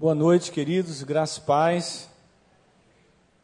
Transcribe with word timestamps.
Boa 0.00 0.14
noite, 0.14 0.50
queridos, 0.50 1.02
graças 1.02 1.36
e 1.36 1.40
paz. 1.42 2.08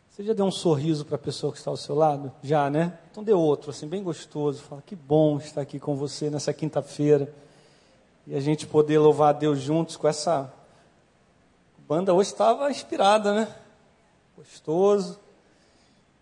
Você 0.08 0.24
já 0.24 0.32
deu 0.32 0.46
um 0.46 0.50
sorriso 0.50 1.04
para 1.04 1.16
a 1.16 1.18
pessoa 1.18 1.52
que 1.52 1.58
está 1.58 1.70
ao 1.70 1.76
seu 1.76 1.94
lado? 1.94 2.32
Já, 2.42 2.70
né? 2.70 2.98
Então 3.10 3.22
dê 3.22 3.34
outro, 3.34 3.68
assim, 3.68 3.86
bem 3.86 4.02
gostoso. 4.02 4.62
Fala, 4.62 4.80
que 4.80 4.96
bom 4.96 5.36
estar 5.36 5.60
aqui 5.60 5.78
com 5.78 5.94
você 5.96 6.30
nessa 6.30 6.54
quinta-feira. 6.54 7.30
E 8.26 8.34
a 8.34 8.40
gente 8.40 8.66
poder 8.66 8.98
louvar 8.98 9.34
a 9.34 9.38
Deus 9.38 9.60
juntos 9.60 9.98
com 9.98 10.08
essa 10.08 10.50
banda 11.86 12.14
hoje 12.14 12.30
estava 12.30 12.70
inspirada, 12.70 13.34
né? 13.34 13.54
Gostoso. 14.34 15.20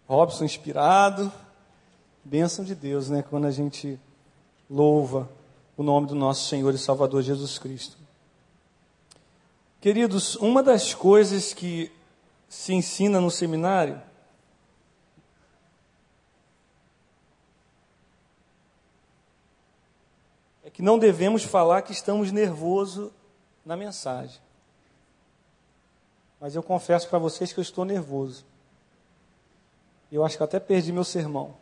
Robson 0.08 0.44
inspirado. 0.44 1.32
Bênção 2.24 2.64
de 2.64 2.74
Deus, 2.74 3.08
né? 3.08 3.22
Quando 3.22 3.46
a 3.46 3.52
gente 3.52 4.00
louva 4.68 5.28
o 5.76 5.84
nome 5.84 6.08
do 6.08 6.16
nosso 6.16 6.48
Senhor 6.48 6.74
e 6.74 6.78
Salvador 6.78 7.22
Jesus 7.22 7.56
Cristo. 7.56 8.03
Queridos, 9.84 10.34
uma 10.36 10.62
das 10.62 10.94
coisas 10.94 11.52
que 11.52 11.92
se 12.48 12.72
ensina 12.72 13.20
no 13.20 13.30
seminário 13.30 14.00
é 20.64 20.70
que 20.70 20.80
não 20.80 20.98
devemos 20.98 21.44
falar 21.44 21.82
que 21.82 21.92
estamos 21.92 22.32
nervosos 22.32 23.12
na 23.62 23.76
mensagem. 23.76 24.40
Mas 26.40 26.54
eu 26.54 26.62
confesso 26.62 27.06
para 27.10 27.18
vocês 27.18 27.52
que 27.52 27.60
eu 27.60 27.62
estou 27.62 27.84
nervoso. 27.84 28.42
Eu 30.10 30.24
acho 30.24 30.38
que 30.38 30.42
eu 30.42 30.46
até 30.46 30.58
perdi 30.58 30.92
meu 30.92 31.04
sermão. 31.04 31.54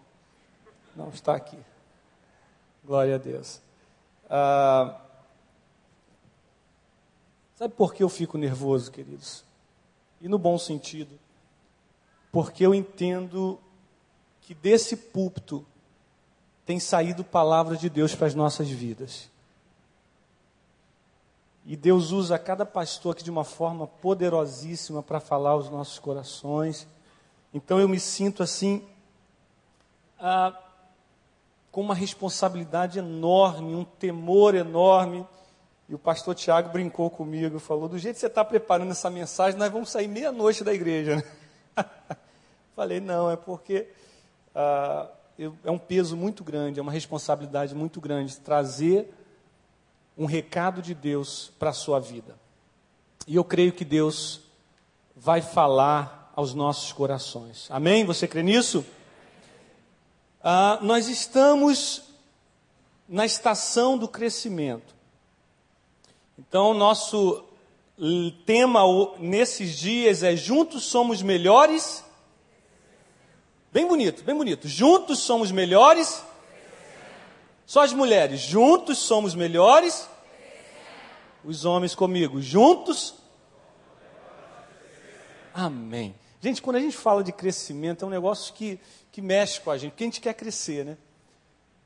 Não 0.95 1.09
está 1.09 1.35
aqui. 1.35 1.59
Glória 2.85 3.17
a 3.17 3.19
Deus. 3.19 3.61
Ah, 4.31 5.02
Sabe 7.63 7.75
por 7.75 7.95
que 7.95 8.03
eu 8.03 8.09
fico 8.09 8.37
nervoso, 8.37 8.91
queridos? 8.91 9.45
E 10.21 10.27
no 10.27 10.37
bom 10.37 10.59
sentido. 10.59 11.17
Porque 12.33 12.67
eu 12.67 12.75
entendo 12.75 13.57
que 14.41 14.53
desse 14.53 14.97
púlpito 14.97 15.65
tem 16.67 16.81
saído 16.81 17.23
palavra 17.23 17.77
de 17.77 17.89
Deus 17.89 18.17
para 18.17 18.27
as 18.27 18.35
nossas 18.35 18.69
vidas. 18.69 19.31
E 21.65 21.77
Deus 21.77 22.11
usa 22.11 22.37
cada 22.37 22.67
pastor 22.67 23.13
aqui 23.13 23.23
de 23.23 23.31
uma 23.31 23.45
forma 23.45 23.87
poderosíssima 23.87 25.01
para 25.01 25.21
falar 25.21 25.51
aos 25.51 25.71
nossos 25.71 26.01
corações. 26.01 26.85
Então 27.55 27.79
eu 27.79 27.89
me 27.89 28.01
sinto 28.01 28.43
assim, 28.43 28.85
ah, 30.19 30.53
com 31.71 31.81
uma 31.81 31.95
responsabilidade 31.95 32.99
enorme, 32.99 33.73
um 33.73 33.85
temor 33.85 34.57
enorme 34.57 35.25
e 35.93 35.95
o 35.95 35.99
pastor 35.99 36.35
Tiago 36.35 36.71
brincou 36.71 37.11
comigo, 37.11 37.59
falou: 37.59 37.87
do 37.87 37.99
jeito 37.99 38.15
que 38.15 38.21
você 38.21 38.27
está 38.27 38.43
preparando 38.43 38.93
essa 38.93 39.11
mensagem, 39.11 39.59
nós 39.59 39.71
vamos 39.71 39.91
sair 39.91 40.09
meia-noite 40.09 40.65
da 40.65 40.73
igreja. 40.73 41.17
Né? 41.17 41.85
Falei: 42.75 42.99
não, 42.99 43.31
é 43.31 43.37
porque 43.37 43.89
ah, 44.55 45.07
eu, 45.39 45.55
é 45.63 45.71
um 45.71 45.77
peso 45.77 46.17
muito 46.17 46.43
grande, 46.43 46.81
é 46.81 46.83
uma 46.83 46.91
responsabilidade 46.91 47.75
muito 47.75 48.01
grande 48.01 48.39
trazer 48.39 49.13
um 50.17 50.25
recado 50.25 50.81
de 50.81 50.95
Deus 50.95 51.53
para 51.59 51.69
a 51.69 51.75
sua 51.75 52.01
vida. 52.01 52.39
E 53.27 53.37
eu 53.37 53.45
creio 53.45 53.75
que 53.75 53.85
Deus 53.85 54.41
vai 55.15 55.43
falar 55.43 56.33
aos 56.35 56.55
nossos 56.55 56.91
corações. 56.91 57.71
Amém? 57.71 58.07
Você 58.07 58.27
crê 58.27 58.43
nisso? 58.43 58.83
Ah, 60.43 60.79
nós 60.81 61.09
estamos 61.09 62.03
na 63.07 63.27
estação 63.27 63.99
do 63.99 64.09
crescimento. 64.09 65.02
Então, 66.39 66.73
nosso 66.73 67.45
tema 68.47 68.81
nesses 69.19 69.77
dias 69.79 70.23
é 70.23 70.35
Juntos 70.35 70.85
somos 70.85 71.23
melhores. 71.23 72.05
Bem 73.73 73.87
bonito, 73.87 74.23
bem 74.25 74.35
bonito. 74.35 74.69
Juntos 74.69 75.21
somos 75.21 75.51
melhores. 75.51 76.23
Só 77.67 77.83
as 77.83 77.93
mulheres, 77.93 78.41
juntos 78.41 78.99
somos 78.99 79.35
melhores. 79.35 80.09
Os 81.45 81.65
homens 81.65 81.95
comigo, 81.95 82.41
juntos. 82.41 83.15
Amém. 85.55 86.15
Gente, 86.41 86.61
quando 86.61 86.77
a 86.77 86.81
gente 86.81 86.97
fala 86.97 87.23
de 87.23 87.33
crescimento, 87.33 88.05
é 88.05 88.09
um 88.09 88.11
negócio 88.11 88.53
que, 88.55 88.81
que 89.11 89.21
mexe 89.23 89.61
com 89.61 89.71
a 89.71 89.79
gente, 89.79 89.93
porque 89.93 90.05
a 90.05 90.07
gente 90.07 90.21
quer 90.21 90.35
crescer, 90.35 90.85
né? 90.85 90.99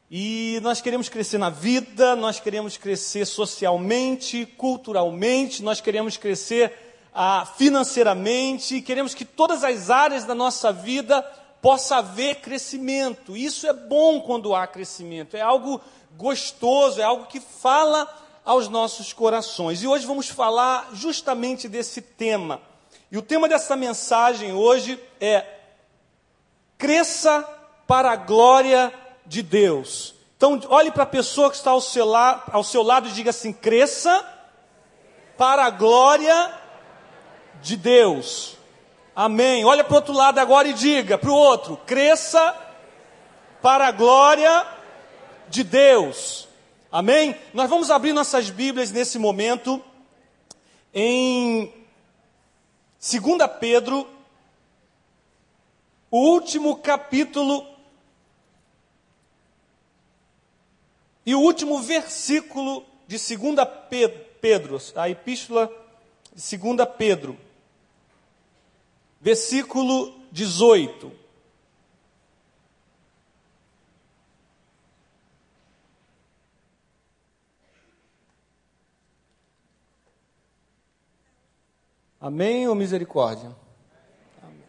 E 0.08 0.60
nós 0.62 0.80
queremos 0.80 1.08
crescer 1.08 1.36
na 1.36 1.50
vida, 1.50 2.14
nós 2.14 2.38
queremos 2.38 2.76
crescer 2.76 3.26
socialmente, 3.26 4.46
culturalmente, 4.56 5.64
nós 5.64 5.80
queremos 5.80 6.16
crescer 6.16 6.72
ah, 7.12 7.44
financeiramente, 7.56 8.80
queremos 8.82 9.14
que 9.14 9.24
todas 9.24 9.64
as 9.64 9.90
áreas 9.90 10.24
da 10.24 10.34
nossa 10.34 10.72
vida 10.72 11.22
possa 11.60 11.96
haver 11.96 12.36
crescimento. 12.36 13.36
Isso 13.36 13.66
é 13.66 13.72
bom 13.72 14.20
quando 14.20 14.54
há 14.54 14.64
crescimento, 14.68 15.36
é 15.36 15.40
algo 15.40 15.80
gostoso, 16.16 17.00
é 17.00 17.04
algo 17.04 17.26
que 17.26 17.40
fala 17.40 18.06
aos 18.44 18.68
nossos 18.68 19.12
corações. 19.12 19.82
E 19.82 19.88
hoje 19.88 20.06
vamos 20.06 20.28
falar 20.28 20.90
justamente 20.92 21.68
desse 21.68 22.00
tema. 22.00 22.60
E 23.10 23.18
o 23.18 23.22
tema 23.22 23.48
dessa 23.48 23.74
mensagem 23.74 24.52
hoje 24.52 25.00
é 25.20 25.44
Cresça 26.78 27.42
para 27.88 28.12
a 28.12 28.16
glória 28.16 28.88
de 28.88 29.05
de 29.26 29.42
Deus. 29.42 30.14
Então, 30.36 30.60
olhe 30.68 30.90
para 30.90 31.04
a 31.04 31.06
pessoa 31.06 31.50
que 31.50 31.56
está 31.56 31.70
ao 31.70 31.80
seu, 31.80 32.04
la 32.04 32.44
ao 32.52 32.62
seu 32.62 32.82
lado 32.82 33.08
e 33.08 33.12
diga 33.12 33.30
assim: 33.30 33.52
cresça 33.52 34.24
para 35.36 35.64
a 35.64 35.70
glória 35.70 36.54
de 37.62 37.76
Deus. 37.76 38.56
Amém. 39.14 39.64
Olha 39.64 39.82
para 39.82 39.92
o 39.92 39.96
outro 39.96 40.12
lado 40.12 40.38
agora 40.38 40.68
e 40.68 40.74
diga 40.74 41.16
para 41.16 41.30
o 41.30 41.34
outro: 41.34 41.76
cresça 41.86 42.54
para 43.62 43.88
a 43.88 43.92
glória 43.92 44.66
de 45.48 45.64
Deus. 45.64 46.48
Amém? 46.92 47.34
Nós 47.52 47.68
vamos 47.68 47.90
abrir 47.90 48.12
nossas 48.12 48.50
Bíblias 48.50 48.92
nesse 48.92 49.18
momento 49.18 49.82
em 50.98 51.72
2 52.98 53.22
Pedro, 53.60 54.08
o 56.10 56.18
último 56.18 56.76
capítulo 56.76 57.66
E 61.26 61.34
o 61.34 61.40
último 61.40 61.82
versículo 61.82 62.86
de 63.08 63.16
2 63.16 63.56
Pedro, 64.40 64.78
a 64.94 65.10
epístola 65.10 65.66
de 66.32 66.56
2 66.56 66.88
Pedro, 66.96 67.36
versículo 69.20 70.20
18. 70.30 71.10
Amém 82.20 82.68
ou 82.68 82.74
misericórdia? 82.76 83.54
Amém. 84.40 84.62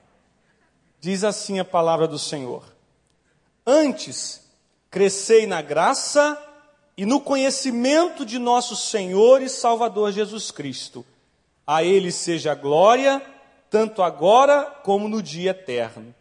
Diz 0.99 1.23
assim 1.23 1.59
a 1.59 1.65
palavra 1.65 2.07
do 2.07 2.17
Senhor: 2.17 2.63
Antes, 3.63 4.43
crescei 4.89 5.45
na 5.45 5.61
graça 5.61 6.46
e 6.97 7.05
no 7.05 7.21
conhecimento 7.21 8.25
de 8.25 8.39
nosso 8.39 8.75
Senhor 8.75 9.41
e 9.43 9.47
Salvador 9.47 10.11
Jesus 10.11 10.49
Cristo. 10.49 11.05
A 11.65 11.83
Ele 11.83 12.11
seja 12.11 12.55
glória, 12.55 13.21
tanto 13.69 14.01
agora 14.01 14.63
como 14.83 15.07
no 15.07 15.21
dia 15.21 15.51
eterno. 15.51 16.15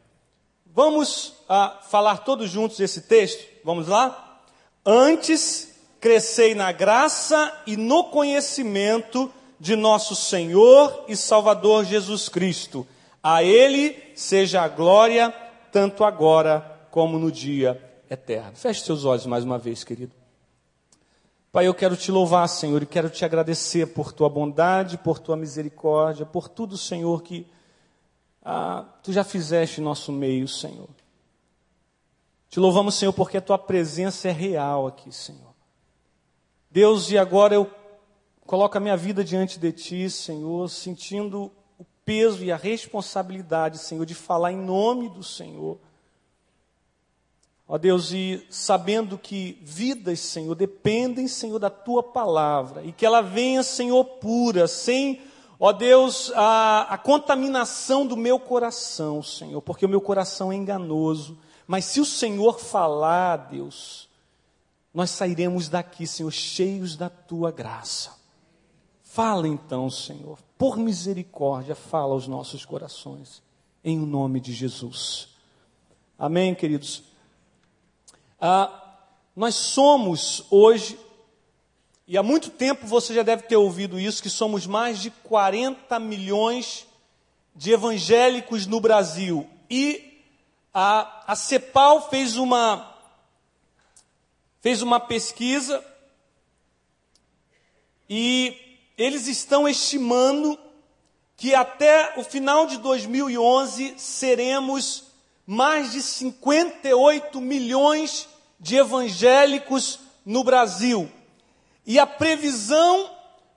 Vamos 0.66 1.32
ah, 1.48 1.80
falar 1.88 2.18
todos 2.18 2.50
juntos 2.50 2.78
esse 2.78 3.02
texto? 3.02 3.42
Vamos 3.64 3.88
lá? 3.88 4.42
Antes 4.84 5.74
crescei 5.98 6.54
na 6.54 6.70
graça 6.72 7.52
e 7.66 7.76
no 7.76 8.04
conhecimento 8.04 9.32
de 9.58 9.74
nosso 9.74 10.14
Senhor 10.14 11.06
e 11.08 11.16
Salvador 11.16 11.86
Jesus 11.86 12.28
Cristo. 12.28 12.86
A 13.22 13.42
Ele 13.42 13.96
seja 14.14 14.60
a 14.60 14.68
glória, 14.68 15.34
tanto 15.72 16.04
agora 16.04 16.78
como 16.90 17.18
no 17.18 17.32
dia 17.32 17.82
eterno. 18.10 18.52
Feche 18.54 18.82
seus 18.82 19.06
olhos 19.06 19.24
mais 19.24 19.42
uma 19.42 19.58
vez, 19.58 19.82
querido. 19.82 20.25
Pai, 21.56 21.66
eu 21.66 21.72
quero 21.72 21.96
te 21.96 22.12
louvar, 22.12 22.46
Senhor, 22.50 22.82
e 22.82 22.84
quero 22.84 23.08
te 23.08 23.24
agradecer 23.24 23.86
por 23.94 24.12
tua 24.12 24.28
bondade, 24.28 24.98
por 24.98 25.18
tua 25.18 25.38
misericórdia, 25.38 26.26
por 26.26 26.50
tudo, 26.50 26.76
Senhor, 26.76 27.22
que 27.22 27.46
ah, 28.44 28.84
tu 29.02 29.10
já 29.10 29.24
fizeste 29.24 29.80
em 29.80 29.84
nosso 29.84 30.12
meio, 30.12 30.46
Senhor. 30.46 30.90
Te 32.50 32.60
louvamos, 32.60 32.94
Senhor, 32.96 33.14
porque 33.14 33.38
a 33.38 33.40
tua 33.40 33.56
presença 33.56 34.28
é 34.28 34.32
real 34.32 34.86
aqui, 34.86 35.10
Senhor. 35.10 35.54
Deus, 36.70 37.10
e 37.10 37.16
agora 37.16 37.54
eu 37.54 37.70
coloco 38.44 38.76
a 38.76 38.80
minha 38.80 38.94
vida 38.94 39.24
diante 39.24 39.58
de 39.58 39.72
ti, 39.72 40.10
Senhor, 40.10 40.68
sentindo 40.68 41.50
o 41.78 41.86
peso 42.04 42.44
e 42.44 42.52
a 42.52 42.56
responsabilidade, 42.58 43.78
Senhor, 43.78 44.04
de 44.04 44.14
falar 44.14 44.52
em 44.52 44.58
nome 44.58 45.08
do 45.08 45.22
Senhor 45.22 45.78
Ó 47.68 47.76
Deus, 47.78 48.12
e 48.12 48.46
sabendo 48.48 49.18
que 49.18 49.58
vidas, 49.62 50.20
Senhor, 50.20 50.54
dependem, 50.54 51.26
Senhor, 51.26 51.58
da 51.58 51.70
tua 51.70 52.02
palavra, 52.02 52.84
e 52.84 52.92
que 52.92 53.04
ela 53.04 53.20
venha, 53.20 53.62
Senhor, 53.62 54.04
pura, 54.04 54.68
sem 54.68 55.20
Ó 55.58 55.72
Deus, 55.72 56.30
a, 56.34 56.82
a 56.82 56.98
contaminação 56.98 58.06
do 58.06 58.16
meu 58.16 58.38
coração, 58.38 59.22
Senhor, 59.22 59.62
porque 59.62 59.86
o 59.86 59.88
meu 59.88 60.00
coração 60.00 60.52
é 60.52 60.56
enganoso. 60.56 61.38
Mas 61.66 61.86
se 61.86 61.98
o 61.98 62.04
Senhor 62.04 62.60
falar, 62.60 63.48
Deus, 63.48 64.08
nós 64.92 65.10
sairemos 65.10 65.68
daqui, 65.68 66.06
Senhor, 66.06 66.30
cheios 66.30 66.94
da 66.94 67.08
tua 67.08 67.50
graça. 67.50 68.14
Fala 69.02 69.48
então, 69.48 69.88
Senhor, 69.88 70.38
por 70.58 70.76
misericórdia, 70.76 71.74
fala 71.74 72.12
aos 72.12 72.28
nossos 72.28 72.66
corações, 72.66 73.42
em 73.82 73.98
o 73.98 74.04
nome 74.04 74.40
de 74.40 74.52
Jesus. 74.52 75.28
Amém, 76.18 76.54
queridos? 76.54 77.02
Ah, 78.40 78.98
nós 79.34 79.54
somos 79.54 80.44
hoje, 80.50 80.98
e 82.06 82.16
há 82.16 82.22
muito 82.22 82.50
tempo 82.50 82.86
você 82.86 83.14
já 83.14 83.22
deve 83.22 83.44
ter 83.44 83.56
ouvido 83.56 83.98
isso, 83.98 84.22
que 84.22 84.30
somos 84.30 84.66
mais 84.66 85.00
de 85.00 85.10
40 85.10 85.98
milhões 85.98 86.86
de 87.54 87.72
evangélicos 87.72 88.66
no 88.66 88.80
Brasil. 88.80 89.48
E 89.70 90.22
a, 90.72 91.32
a 91.32 91.34
CEPAL 91.34 92.08
fez 92.10 92.36
uma, 92.36 92.94
fez 94.60 94.82
uma 94.82 95.00
pesquisa 95.00 95.82
e 98.08 98.56
eles 98.96 99.26
estão 99.26 99.68
estimando 99.68 100.58
que 101.36 101.54
até 101.54 102.14
o 102.16 102.22
final 102.22 102.66
de 102.66 102.78
2011 102.78 103.94
seremos 103.98 105.05
mais 105.46 105.92
de 105.92 106.02
58 106.02 107.40
milhões 107.40 108.28
de 108.58 108.76
evangélicos 108.76 110.00
no 110.24 110.42
Brasil. 110.42 111.10
E 111.86 111.98
a 111.98 112.06
previsão 112.06 113.10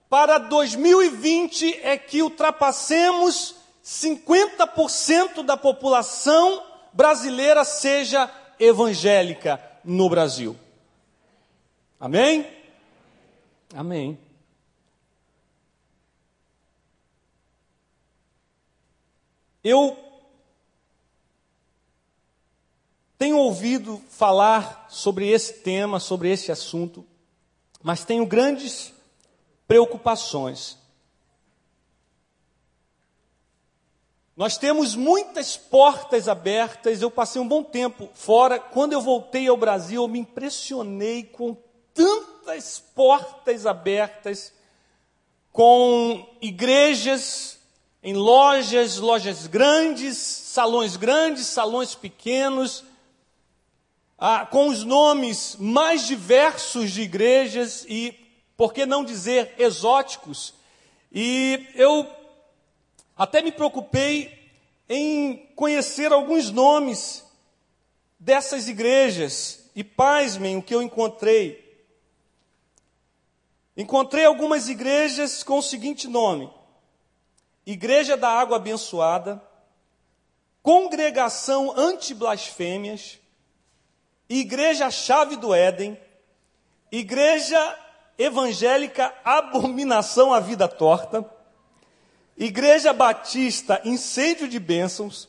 para 0.08 0.38
2020 0.38 1.80
é 1.82 1.98
que 1.98 2.22
ultrapassemos 2.22 3.56
50% 3.84 5.44
da 5.44 5.58
população 5.58 6.64
brasileira 6.94 7.64
seja 7.64 8.30
evangélica 8.60 9.60
no 9.84 10.10
Brasil. 10.10 10.56
Amém? 12.00 12.48
Amém. 13.74 14.18
Eu 19.64 20.09
tenho 23.20 23.38
ouvido 23.38 24.02
falar 24.10 24.88
sobre 24.90 25.28
esse 25.28 25.56
tema, 25.56 26.00
sobre 26.00 26.32
esse 26.32 26.54
assunto, 26.54 27.06
mas 27.84 28.06
tenho 28.06 28.26
grandes 28.26 28.94
preocupações. 29.68 30.78
Nós 34.38 34.58
temos 34.58 34.96
muitas 34.96 35.58
portas 35.58 36.30
abertas. 36.30 37.02
Eu 37.02 37.12
passei 37.12 37.42
um 37.42 37.48
bom 37.48 37.62
tempo 37.62 38.10
fora. 38.14 38.58
Quando 38.58 38.94
eu 38.94 39.02
voltei 39.02 39.50
ao 39.50 39.58
Brasil, 39.58 40.02
eu 40.02 40.08
me 40.08 40.20
impressionei 40.20 41.24
com 41.24 41.58
tantas 41.94 42.80
portas 42.96 43.66
abertas, 43.66 44.54
com 45.52 46.26
igrejas 46.42 47.60
em 48.02 48.14
lojas, 48.14 48.96
lojas 48.96 49.46
grandes, 49.46 50.16
salões 50.18 50.96
grandes, 50.96 51.48
salões 51.48 51.94
pequenos, 51.94 52.86
ah, 54.20 54.46
com 54.46 54.68
os 54.68 54.84
nomes 54.84 55.56
mais 55.58 56.06
diversos 56.06 56.92
de 56.92 57.02
igrejas 57.04 57.86
e, 57.88 58.14
por 58.58 58.74
que 58.74 58.86
não 58.86 59.06
dizer, 59.06 59.54
exóticos. 59.58 60.54
E 61.12 61.68
eu 61.76 62.06
até 63.16 63.42
me 63.42 63.52
preocupei 63.52 64.38
em 64.90 65.38
conhecer 65.56 66.12
alguns 66.12 66.52
nomes 66.52 67.26
dessas 68.20 68.68
igrejas. 68.68 69.70
E 69.76 69.84
pasmem 69.84 70.58
o 70.58 70.64
que 70.64 70.76
eu 70.76 70.82
encontrei. 70.82 71.70
Encontrei 73.78 74.26
algumas 74.26 74.68
igrejas 74.68 75.42
com 75.42 75.60
o 75.60 75.64
seguinte 75.64 76.08
nome: 76.08 76.52
Igreja 77.66 78.18
da 78.18 78.28
Água 78.28 78.58
Abençoada, 78.58 79.42
Congregação 80.62 81.72
Anti-Blasfêmias, 81.78 83.19
Igreja 84.30 84.92
Chave 84.92 85.36
do 85.36 85.56
Éden, 85.56 86.00
Igreja 86.92 87.78
Evangélica 88.18 89.12
Abominação 89.26 90.32
à 90.32 90.40
Vida 90.40 90.68
Torta, 90.68 91.26
Igreja 92.38 92.94
Batista 92.94 93.82
Incêndio 93.84 94.48
de 94.48 94.60
Bênçãos, 94.60 95.28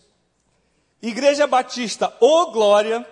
Igreja 1.01 1.47
Batista 1.47 2.15
Ô 2.21 2.51
Glória, 2.51 3.07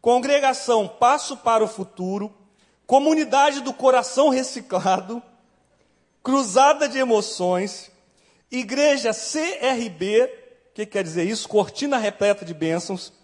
Congregação 0.00 0.88
Passo 0.88 1.36
para 1.36 1.62
o 1.62 1.68
Futuro, 1.68 2.34
Comunidade 2.86 3.60
do 3.60 3.72
Coração 3.72 4.30
Reciclado, 4.30 5.22
Cruzada 6.22 6.88
de 6.88 6.98
Emoções, 6.98 7.90
Igreja 8.50 9.12
CRB, 9.12 10.26
que 10.74 10.86
quer 10.86 11.02
dizer 11.02 11.24
isso? 11.24 11.48
Cortina 11.48 11.98
repleta 11.98 12.44
de 12.44 12.54
bênçãos. 12.54 13.23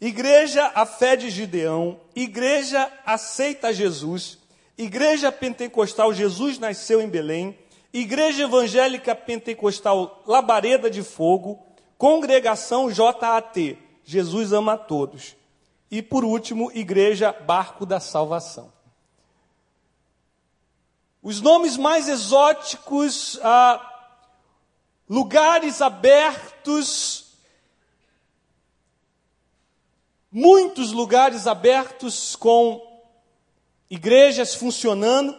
Igreja 0.00 0.70
A 0.74 0.84
Fé 0.84 1.16
de 1.16 1.30
Gideão, 1.30 2.00
Igreja 2.14 2.90
Aceita 3.06 3.72
Jesus, 3.72 4.38
Igreja 4.76 5.30
Pentecostal 5.30 6.12
Jesus 6.12 6.58
Nasceu 6.58 7.00
em 7.00 7.08
Belém, 7.08 7.56
Igreja 7.92 8.42
Evangélica 8.42 9.14
Pentecostal 9.14 10.22
Labareda 10.26 10.90
de 10.90 11.02
Fogo, 11.02 11.64
Congregação 11.96 12.90
JAT, 12.90 13.78
Jesus 14.04 14.52
ama 14.52 14.72
a 14.72 14.78
todos. 14.78 15.36
E 15.90 16.02
por 16.02 16.24
último, 16.24 16.72
Igreja 16.74 17.32
Barco 17.32 17.86
da 17.86 18.00
Salvação. 18.00 18.72
Os 21.22 21.40
nomes 21.40 21.76
mais 21.76 22.08
exóticos, 22.08 23.38
ah, 23.42 23.80
lugares 25.08 25.80
abertos, 25.80 27.23
muitos 30.36 30.90
lugares 30.90 31.46
abertos 31.46 32.34
com 32.34 32.84
igrejas 33.88 34.52
funcionando. 34.52 35.38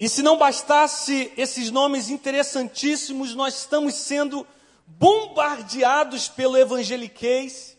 E 0.00 0.08
se 0.08 0.22
não 0.22 0.38
bastasse 0.38 1.30
esses 1.36 1.70
nomes 1.70 2.08
interessantíssimos, 2.08 3.34
nós 3.34 3.58
estamos 3.58 3.94
sendo 3.94 4.46
bombardeados 4.86 6.30
pelo 6.30 6.56
evangeliquez. 6.56 7.76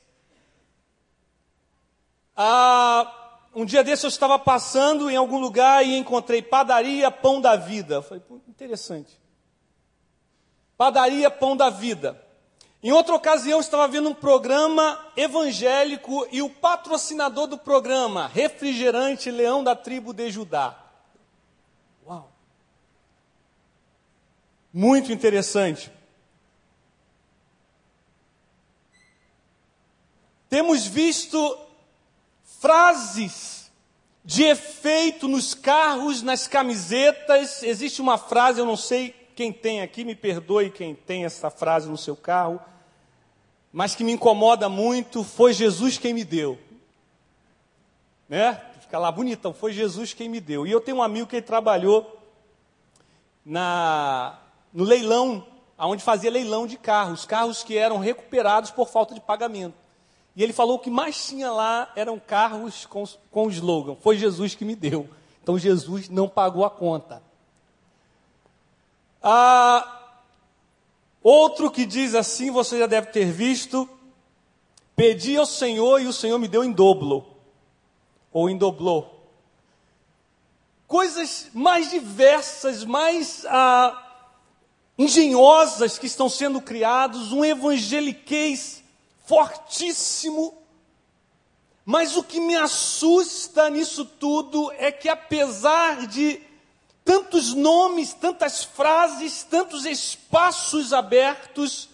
Ah, 2.35 3.39
um 3.55 3.65
dia 3.65 3.83
desse 3.83 4.05
eu 4.05 4.09
estava 4.09 4.37
passando 4.37 5.09
em 5.09 5.15
algum 5.15 5.39
lugar 5.39 5.83
e 5.83 5.97
encontrei 5.97 6.39
padaria 6.39 7.09
Pão 7.09 7.41
da 7.41 7.55
Vida. 7.55 7.95
Eu 7.95 8.03
falei, 8.03 8.23
interessante. 8.47 9.19
Padaria 10.77 11.31
Pão 11.31 11.57
da 11.57 11.71
Vida. 11.71 12.26
Em 12.81 12.91
outra 12.91 13.15
ocasião, 13.15 13.59
estava 13.59 13.87
vendo 13.87 14.09
um 14.09 14.13
programa 14.13 15.11
evangélico 15.15 16.27
e 16.31 16.41
o 16.41 16.49
patrocinador 16.49 17.47
do 17.47 17.57
programa, 17.57 18.27
Refrigerante 18.27 19.31
Leão 19.31 19.63
da 19.63 19.75
Tribo 19.75 20.13
de 20.13 20.29
Judá. 20.29 20.77
Uau! 22.05 22.31
Muito 24.71 25.11
interessante. 25.11 25.91
Temos 30.47 30.85
visto 30.85 31.57
frases 32.59 33.71
de 34.23 34.43
efeito 34.43 35.27
nos 35.27 35.53
carros, 35.53 36.21
nas 36.21 36.47
camisetas. 36.47 37.63
Existe 37.63 38.01
uma 38.01 38.17
frase, 38.17 38.59
eu 38.59 38.65
não 38.65 38.77
sei 38.77 39.15
quem 39.37 39.53
tem 39.53 39.81
aqui, 39.81 40.03
me 40.03 40.15
perdoe 40.15 40.71
quem 40.71 40.95
tem 40.95 41.23
essa 41.23 41.51
frase 41.51 41.87
no 41.87 41.95
seu 41.95 42.15
carro, 42.15 42.59
mas 43.71 43.93
que 43.93 44.03
me 44.03 44.13
incomoda 44.13 44.67
muito, 44.67 45.23
foi 45.23 45.53
Jesus 45.53 45.99
quem 45.99 46.11
me 46.11 46.23
deu. 46.23 46.57
Né? 48.27 48.59
Fica 48.81 48.97
lá 48.97 49.11
bonitão, 49.11 49.53
foi 49.53 49.71
Jesus 49.73 50.11
quem 50.11 50.27
me 50.27 50.41
deu. 50.41 50.65
E 50.65 50.71
eu 50.71 50.81
tenho 50.81 50.97
um 50.97 51.03
amigo 51.03 51.27
que 51.27 51.39
trabalhou 51.39 52.19
na, 53.45 54.39
no 54.73 54.83
leilão, 54.83 55.45
onde 55.77 56.01
fazia 56.01 56.31
leilão 56.31 56.65
de 56.65 56.75
carros, 56.75 57.23
carros 57.23 57.63
que 57.63 57.77
eram 57.77 57.99
recuperados 57.99 58.71
por 58.71 58.89
falta 58.89 59.13
de 59.13 59.21
pagamento. 59.21 59.75
E 60.35 60.41
ele 60.41 60.51
falou 60.51 60.79
que 60.79 60.89
mais 60.89 61.27
tinha 61.27 61.51
lá 61.51 61.91
eram 61.95 62.19
carros 62.19 62.87
com, 62.87 63.03
com 63.29 63.45
o 63.45 63.51
slogan: 63.51 63.95
Foi 64.01 64.17
Jesus 64.17 64.55
que 64.55 64.65
me 64.65 64.75
deu. 64.75 65.07
Então 65.43 65.59
Jesus 65.59 66.09
não 66.09 66.27
pagou 66.27 66.65
a 66.65 66.71
conta. 66.71 67.26
Ah, 69.21 70.19
outro 71.21 71.71
que 71.71 71.85
diz 71.85 72.15
assim, 72.15 72.51
você 72.51 72.77
já 72.79 72.87
deve 72.87 73.07
ter 73.07 73.31
visto: 73.31 73.89
Pedi 74.95 75.37
ao 75.37 75.45
Senhor 75.45 76.01
e 76.01 76.07
o 76.07 76.13
Senhor 76.13 76.39
me 76.39 76.47
deu 76.47 76.63
em 76.63 76.71
dobro, 76.71 77.25
ou 78.31 78.49
em 78.49 78.57
doblô. 78.57 79.05
coisas 80.87 81.49
mais 81.53 81.89
diversas, 81.89 82.83
mais 82.83 83.45
ah, 83.47 84.25
engenhosas 84.97 85.99
que 85.99 86.07
estão 86.07 86.29
sendo 86.29 86.61
criados, 86.61 87.31
um 87.31 87.45
evangeliquez 87.45 88.83
fortíssimo. 89.25 90.55
Mas 91.85 92.17
o 92.17 92.23
que 92.23 92.39
me 92.39 92.55
assusta 92.55 93.69
nisso 93.69 94.03
tudo 94.03 94.71
é 94.73 94.91
que, 94.91 95.07
apesar 95.07 96.07
de 96.07 96.41
tantos 97.07 97.53
nomes, 97.53 98.11
tantas 98.11 98.65
frases, 98.65 99.41
tantos 99.41 99.85
espaços 99.85 100.91
abertos, 100.91 101.87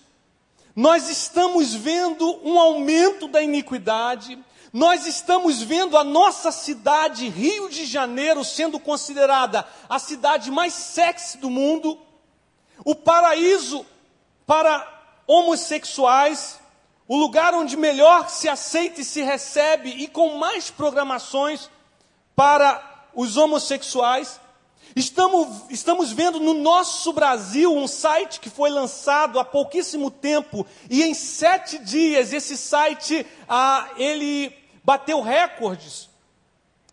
nós 0.75 1.07
estamos 1.07 1.75
vendo 1.75 2.41
um 2.43 2.59
aumento 2.59 3.27
da 3.27 3.39
iniquidade, 3.39 4.43
nós 4.73 5.05
estamos 5.05 5.61
vendo 5.61 5.95
a 5.95 6.03
nossa 6.03 6.51
cidade, 6.51 7.29
Rio 7.29 7.69
de 7.69 7.85
Janeiro, 7.85 8.43
sendo 8.43 8.79
considerada 8.79 9.67
a 9.87 9.99
cidade 9.99 10.49
mais 10.49 10.73
sexy 10.73 11.37
do 11.37 11.47
mundo, 11.47 11.95
o 12.83 12.95
paraíso 12.95 13.85
para 14.47 14.83
homossexuais, 15.27 16.59
o 17.07 17.15
lugar 17.15 17.53
onde 17.53 17.77
melhor 17.77 18.29
se 18.29 18.49
aceita 18.49 19.01
e 19.01 19.05
se 19.05 19.21
recebe 19.21 19.91
e 19.91 20.07
com 20.07 20.39
mais 20.39 20.71
programações 20.71 21.69
para 22.35 23.07
os 23.13 23.37
homossexuais. 23.37 24.41
Estamos, 24.95 25.63
estamos 25.71 26.11
vendo 26.11 26.39
no 26.39 26.53
nosso 26.53 27.11
Brasil 27.13 27.75
um 27.75 27.87
site 27.87 28.39
que 28.39 28.49
foi 28.49 28.69
lançado 28.69 29.39
há 29.39 29.45
pouquíssimo 29.45 30.11
tempo 30.11 30.65
e 30.87 31.01
em 31.01 31.15
sete 31.15 31.79
dias 31.79 32.31
esse 32.31 32.55
site 32.55 33.25
ah, 33.49 33.89
ele 33.97 34.55
bateu 34.83 35.19
recordes 35.21 36.09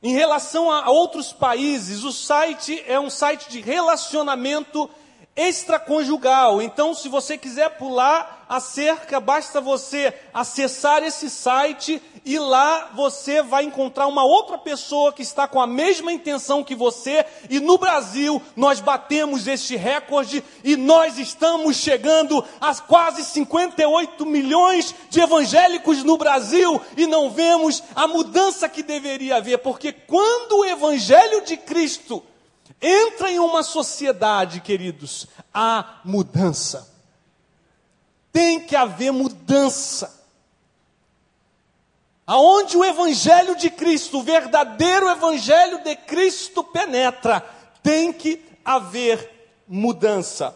em 0.02 0.14
relação 0.14 0.70
a 0.70 0.88
outros 0.88 1.30
países. 1.32 2.02
O 2.02 2.12
site 2.12 2.82
é 2.86 2.98
um 2.98 3.10
site 3.10 3.50
de 3.50 3.60
relacionamento 3.60 4.88
extraconjugal. 5.36 6.60
Então, 6.60 6.94
se 6.94 7.08
você 7.08 7.38
quiser 7.38 7.70
pular 7.78 8.44
a 8.48 8.58
cerca, 8.58 9.20
basta 9.20 9.60
você 9.60 10.12
acessar 10.34 11.04
esse 11.04 11.30
site 11.30 12.02
e 12.24 12.38
lá 12.38 12.90
você 12.94 13.42
vai 13.42 13.64
encontrar 13.64 14.08
uma 14.08 14.24
outra 14.24 14.58
pessoa 14.58 15.12
que 15.12 15.22
está 15.22 15.46
com 15.46 15.60
a 15.60 15.66
mesma 15.66 16.12
intenção 16.12 16.64
que 16.64 16.74
você. 16.74 17.24
E 17.48 17.60
no 17.60 17.78
Brasil, 17.78 18.42
nós 18.56 18.80
batemos 18.80 19.46
este 19.46 19.76
recorde 19.76 20.42
e 20.64 20.76
nós 20.76 21.16
estamos 21.16 21.76
chegando 21.76 22.44
a 22.60 22.74
quase 22.74 23.24
58 23.24 24.26
milhões 24.26 24.94
de 25.08 25.20
evangélicos 25.20 26.02
no 26.02 26.18
Brasil 26.18 26.80
e 26.96 27.06
não 27.06 27.30
vemos 27.30 27.82
a 27.94 28.08
mudança 28.08 28.68
que 28.68 28.82
deveria 28.82 29.36
haver, 29.36 29.58
porque 29.58 29.92
quando 29.92 30.58
o 30.58 30.64
evangelho 30.64 31.42
de 31.42 31.56
Cristo 31.56 32.22
entra 32.80 33.30
em 33.30 33.38
uma 33.38 33.62
sociedade, 33.62 34.60
queridos, 34.60 35.26
há 35.52 36.00
mudança. 36.04 36.92
Tem 38.32 38.60
que 38.60 38.76
haver 38.76 39.12
mudança. 39.12 40.20
Aonde 42.26 42.76
o 42.76 42.84
evangelho 42.84 43.56
de 43.56 43.70
Cristo, 43.70 44.18
o 44.18 44.22
verdadeiro 44.22 45.08
evangelho 45.08 45.82
de 45.82 45.96
Cristo 45.96 46.62
penetra, 46.62 47.40
tem 47.82 48.12
que 48.12 48.44
haver 48.64 49.62
mudança. 49.66 50.54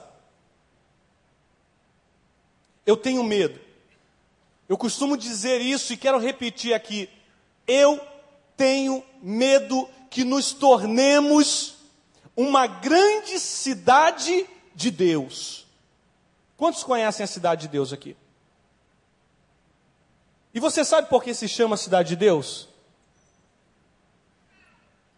Eu 2.87 2.97
tenho 2.97 3.25
medo. 3.25 3.59
Eu 4.68 4.78
costumo 4.78 5.16
dizer 5.16 5.61
isso 5.61 5.92
e 5.92 5.97
quero 5.97 6.18
repetir 6.18 6.75
aqui. 6.75 7.09
Eu 7.66 8.00
tenho 8.56 9.02
medo 9.21 9.88
que 10.11 10.23
nos 10.25 10.52
tornemos 10.52 11.74
uma 12.37 12.67
grande 12.67 13.38
cidade 13.38 14.47
de 14.75 14.91
Deus. 14.91 15.67
Quantos 16.57 16.83
conhecem 16.83 17.25
a 17.25 17.29
cidade 17.29 17.62
de 17.62 17.69
Deus 17.69 17.93
aqui? 17.93 18.17
E 20.53 20.61
você 20.61 20.85
sabe 20.85 21.09
por 21.09 21.23
que 21.23 21.35
se 21.35 21.49
chama 21.49 21.76
cidade 21.76 22.11
de 22.11 22.17
Deus? 22.17 22.69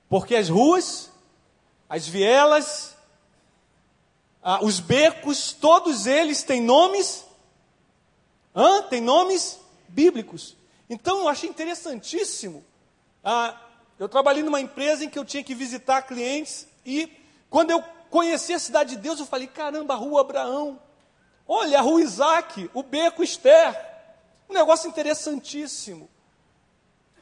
Porque 0.09 0.35
as 0.35 0.49
ruas, 0.49 1.11
as 1.89 2.07
vielas, 2.09 2.97
os 4.63 4.81
becos, 4.81 5.53
todos 5.53 6.07
eles 6.07 6.43
têm 6.43 6.63
nomes, 6.63 7.25
hã? 8.55 8.83
têm 8.85 9.01
nomes 9.01 9.59
bíblicos. 9.89 10.57
Então 10.89 11.19
eu 11.21 11.29
achei 11.29 11.51
interessantíssimo. 11.51 12.65
Ah, 13.23 13.61
eu 13.99 14.09
trabalhei 14.09 14.43
numa 14.43 14.61
empresa 14.61 15.05
em 15.05 15.11
que 15.11 15.19
eu 15.19 15.25
tinha 15.25 15.43
que 15.43 15.55
visitar 15.55 16.03
clientes 16.03 16.67
e 16.87 17.12
quando 17.50 17.73
eu 17.73 17.83
conheci 18.11 18.55
a 18.55 18.59
cidade 18.59 18.97
de 18.97 19.02
Deus, 19.02 19.19
eu 19.19 19.26
falei: 19.26 19.47
caramba, 19.47 19.95
a 19.95 19.97
rua 19.97 20.21
Abraão, 20.21 20.81
olha 21.47 21.78
a 21.78 21.83
rua 21.83 22.00
Isaac, 22.00 22.71
o 22.73 22.83
beco 22.83 23.23
Esther. 23.23 23.85
Um 24.49 24.55
negócio 24.55 24.88
interessantíssimo. 24.88 26.09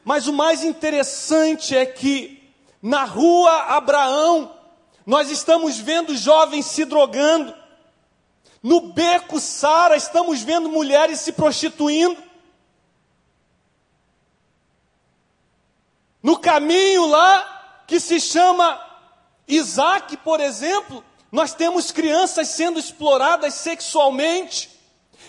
Mas 0.05 0.27
o 0.27 0.33
mais 0.33 0.63
interessante 0.63 1.75
é 1.75 1.87
que 1.87 2.53
na 2.83 3.05
rua 3.05 3.51
Abraão, 3.75 4.55
nós 5.07 5.31
estamos 5.31 5.79
vendo 5.79 6.15
jovens 6.15 6.67
se 6.67 6.85
drogando. 6.85 7.55
No 8.63 8.93
beco 8.93 9.41
Sara, 9.41 9.97
estamos 9.97 10.43
vendo 10.43 10.69
mulheres 10.69 11.21
se 11.21 11.33
prostituindo. 11.33 12.23
No 16.23 16.39
caminho 16.39 17.07
lá, 17.07 17.83
que 17.87 17.99
se 18.01 18.21
chama 18.21 18.84
Isaac, 19.47 20.17
por 20.19 20.41
exemplo, 20.41 21.05
nós 21.31 21.55
temos 21.55 21.91
crianças 21.91 22.49
sendo 22.49 22.79
exploradas 22.79 23.55
sexualmente. 23.55 24.71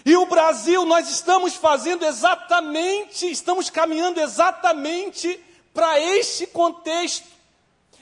E 0.06 0.16
o 0.16 0.26
Brasil, 0.26 0.86
nós 0.86 1.10
estamos 1.10 1.56
fazendo 1.56 2.06
exatamente, 2.06 3.30
estamos 3.30 3.70
caminhando 3.70 4.20
exatamente 4.20 5.40
para 5.74 6.00
este 6.00 6.46
contexto. 6.48 7.28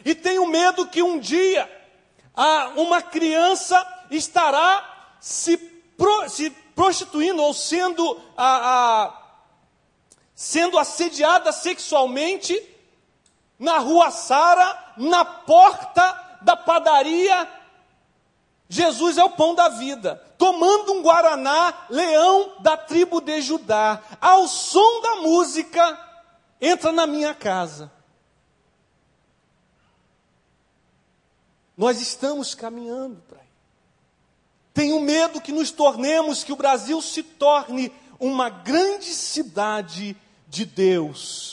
E 0.03 0.13
tenho 0.13 0.45
medo 0.45 0.87
que 0.87 1.01
um 1.01 1.17
dia 1.17 1.69
uma 2.75 3.01
criança 3.01 3.85
estará 4.09 5.15
se, 5.19 5.57
pro, 5.57 6.29
se 6.29 6.49
prostituindo 6.75 7.41
ou 7.41 7.53
sendo, 7.53 8.19
a, 8.35 9.03
a, 9.03 9.21
sendo 10.35 10.77
assediada 10.77 11.51
sexualmente 11.51 12.59
na 13.59 13.77
rua 13.77 14.11
Sara, 14.11 14.82
na 14.97 15.23
porta 15.23 16.37
da 16.41 16.55
padaria. 16.55 17.47
Jesus 18.67 19.17
é 19.17 19.23
o 19.23 19.29
pão 19.29 19.53
da 19.53 19.69
vida. 19.69 20.15
Tomando 20.37 20.93
um 20.93 21.01
guaraná, 21.01 21.85
leão 21.89 22.53
da 22.59 22.75
tribo 22.75 23.21
de 23.21 23.41
Judá, 23.41 24.01
ao 24.19 24.47
som 24.47 25.01
da 25.01 25.15
música, 25.17 25.99
entra 26.59 26.91
na 26.91 27.05
minha 27.05 27.33
casa. 27.33 27.91
Nós 31.77 32.01
estamos 32.01 32.55
caminhando 32.55 33.21
para 33.27 33.39
aí. 33.39 33.47
Tenho 34.73 34.99
medo 34.99 35.41
que 35.41 35.51
nos 35.51 35.69
tornemos, 35.71 36.43
que 36.43 36.53
o 36.53 36.55
Brasil 36.55 36.99
se 37.01 37.21
torne 37.21 37.91
uma 38.19 38.49
grande 38.49 39.13
cidade 39.13 40.15
de 40.47 40.65
Deus 40.65 41.52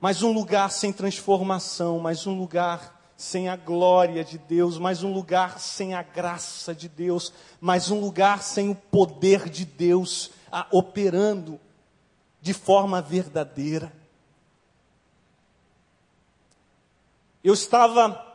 mas 0.00 0.22
um 0.22 0.32
lugar 0.32 0.70
sem 0.70 0.92
transformação, 0.92 1.98
mas 1.98 2.26
um 2.26 2.36
lugar 2.36 2.98
sem 3.16 3.50
a 3.50 3.56
glória 3.56 4.24
de 4.24 4.38
Deus, 4.38 4.78
mais 4.78 5.02
um 5.02 5.12
lugar 5.12 5.60
sem 5.60 5.92
a 5.92 6.02
graça 6.02 6.74
de 6.74 6.88
Deus, 6.88 7.34
mais 7.60 7.90
um 7.90 8.00
lugar 8.00 8.42
sem 8.42 8.70
o 8.70 8.74
poder 8.74 9.50
de 9.50 9.66
Deus 9.66 10.30
a, 10.50 10.66
operando 10.70 11.60
de 12.40 12.54
forma 12.54 13.02
verdadeira. 13.02 13.92
Eu 17.44 17.52
estava 17.52 18.26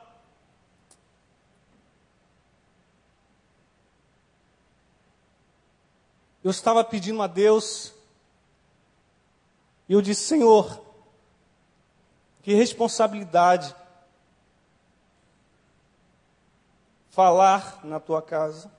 Eu 6.44 6.52
estava 6.52 6.84
pedindo 6.84 7.24
a 7.24 7.28
Deus 7.28 7.92
e 9.90 9.94
eu 9.94 10.00
disse: 10.00 10.28
Senhor, 10.28 10.85
que 12.46 12.54
responsabilidade 12.54 13.76
falar 17.10 17.84
na 17.84 18.00
tua 18.00 18.22
casa. 18.22 18.72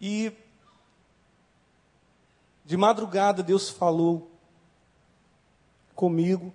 E 0.00 0.32
de 2.64 2.78
madrugada 2.78 3.42
Deus 3.42 3.68
falou 3.68 4.30
comigo 5.94 6.54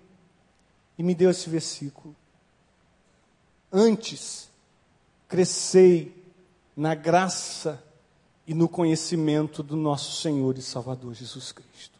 e 0.98 1.02
me 1.04 1.14
deu 1.14 1.30
esse 1.30 1.48
versículo. 1.48 2.16
Antes 3.72 4.50
crescei 5.28 6.12
na 6.76 6.96
graça 6.96 7.80
e 8.46 8.54
no 8.54 8.68
conhecimento 8.68 9.62
do 9.62 9.76
nosso 9.76 10.20
Senhor 10.20 10.58
e 10.58 10.62
Salvador 10.62 11.14
Jesus 11.14 11.52
Cristo. 11.52 11.98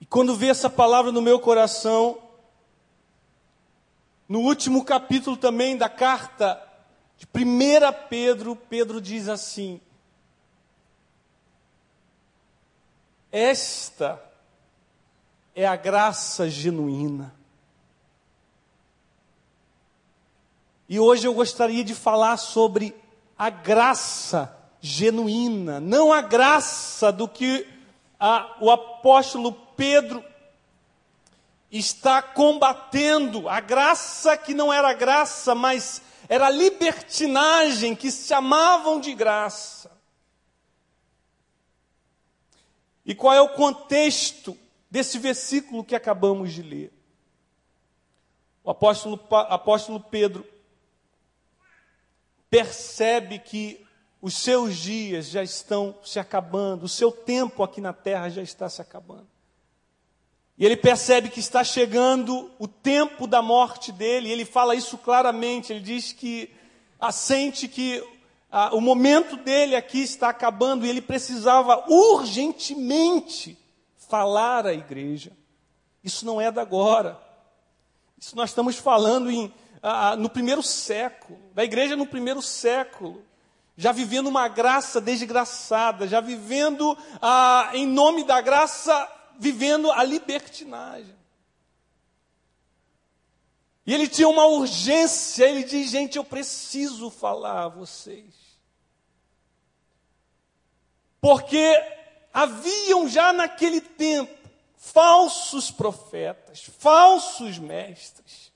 E 0.00 0.06
quando 0.06 0.36
vê 0.36 0.48
essa 0.48 0.68
palavra 0.68 1.10
no 1.10 1.22
meu 1.22 1.40
coração, 1.40 2.18
no 4.28 4.40
último 4.40 4.84
capítulo 4.84 5.36
também 5.36 5.76
da 5.76 5.88
carta 5.88 6.60
de 7.16 7.26
1 7.26 8.08
Pedro, 8.08 8.56
Pedro 8.56 9.00
diz 9.00 9.28
assim: 9.28 9.80
Esta 13.30 14.22
é 15.54 15.66
a 15.66 15.76
graça 15.76 16.50
genuína. 16.50 17.34
E 20.88 21.00
hoje 21.00 21.26
eu 21.26 21.32
gostaria 21.32 21.82
de 21.82 21.94
falar 21.94 22.36
sobre 22.36 23.01
a 23.42 23.50
graça 23.50 24.56
genuína, 24.80 25.80
não 25.80 26.12
a 26.12 26.22
graça 26.22 27.10
do 27.10 27.26
que 27.26 27.66
a, 28.16 28.56
o 28.60 28.70
apóstolo 28.70 29.52
Pedro 29.52 30.24
está 31.68 32.22
combatendo, 32.22 33.48
a 33.48 33.58
graça 33.58 34.36
que 34.36 34.54
não 34.54 34.72
era 34.72 34.92
graça, 34.92 35.56
mas 35.56 36.00
era 36.28 36.48
libertinagem 36.50 37.96
que 37.96 38.12
se 38.12 38.28
chamavam 38.28 39.00
de 39.00 39.12
graça. 39.12 39.90
E 43.04 43.12
qual 43.12 43.34
é 43.34 43.40
o 43.40 43.54
contexto 43.54 44.56
desse 44.88 45.18
versículo 45.18 45.82
que 45.82 45.96
acabamos 45.96 46.52
de 46.52 46.62
ler? 46.62 46.92
O 48.62 48.70
apóstolo, 48.70 49.20
apóstolo 49.32 49.98
Pedro 49.98 50.51
percebe 52.52 53.38
que 53.38 53.82
os 54.20 54.34
seus 54.34 54.76
dias 54.76 55.30
já 55.30 55.42
estão 55.42 55.94
se 56.04 56.18
acabando, 56.18 56.84
o 56.84 56.88
seu 56.88 57.10
tempo 57.10 57.62
aqui 57.62 57.80
na 57.80 57.94
terra 57.94 58.28
já 58.28 58.42
está 58.42 58.68
se 58.68 58.82
acabando. 58.82 59.26
E 60.58 60.66
ele 60.66 60.76
percebe 60.76 61.30
que 61.30 61.40
está 61.40 61.64
chegando 61.64 62.50
o 62.58 62.68
tempo 62.68 63.26
da 63.26 63.40
morte 63.40 63.90
dele, 63.90 64.28
e 64.28 64.32
ele 64.32 64.44
fala 64.44 64.74
isso 64.74 64.98
claramente. 64.98 65.72
Ele 65.72 65.80
diz 65.80 66.12
que 66.12 66.50
assente 67.00 67.66
que 67.66 68.06
ah, 68.50 68.76
o 68.76 68.82
momento 68.82 69.38
dele 69.38 69.74
aqui 69.74 70.02
está 70.02 70.28
acabando 70.28 70.84
e 70.84 70.90
ele 70.90 71.00
precisava 71.00 71.90
urgentemente 71.90 73.56
falar 73.96 74.66
à 74.66 74.74
igreja. 74.74 75.32
Isso 76.04 76.26
não 76.26 76.38
é 76.38 76.52
da 76.52 76.60
agora. 76.60 77.18
Isso 78.18 78.36
nós 78.36 78.50
estamos 78.50 78.76
falando 78.76 79.30
em 79.30 79.50
ah, 79.82 80.14
no 80.16 80.30
primeiro 80.30 80.62
século, 80.62 81.38
da 81.52 81.64
igreja 81.64 81.96
no 81.96 82.06
primeiro 82.06 82.40
século, 82.40 83.24
já 83.76 83.90
vivendo 83.90 84.28
uma 84.28 84.46
graça 84.48 85.00
desgraçada, 85.00 86.06
já 86.06 86.20
vivendo 86.20 86.96
ah, 87.20 87.70
em 87.74 87.86
nome 87.86 88.22
da 88.22 88.40
graça, 88.40 89.10
vivendo 89.38 89.90
a 89.90 90.04
libertinagem. 90.04 91.16
E 93.84 93.92
ele 93.92 94.06
tinha 94.06 94.28
uma 94.28 94.46
urgência, 94.46 95.44
ele 95.44 95.64
diz: 95.64 95.90
gente, 95.90 96.16
eu 96.16 96.24
preciso 96.24 97.10
falar 97.10 97.64
a 97.64 97.68
vocês. 97.68 98.32
Porque 101.20 101.74
haviam 102.32 103.08
já 103.08 103.32
naquele 103.32 103.80
tempo 103.80 104.38
falsos 104.76 105.70
profetas, 105.70 106.64
falsos 106.78 107.58
mestres, 107.58 108.51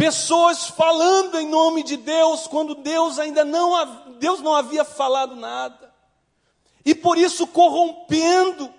Pessoas 0.00 0.68
falando 0.68 1.38
em 1.38 1.46
nome 1.46 1.82
de 1.82 1.98
Deus 1.98 2.46
quando 2.46 2.74
Deus 2.74 3.18
ainda 3.18 3.44
não, 3.44 4.14
Deus 4.18 4.40
não 4.40 4.54
havia 4.54 4.82
falado 4.82 5.36
nada. 5.36 5.92
E 6.82 6.94
por 6.94 7.18
isso 7.18 7.46
corrompendo 7.46 8.72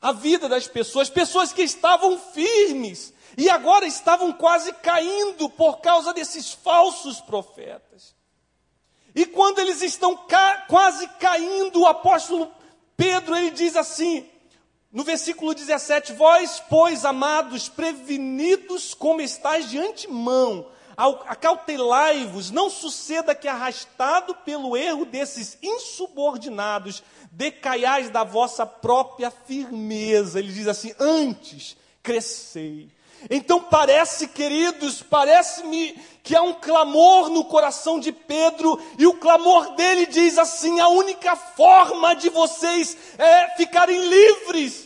a 0.00 0.10
vida 0.10 0.48
das 0.48 0.66
pessoas, 0.66 1.10
pessoas 1.10 1.52
que 1.52 1.60
estavam 1.60 2.18
firmes 2.18 3.12
e 3.36 3.50
agora 3.50 3.84
estavam 3.84 4.32
quase 4.32 4.72
caindo 4.72 5.50
por 5.50 5.82
causa 5.82 6.14
desses 6.14 6.52
falsos 6.52 7.20
profetas. 7.20 8.14
E 9.14 9.26
quando 9.26 9.58
eles 9.58 9.82
estão 9.82 10.16
ca 10.16 10.64
quase 10.66 11.06
caindo, 11.20 11.82
o 11.82 11.86
apóstolo 11.86 12.50
Pedro 12.96 13.36
ele 13.36 13.50
diz 13.50 13.76
assim: 13.76 14.26
no 14.94 15.02
versículo 15.02 15.52
17: 15.52 16.12
Vós, 16.12 16.62
pois, 16.70 17.04
amados, 17.04 17.68
prevenidos 17.68 18.94
como 18.94 19.20
estáis 19.20 19.68
de 19.68 19.76
antemão, 19.76 20.68
acautelai-vos, 20.96 22.52
não 22.52 22.70
suceda 22.70 23.34
que, 23.34 23.48
arrastado 23.48 24.36
pelo 24.36 24.76
erro 24.76 25.04
desses 25.04 25.58
insubordinados, 25.60 27.02
decaiais 27.32 28.08
da 28.08 28.22
vossa 28.22 28.64
própria 28.64 29.32
firmeza. 29.32 30.38
Ele 30.38 30.52
diz 30.52 30.68
assim: 30.68 30.94
Antes 31.00 31.76
crescei. 32.00 32.88
Então 33.30 33.60
parece, 33.60 34.28
queridos, 34.28 35.02
parece-me 35.02 35.98
que 36.22 36.34
há 36.34 36.42
um 36.42 36.54
clamor 36.54 37.28
no 37.30 37.44
coração 37.44 37.98
de 37.98 38.12
Pedro, 38.12 38.80
e 38.98 39.06
o 39.06 39.14
clamor 39.14 39.74
dele 39.74 40.06
diz 40.06 40.38
assim: 40.38 40.80
a 40.80 40.88
única 40.88 41.34
forma 41.36 42.14
de 42.14 42.28
vocês 42.28 42.96
é 43.18 43.56
ficarem 43.56 44.08
livres 44.08 44.83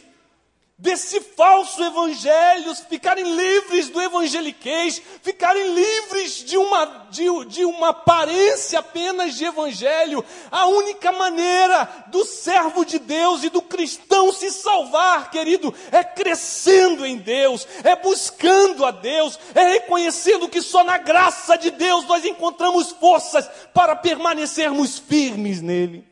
desse 0.79 1.21
falso 1.21 1.83
evangelho, 1.83 2.73
ficarem 2.89 3.35
livres 3.35 3.89
do 3.89 4.01
evangeliquez, 4.01 5.03
ficarem 5.23 5.75
livres 5.75 6.45
de 6.45 6.57
uma, 6.57 7.09
de, 7.11 7.25
de 7.47 7.65
uma 7.65 7.89
aparência 7.89 8.79
apenas 8.79 9.35
de 9.35 9.45
evangelho. 9.45 10.25
A 10.53 10.67
única 10.67 11.11
maneira 11.11 12.07
do 12.07 12.25
servo 12.25 12.85
de 12.85 13.01
Deus 13.01 13.43
e 13.43 13.49
do 13.49 13.61
cristão 13.61 14.33
se 14.33 14.53
salvar, 14.53 15.33
querido, 15.33 15.75
é 15.91 16.05
crescendo 16.05 17.05
em 17.05 17.17
Deus, 17.17 17.67
é 17.83 17.97
buscando 17.97 18.87
a 18.87 18.93
Deus, 18.93 19.37
é 19.57 19.73
reconhecendo 19.73 20.49
que 20.49 20.63
só 20.63 20.85
na 20.85 20.99
graça 20.99 21.59
de 21.59 21.73
Deus 21.73 22.07
nós 22.07 22.25
encontramos 22.25 22.93
forças 22.93 23.51
para 23.75 23.97
permanecermos 23.97 24.97
firmes 24.97 25.61
nele. 25.61 26.07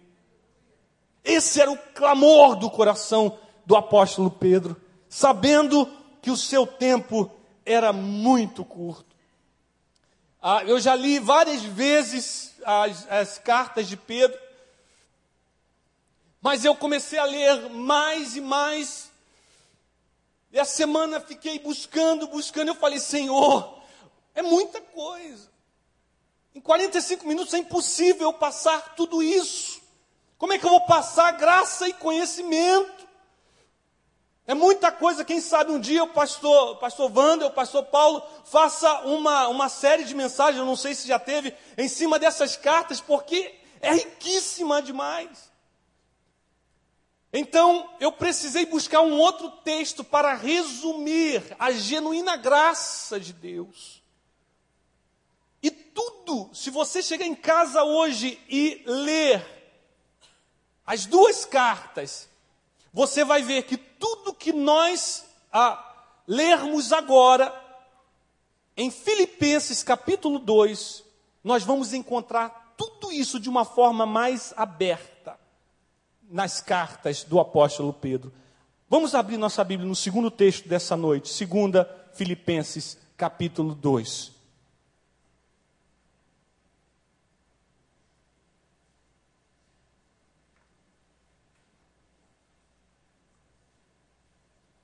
Esse 1.22 1.61
era 1.61 1.70
o 1.70 1.79
clamor 1.94 2.57
do 2.57 2.68
coração 2.68 3.38
do 3.66 3.76
apóstolo 3.76 4.31
Pedro, 4.31 4.81
sabendo 5.09 5.92
que 6.22 6.31
o 6.31 6.37
seu 6.37 6.66
tempo 6.66 7.31
era 7.64 7.92
muito 7.92 8.64
curto. 8.64 9.05
Ah, 10.40 10.62
eu 10.64 10.79
já 10.79 10.94
li 10.94 11.18
várias 11.18 11.62
vezes 11.62 12.55
as, 12.64 13.11
as 13.11 13.38
cartas 13.38 13.88
de 13.88 13.96
Pedro, 13.96 14.38
mas 16.40 16.64
eu 16.64 16.76
comecei 16.76 17.18
a 17.18 17.24
ler 17.24 17.68
mais 17.70 18.37
e 18.37 18.40
mais. 18.40 19.11
E 20.52 20.61
a 20.61 20.64
semana 20.64 21.20
fiquei 21.20 21.59
buscando, 21.59 22.29
buscando. 22.29 22.68
Eu 22.68 22.76
falei, 22.76 23.00
Senhor, 23.00 23.83
é 24.33 24.42
muita 24.42 24.81
coisa. 24.81 25.50
Em 26.55 26.61
45 26.61 27.26
minutos 27.26 27.52
é 27.52 27.59
impossível 27.59 28.29
eu 28.29 28.33
passar 28.33 28.94
tudo 28.94 29.22
isso. 29.22 29.81
Como 30.38 30.52
é 30.52 30.59
que 30.59 30.64
eu 30.64 30.70
vou 30.70 30.83
passar 30.83 31.33
graça 31.33 31.88
e 31.88 31.92
conhecimento? 31.92 33.05
É 34.46 34.54
muita 34.54 34.92
coisa, 34.92 35.24
quem 35.24 35.40
sabe 35.40 35.72
um 35.72 35.80
dia 35.80 36.04
o 36.04 36.09
pastor, 36.09 36.72
o 36.72 36.76
pastor 36.76 37.11
Wander, 37.11 37.48
o 37.48 37.52
pastor 37.52 37.85
Paulo, 37.87 38.22
faça 38.44 39.00
uma, 39.00 39.48
uma 39.48 39.68
série 39.68 40.04
de 40.04 40.14
mensagens, 40.14 40.59
eu 40.59 40.64
não 40.64 40.76
sei 40.76 40.94
se 40.94 41.09
já 41.09 41.18
teve, 41.18 41.52
em 41.76 41.88
cima 41.88 42.16
dessas 42.16 42.56
cartas, 42.56 43.00
porque 43.00 43.59
é 43.80 43.92
riquíssima 43.92 44.80
demais. 44.80 45.50
Então, 47.32 47.90
eu 47.98 48.12
precisei 48.12 48.64
buscar 48.66 49.00
um 49.00 49.18
outro 49.18 49.50
texto 49.64 50.04
para 50.04 50.35
resumir 50.35 51.42
a 51.59 51.72
genuína 51.72 52.37
graça 52.37 53.18
de 53.18 53.32
Deus. 53.32 54.00
E 55.61 55.72
tudo, 55.72 56.48
se 56.54 56.70
você 56.70 57.02
chegar 57.02 57.26
em 57.26 57.35
casa 57.35 57.82
hoje 57.82 58.40
e 58.48 58.80
ler 58.87 59.44
as 60.87 61.04
duas 61.04 61.44
cartas, 61.44 62.28
você 62.96 63.26
vai 63.26 63.42
ver 63.42 63.64
que 63.64 63.76
tudo 63.76 64.32
que 64.32 64.54
nós 64.54 65.26
a 65.52 65.85
lermos 66.26 66.94
agora, 66.94 67.54
em 68.74 68.90
Filipenses 68.90 69.82
capítulo 69.82 70.38
2, 70.38 71.04
nós 71.44 71.62
vamos 71.62 71.92
encontrar 71.92 72.72
tudo 72.74 73.12
isso 73.12 73.38
de 73.38 73.50
uma 73.50 73.66
forma 73.66 74.06
mais 74.06 74.54
aberta 74.56 75.38
nas 76.30 76.62
cartas 76.62 77.22
do 77.22 77.38
apóstolo 77.38 77.92
Pedro. 77.92 78.32
Vamos 78.88 79.14
abrir 79.14 79.37
nossa 79.37 79.62
Bíblia 79.62 79.87
no 79.87 79.94
segundo 79.94 80.30
texto 80.30 80.66
dessa 80.66 80.96
noite, 80.96 81.28
segunda 81.28 82.09
Filipenses 82.14 82.96
capítulo 83.14 83.74
2. 83.74 84.36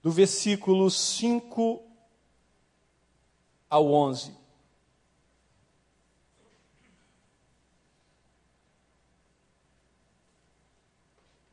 do 0.02 0.10
versículo 0.10 0.90
5 0.90 1.80
ao 3.70 3.86
11. 3.92 4.42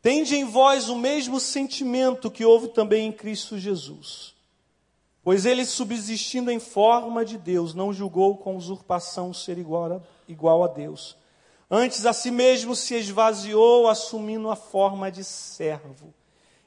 Tende 0.02 0.36
em 0.36 0.46
vós 0.46 0.90
o 0.90 0.96
mesmo 0.96 1.40
sentimento 1.40 2.32
que 2.32 2.44
houve 2.44 2.70
também 2.70 3.08
em 3.08 3.12
Cristo 3.12 3.60
Jesus. 3.60 4.34
Pois 5.22 5.46
ele, 5.46 5.66
subsistindo 5.66 6.50
em 6.50 6.60
forma 6.60 7.24
de 7.24 7.38
Deus, 7.38 7.76
não 7.76 7.94
julgou 7.94 8.38
com 8.38 8.56
usurpação 8.56 9.34
ser 9.34 9.58
igual 9.58 9.98
a, 9.98 10.02
igual 10.28 10.64
a 10.64 10.68
Deus. 10.68 11.16
Antes 11.70 12.06
a 12.06 12.14
si 12.14 12.32
mesmo 12.32 12.76
se 12.76 12.96
esvaziou, 12.96 13.88
assumindo 13.88 14.50
a 14.50 14.56
forma 14.56 15.12
de 15.12 15.24
servo 15.24 16.14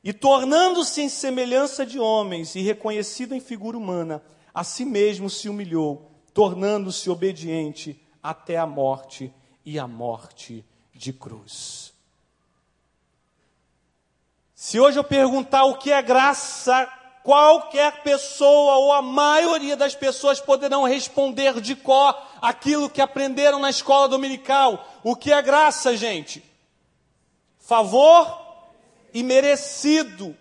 e 0.04 0.12
tornando-se 0.12 1.00
em 1.00 1.08
semelhança 1.08 1.86
de 1.86 1.98
homens 1.98 2.54
e 2.54 2.60
reconhecido 2.60 3.34
em 3.34 3.40
figura 3.40 3.76
humana, 3.76 4.22
a 4.52 4.64
si 4.64 4.84
mesmo 4.84 5.30
se 5.30 5.48
humilhou, 5.48 6.10
tornando-se 6.34 7.08
obediente 7.08 8.00
até 8.22 8.56
a 8.56 8.66
morte 8.66 9.32
e 9.64 9.78
a 9.78 9.86
morte 9.86 10.64
de 10.92 11.12
cruz. 11.12 11.92
Se 14.54 14.78
hoje 14.78 14.98
eu 14.98 15.04
perguntar 15.04 15.64
o 15.64 15.76
que 15.76 15.92
é 15.92 16.02
graça, 16.02 16.88
qualquer 17.22 18.02
pessoa 18.02 18.76
ou 18.76 18.92
a 18.92 19.02
maioria 19.02 19.76
das 19.76 19.94
pessoas 19.94 20.40
poderão 20.40 20.84
responder 20.84 21.60
de 21.60 21.76
có 21.76 22.14
aquilo 22.40 22.90
que 22.90 23.00
aprenderam 23.00 23.58
na 23.58 23.70
escola 23.70 24.08
dominical. 24.08 24.84
O 25.02 25.14
que 25.14 25.32
é 25.32 25.40
graça, 25.40 25.96
gente? 25.96 26.42
Favor 27.58 28.42
e 29.12 29.22
merecido. 29.22 30.36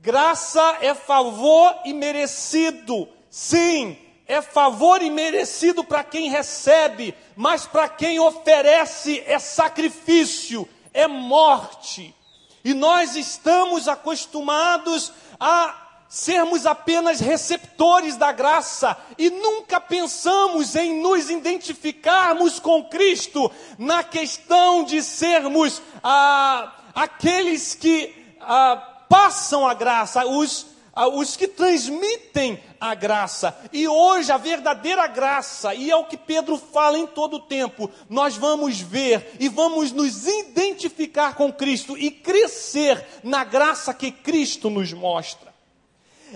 Graça 0.00 0.78
é 0.80 0.94
favor 0.94 1.74
e 1.84 1.92
merecido. 1.92 3.08
Sim, 3.30 3.96
é 4.26 4.40
favor 4.40 5.02
e 5.02 5.10
merecido 5.10 5.82
para 5.84 6.04
quem 6.04 6.30
recebe, 6.30 7.14
mas 7.36 7.66
para 7.66 7.88
quem 7.88 8.18
oferece 8.18 9.22
é 9.26 9.38
sacrifício, 9.38 10.68
é 10.92 11.06
morte. 11.06 12.14
E 12.64 12.72
nós 12.72 13.16
estamos 13.16 13.88
acostumados 13.88 15.12
a 15.38 15.82
sermos 16.08 16.64
apenas 16.64 17.18
receptores 17.18 18.16
da 18.16 18.30
graça 18.30 18.96
e 19.18 19.30
nunca 19.30 19.80
pensamos 19.80 20.76
em 20.76 21.02
nos 21.02 21.28
identificarmos 21.28 22.60
com 22.60 22.84
Cristo 22.84 23.50
na 23.76 24.04
questão 24.04 24.84
de 24.84 25.02
sermos 25.02 25.82
ah, 26.02 26.72
aqueles 26.94 27.74
que 27.74 28.14
ah, 28.40 28.76
passam 29.08 29.66
a 29.66 29.74
graça, 29.74 30.26
os, 30.26 30.66
ah, 30.92 31.08
os 31.08 31.36
que 31.36 31.48
transmitem 31.48 32.62
a 32.80 32.94
graça. 32.94 33.56
E 33.72 33.88
hoje 33.88 34.30
a 34.30 34.36
verdadeira 34.36 35.06
graça, 35.06 35.74
e 35.74 35.90
é 35.90 35.96
o 35.96 36.04
que 36.04 36.16
Pedro 36.16 36.56
fala 36.56 36.98
em 36.98 37.06
todo 37.06 37.36
o 37.36 37.40
tempo, 37.40 37.90
nós 38.08 38.36
vamos 38.36 38.80
ver 38.80 39.34
e 39.40 39.48
vamos 39.48 39.90
nos 39.92 40.26
identificar 40.26 41.34
com 41.34 41.52
Cristo 41.52 41.96
e 41.96 42.10
crescer 42.10 43.04
na 43.22 43.44
graça 43.44 43.94
que 43.94 44.10
Cristo 44.10 44.70
nos 44.70 44.92
mostra. 44.92 45.54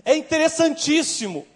É 0.05 0.16
interessantíssimo 0.16 1.47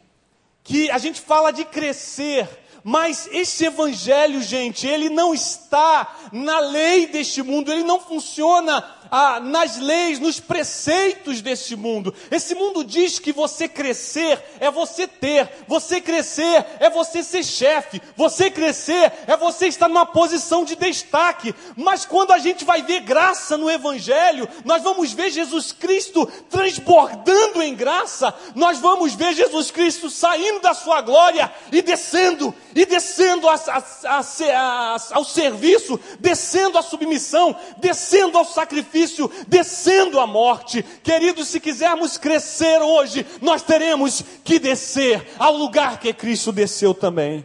que 0.65 0.91
a 0.91 0.99
gente 0.99 1.21
fala 1.21 1.53
de 1.53 1.65
crescer, 1.65 2.49
mas 2.85 3.29
esse 3.31 3.67
evangelho, 3.67 4.43
gente, 4.43 4.87
ele 4.87 5.09
não 5.09 5.33
está 5.33 6.17
na 6.33 6.59
lei 6.59 7.07
deste 7.07 7.43
mundo, 7.43 7.71
ele 7.71 7.85
não 7.85 8.01
funciona 8.01 8.85
ah, 9.15 9.39
nas 9.41 9.77
leis, 9.77 10.19
nos 10.19 10.41
preceitos 10.41 11.43
desse 11.43 11.77
mundo. 11.77 12.15
Esse 12.31 12.55
mundo 12.55 12.83
diz 12.83 13.19
que 13.19 13.31
você 13.31 13.69
crescer 13.69 14.43
é 14.59 14.71
você 14.71 15.07
ter, 15.07 15.51
você 15.69 16.01
crescer 16.01 16.65
é 16.81 16.89
você 16.89 17.23
ser 17.23 17.45
chefe, 17.45 18.01
você 18.17 18.51
crescer 18.51 19.13
é 19.27 19.37
você 19.37 19.67
estar 19.67 19.87
numa 19.87 20.07
posição 20.07 20.65
de 20.65 20.77
destaque. 20.77 21.55
Mas 21.77 22.07
quando 22.07 22.33
a 22.33 22.39
gente 22.39 22.65
vai 22.65 22.81
ver 22.81 23.01
graça 23.01 23.59
no 23.59 23.71
Evangelho, 23.71 24.49
nós 24.65 24.83
vamos 24.83 25.13
ver 25.13 25.31
Jesus 25.31 25.73
Cristo 25.73 26.27
transbordando 26.49 27.61
em 27.61 27.75
graça, 27.75 28.35
nós 28.55 28.79
vamos 28.79 29.13
ver 29.13 29.35
Jesus 29.35 29.71
Cristo 29.71 30.09
saindo 30.09 30.61
da 30.61 30.73
sua 30.73 31.03
glória 31.03 31.53
e 31.71 31.83
descendo, 31.83 32.55
e 32.75 32.87
descendo 32.87 33.47
a, 33.47 33.57
a, 33.57 34.21
a, 34.21 34.97
ao 35.11 35.25
serviço, 35.27 36.01
descendo 36.19 36.79
à 36.79 36.83
submissão, 36.83 37.55
descendo 37.77 38.39
ao 38.39 38.47
sacrifício 38.47 39.02
sacrifício, 39.03 39.31
descendo 39.49 40.21
à 40.21 40.27
morte. 40.27 40.83
Queridos, 41.03 41.49
se 41.49 41.61
quisermos 41.61 42.17
crescer 42.17 42.81
hoje, 42.81 43.27
nós 43.41 43.63
teremos 43.63 44.23
que 44.45 44.59
descer 44.59 45.35
ao 45.39 45.57
lugar 45.57 45.99
que 45.99 46.13
Cristo 46.13 46.53
desceu 46.53 46.95
também. 46.95 47.45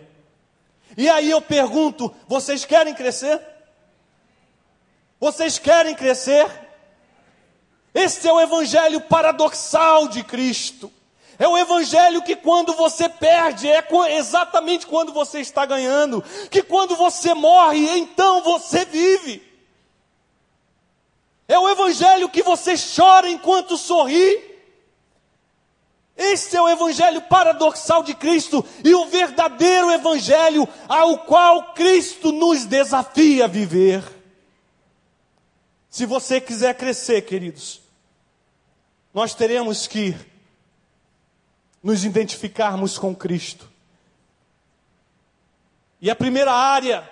E 0.96 1.10
aí 1.10 1.30
eu 1.30 1.42
pergunto: 1.42 2.14
vocês 2.28 2.66
querem 2.66 2.94
crescer? 2.94 3.40
Vocês 5.20 5.58
querem 5.58 5.96
crescer? 5.96 6.48
Esse 7.94 8.28
é 8.28 8.34
o 8.34 8.40
evangelho 8.40 9.02
paradoxal 9.02 10.08
de 10.08 10.24
Cristo. 10.24 10.92
É 11.40 11.48
o 11.48 11.58
evangelho 11.58 12.24
que 12.24 12.36
quando 12.36 12.74
você 12.74 13.08
perde, 13.08 13.68
é 13.68 13.84
exatamente 14.18 14.88
quando 14.88 15.14
você 15.14 15.40
está 15.40 15.66
ganhando. 15.66 16.24
Que 16.50 16.64
quando 16.64 16.96
você 16.96 17.34
morre, 17.34 17.88
então 17.98 18.42
você 18.42 18.86
vive. 18.86 19.47
É 21.48 21.58
o 21.58 21.70
evangelho 21.70 22.30
que 22.30 22.44
você 22.44 22.74
chora 22.76 23.30
enquanto 23.30 23.78
sorri. 23.78 24.56
Esse 26.16 26.58
é 26.58 26.62
o 26.62 26.68
evangelho 26.68 27.22
paradoxal 27.22 28.04
de 28.04 28.14
Cristo 28.16 28.66
e 28.84 28.94
o 28.94 29.06
verdadeiro 29.06 29.92
evangelho 29.92 30.68
ao 30.88 31.20
qual 31.20 31.74
Cristo 31.74 32.32
nos 32.32 32.66
desafia 32.66 33.46
a 33.46 33.48
viver. 33.48 34.04
Se 35.90 36.06
você 36.06 36.42
quiser 36.42 36.76
crescer, 36.76 37.22
queridos, 37.22 37.82
nós 39.14 39.34
teremos 39.34 39.88
que 39.88 40.16
nos 41.82 42.04
identificarmos 42.04 42.98
com 42.98 43.16
Cristo. 43.16 43.70
E 46.02 46.10
a 46.10 46.16
primeira 46.16 46.52
área 46.52 47.10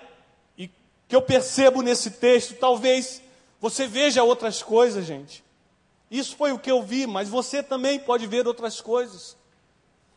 que 0.56 1.14
eu 1.14 1.22
percebo 1.22 1.82
nesse 1.82 2.10
texto, 2.10 2.54
talvez 2.54 3.22
você 3.60 3.86
veja 3.86 4.22
outras 4.22 4.62
coisas, 4.62 5.04
gente. 5.04 5.44
Isso 6.10 6.36
foi 6.36 6.52
o 6.52 6.58
que 6.58 6.70
eu 6.70 6.82
vi, 6.82 7.06
mas 7.06 7.28
você 7.28 7.62
também 7.62 7.98
pode 7.98 8.26
ver 8.26 8.46
outras 8.46 8.80
coisas. 8.80 9.36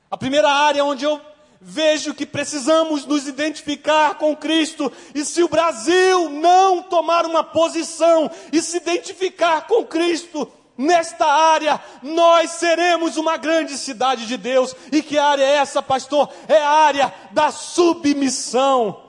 A 0.10 0.18
primeira 0.18 0.50
área 0.50 0.86
onde 0.86 1.06
eu 1.06 1.20
vejo 1.62 2.14
que 2.14 2.26
precisamos 2.26 3.06
nos 3.06 3.28
identificar 3.28 4.16
com 4.16 4.36
Cristo, 4.36 4.92
e 5.14 5.26
se 5.26 5.44
o 5.44 5.50
Brasil 5.50 6.30
não 6.30 6.84
tomar 6.84 7.26
uma 7.26 7.44
posição 7.44 8.32
e 8.52 8.62
se 8.62 8.78
identificar 8.78 9.68
com 9.68 9.86
Cristo, 9.86 10.50
nesta 10.78 11.26
área, 11.26 11.82
nós 12.02 12.52
seremos 12.52 13.18
uma 13.18 13.36
grande 13.36 13.78
cidade 13.78 14.26
de 14.26 14.38
Deus. 14.38 14.74
E 14.92 15.04
que 15.04 15.18
área 15.18 15.44
é 15.44 15.56
essa, 15.56 15.82
pastor? 15.82 16.30
É 16.48 16.58
a 16.62 16.70
área 16.70 17.14
da 17.32 17.52
submissão 17.52 19.09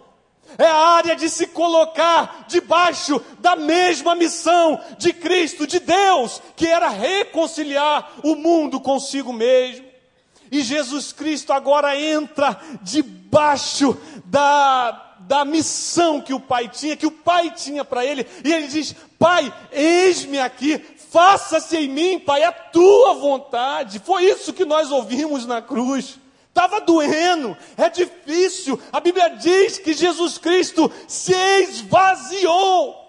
é 0.59 0.67
a 0.67 0.77
área 0.77 1.17
de 1.17 1.29
se 1.29 1.47
colocar 1.49 2.45
debaixo 2.49 3.21
da 3.39 3.57
mesma 3.57 4.15
missão 4.15 4.81
de 4.99 5.13
Cristo, 5.13 5.67
de 5.67 5.79
Deus, 5.79 6.41
que 6.57 6.67
era 6.67 6.89
reconciliar 6.89 8.13
o 8.23 8.35
mundo 8.35 8.81
consigo 8.81 9.33
mesmo. 9.33 9.91
E 10.51 10.63
Jesus 10.63 11.13
Cristo 11.13 11.53
agora 11.53 11.99
entra 11.99 12.61
debaixo 12.83 13.97
da, 14.25 15.17
da 15.21 15.45
missão 15.45 16.21
que 16.21 16.35
o 16.35 16.41
Pai 16.41 16.69
tinha, 16.69 16.97
que 16.97 17.07
o 17.07 17.13
Pai 17.13 17.53
tinha 17.53 17.85
para 17.85 18.05
ele, 18.05 18.27
e 18.45 18.53
ele 18.53 18.67
diz: 18.67 18.95
Pai, 19.19 19.53
eis-me 19.71 20.41
aqui, 20.41 20.79
faça-se 21.11 21.77
em 21.77 21.89
mim, 21.89 22.19
Pai, 22.19 22.43
a 22.43 22.51
tua 22.51 23.15
vontade. 23.15 24.01
Foi 24.01 24.25
isso 24.25 24.53
que 24.53 24.65
nós 24.65 24.91
ouvimos 24.91 25.47
na 25.47 25.63
cruz. 25.63 26.19
Estava 26.51 26.81
doendo, 26.81 27.57
é 27.77 27.89
difícil. 27.89 28.81
A 28.93 28.99
Bíblia 28.99 29.31
diz 29.31 29.79
que 29.79 29.95
Jesus 29.95 30.37
Cristo 30.37 30.93
se 31.07 31.33
esvaziou. 31.63 33.01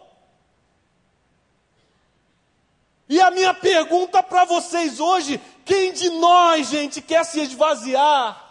E 3.10 3.20
a 3.20 3.32
minha 3.32 3.54
pergunta 3.54 4.22
para 4.22 4.46
vocês 4.46 5.00
hoje: 5.00 5.42
quem 5.66 5.92
de 5.92 6.10
nós, 6.12 6.70
gente, 6.70 7.02
quer 7.02 7.26
se 7.26 7.42
esvaziar? 7.42 8.50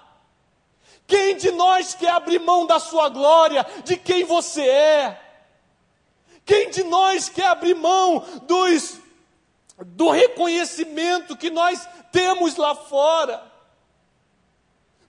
Quem 1.07 1.37
de 1.37 1.53
nós 1.53 1.95
quer 1.95 2.11
abrir 2.11 2.41
mão 2.41 2.67
da 2.67 2.79
sua 2.79 3.09
glória, 3.09 3.65
de 3.85 3.97
quem 3.97 4.25
você 4.25 4.63
é? 4.63 5.21
Quem 6.45 6.69
de 6.69 6.83
nós 6.83 7.29
quer 7.29 7.47
abrir 7.47 7.75
mão 7.75 8.25
dos, 8.43 8.99
do 9.79 10.11
reconhecimento 10.11 11.37
que 11.37 11.49
nós 11.49 11.89
temos 12.11 12.57
lá 12.57 12.75
fora? 12.75 13.50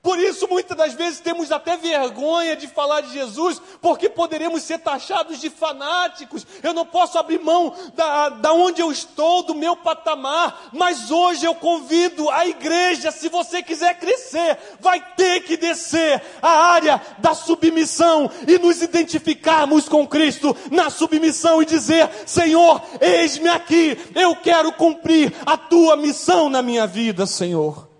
Por 0.01 0.17
isso, 0.17 0.47
muitas 0.47 0.75
das 0.75 0.93
vezes, 0.93 1.19
temos 1.19 1.51
até 1.51 1.77
vergonha 1.77 2.55
de 2.55 2.67
falar 2.67 3.01
de 3.01 3.13
Jesus, 3.13 3.61
porque 3.79 4.09
poderemos 4.09 4.63
ser 4.63 4.79
taxados 4.79 5.39
de 5.39 5.47
fanáticos. 5.47 6.45
Eu 6.63 6.73
não 6.73 6.83
posso 6.83 7.19
abrir 7.19 7.39
mão 7.39 7.71
da, 7.93 8.29
da 8.29 8.51
onde 8.51 8.81
eu 8.81 8.91
estou, 8.91 9.43
do 9.43 9.53
meu 9.53 9.75
patamar. 9.75 10.69
Mas 10.73 11.11
hoje 11.11 11.45
eu 11.45 11.53
convido 11.53 12.31
a 12.31 12.47
igreja, 12.47 13.11
se 13.11 13.29
você 13.29 13.61
quiser 13.61 13.99
crescer, 13.99 14.57
vai 14.79 14.99
ter 15.15 15.41
que 15.41 15.55
descer 15.55 16.19
a 16.41 16.49
área 16.49 16.99
da 17.19 17.35
submissão 17.35 18.31
e 18.47 18.57
nos 18.57 18.81
identificarmos 18.81 19.87
com 19.87 20.07
Cristo 20.07 20.57
na 20.71 20.89
submissão 20.89 21.61
e 21.61 21.65
dizer: 21.65 22.09
Senhor, 22.25 22.81
eis-me 22.99 23.49
aqui, 23.49 23.99
eu 24.15 24.35
quero 24.35 24.71
cumprir 24.71 25.31
a 25.45 25.55
tua 25.57 25.95
missão 25.95 26.49
na 26.49 26.63
minha 26.63 26.87
vida, 26.87 27.27
Senhor. 27.27 27.90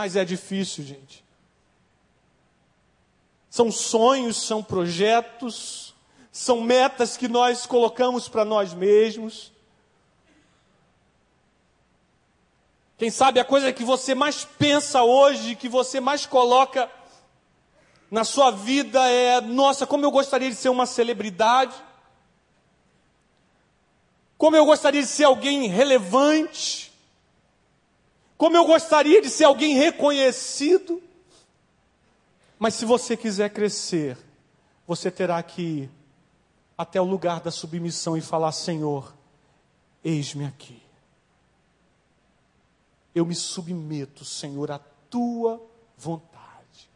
Mas 0.00 0.16
é 0.16 0.24
difícil, 0.24 0.82
gente. 0.82 1.22
São 3.50 3.70
sonhos, 3.70 4.38
são 4.38 4.62
projetos, 4.62 5.94
são 6.32 6.62
metas 6.62 7.18
que 7.18 7.28
nós 7.28 7.66
colocamos 7.66 8.26
para 8.26 8.42
nós 8.42 8.72
mesmos. 8.72 9.52
Quem 12.96 13.10
sabe 13.10 13.40
a 13.40 13.44
coisa 13.44 13.74
que 13.74 13.84
você 13.84 14.14
mais 14.14 14.42
pensa 14.42 15.02
hoje, 15.02 15.54
que 15.54 15.68
você 15.68 16.00
mais 16.00 16.24
coloca 16.24 16.90
na 18.10 18.24
sua 18.24 18.50
vida 18.50 19.06
é: 19.06 19.38
nossa, 19.42 19.86
como 19.86 20.06
eu 20.06 20.10
gostaria 20.10 20.48
de 20.48 20.56
ser 20.56 20.70
uma 20.70 20.86
celebridade. 20.86 21.74
Como 24.38 24.56
eu 24.56 24.64
gostaria 24.64 25.02
de 25.02 25.08
ser 25.08 25.24
alguém 25.24 25.68
relevante. 25.68 26.89
Como 28.40 28.56
eu 28.56 28.64
gostaria 28.64 29.20
de 29.20 29.28
ser 29.28 29.44
alguém 29.44 29.74
reconhecido. 29.74 31.02
Mas 32.58 32.72
se 32.72 32.86
você 32.86 33.14
quiser 33.14 33.50
crescer, 33.50 34.16
você 34.86 35.10
terá 35.10 35.42
que 35.42 35.60
ir 35.60 35.90
até 36.76 36.98
o 36.98 37.04
lugar 37.04 37.42
da 37.42 37.50
submissão 37.50 38.16
e 38.16 38.22
falar: 38.22 38.52
Senhor, 38.52 39.14
eis-me 40.02 40.46
aqui. 40.46 40.82
Eu 43.14 43.26
me 43.26 43.34
submeto, 43.34 44.24
Senhor, 44.24 44.70
à 44.70 44.78
tua 45.10 45.62
vontade. 45.98 46.88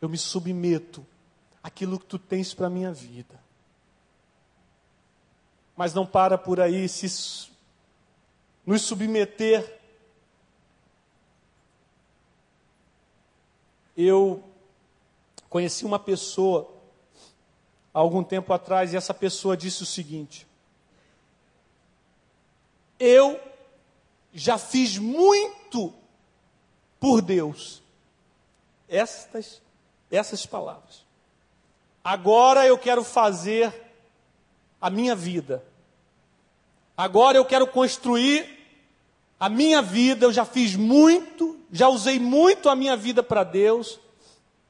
Eu 0.00 0.08
me 0.08 0.18
submeto 0.18 1.04
àquilo 1.60 1.98
que 1.98 2.06
tu 2.06 2.16
tens 2.16 2.54
para 2.54 2.68
a 2.68 2.70
minha 2.70 2.92
vida. 2.92 3.42
Mas 5.76 5.92
não 5.94 6.06
para 6.06 6.38
por 6.38 6.60
aí, 6.60 6.88
se 6.88 7.06
nos 8.68 8.82
submeter. 8.82 9.80
Eu 13.96 14.44
conheci 15.48 15.86
uma 15.86 15.98
pessoa 15.98 16.70
há 17.94 17.98
algum 17.98 18.22
tempo 18.22 18.52
atrás 18.52 18.92
e 18.92 18.96
essa 18.98 19.14
pessoa 19.14 19.56
disse 19.56 19.82
o 19.82 19.86
seguinte: 19.86 20.46
Eu 23.00 23.40
já 24.34 24.58
fiz 24.58 24.98
muito 24.98 25.94
por 27.00 27.22
Deus. 27.22 27.82
Estas 28.86 29.62
essas 30.10 30.44
palavras. 30.44 31.06
Agora 32.04 32.66
eu 32.66 32.76
quero 32.76 33.02
fazer 33.02 33.72
a 34.78 34.90
minha 34.90 35.14
vida. 35.14 35.64
Agora 36.94 37.38
eu 37.38 37.46
quero 37.46 37.66
construir 37.66 38.57
a 39.38 39.48
minha 39.48 39.80
vida, 39.80 40.26
eu 40.26 40.32
já 40.32 40.44
fiz 40.44 40.74
muito, 40.74 41.58
já 41.70 41.88
usei 41.88 42.18
muito 42.18 42.68
a 42.68 42.74
minha 42.74 42.96
vida 42.96 43.22
para 43.22 43.44
Deus, 43.44 44.00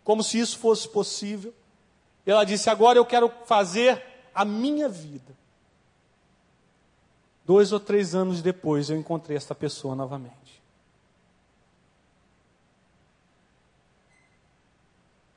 como 0.05 0.23
se 0.23 0.39
isso 0.39 0.59
fosse 0.59 0.89
possível. 0.89 1.55
Ela 2.27 2.45
disse: 2.45 2.69
agora 2.69 2.99
eu 2.99 3.07
quero 3.07 3.33
fazer 3.47 4.03
a 4.35 4.45
minha 4.45 4.89
vida. 4.89 5.37
Dois 7.47 7.73
ou 7.73 7.81
três 7.81 8.15
anos 8.15 8.43
depois 8.43 8.91
eu 8.91 8.97
encontrei 8.99 9.37
essa 9.37 9.55
pessoa 9.55 9.95
novamente. 9.95 10.63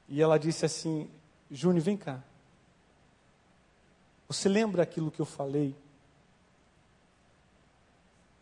E 0.10 0.22
ela 0.22 0.38
disse 0.38 0.66
assim: 0.66 1.10
Júnior, 1.50 1.82
vem 1.82 1.96
cá. 1.96 2.22
Você 4.28 4.50
lembra 4.50 4.84
aquilo 4.84 5.10
que 5.10 5.22
eu 5.22 5.26
falei? 5.26 5.74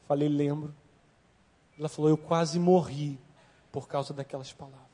Falei, 0.08 0.28
lembro. 0.28 0.74
Ela 1.80 1.88
falou: 1.88 2.10
Eu 2.10 2.18
quase 2.18 2.60
morri 2.60 3.18
por 3.72 3.88
causa 3.88 4.14
daquelas 4.14 4.52
palavras. 4.52 4.90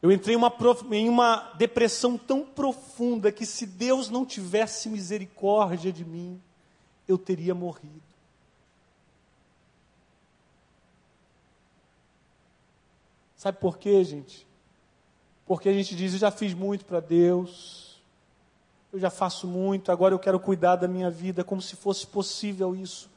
Eu 0.00 0.10
entrei 0.10 0.34
uma, 0.34 0.52
em 0.90 1.08
uma 1.08 1.52
depressão 1.52 2.18
tão 2.18 2.44
profunda 2.44 3.30
que 3.30 3.46
se 3.46 3.66
Deus 3.66 4.08
não 4.08 4.24
tivesse 4.24 4.88
misericórdia 4.88 5.92
de 5.92 6.04
mim, 6.04 6.40
eu 7.06 7.16
teria 7.18 7.54
morrido. 7.54 8.02
Sabe 13.36 13.58
por 13.58 13.76
quê, 13.76 14.02
gente? 14.02 14.46
Porque 15.46 15.68
a 15.68 15.72
gente 15.72 15.94
diz: 15.94 16.14
Eu 16.14 16.18
já 16.20 16.30
fiz 16.30 16.54
muito 16.54 16.86
para 16.86 17.00
Deus, 17.00 18.00
eu 18.90 18.98
já 18.98 19.10
faço 19.10 19.46
muito, 19.46 19.92
agora 19.92 20.14
eu 20.14 20.18
quero 20.18 20.40
cuidar 20.40 20.76
da 20.76 20.88
minha 20.88 21.10
vida, 21.10 21.44
como 21.44 21.60
se 21.60 21.76
fosse 21.76 22.06
possível 22.06 22.74
isso. 22.74 23.11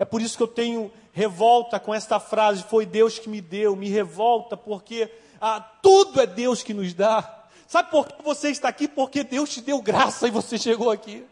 É 0.00 0.04
por 0.06 0.22
isso 0.22 0.34
que 0.38 0.42
eu 0.42 0.48
tenho 0.48 0.90
revolta 1.12 1.78
com 1.78 1.94
esta 1.94 2.18
frase: 2.18 2.64
foi 2.64 2.86
Deus 2.86 3.18
que 3.18 3.28
me 3.28 3.42
deu, 3.42 3.76
me 3.76 3.90
revolta, 3.90 4.56
porque 4.56 5.12
ah, 5.38 5.60
tudo 5.60 6.22
é 6.22 6.26
Deus 6.26 6.62
que 6.62 6.72
nos 6.72 6.94
dá. 6.94 7.44
Sabe 7.68 7.90
por 7.90 8.08
que 8.08 8.22
você 8.22 8.48
está 8.48 8.66
aqui? 8.66 8.88
Porque 8.88 9.22
Deus 9.22 9.50
te 9.50 9.60
deu 9.60 9.82
graça 9.82 10.26
e 10.26 10.30
você 10.30 10.56
chegou 10.56 10.90
aqui. 10.90 11.22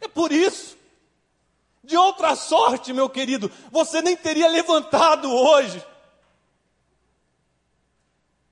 É 0.00 0.08
por 0.08 0.32
isso. 0.32 0.78
De 1.84 1.94
outra 1.94 2.34
sorte, 2.34 2.94
meu 2.94 3.10
querido, 3.10 3.52
você 3.70 4.00
nem 4.00 4.16
teria 4.16 4.48
levantado 4.48 5.30
hoje. 5.30 5.84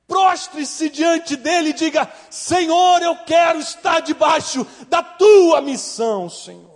Prostre-se 0.07 0.91
diante 0.91 1.37
dele 1.37 1.71
e 1.71 1.73
diga: 1.73 2.13
Senhor, 2.29 3.01
eu 3.01 3.17
quero 3.25 3.59
estar 3.61 4.01
debaixo 4.01 4.67
da 4.91 5.03
tua 5.03 5.63
missão, 5.63 6.29
Senhor. 6.29 6.72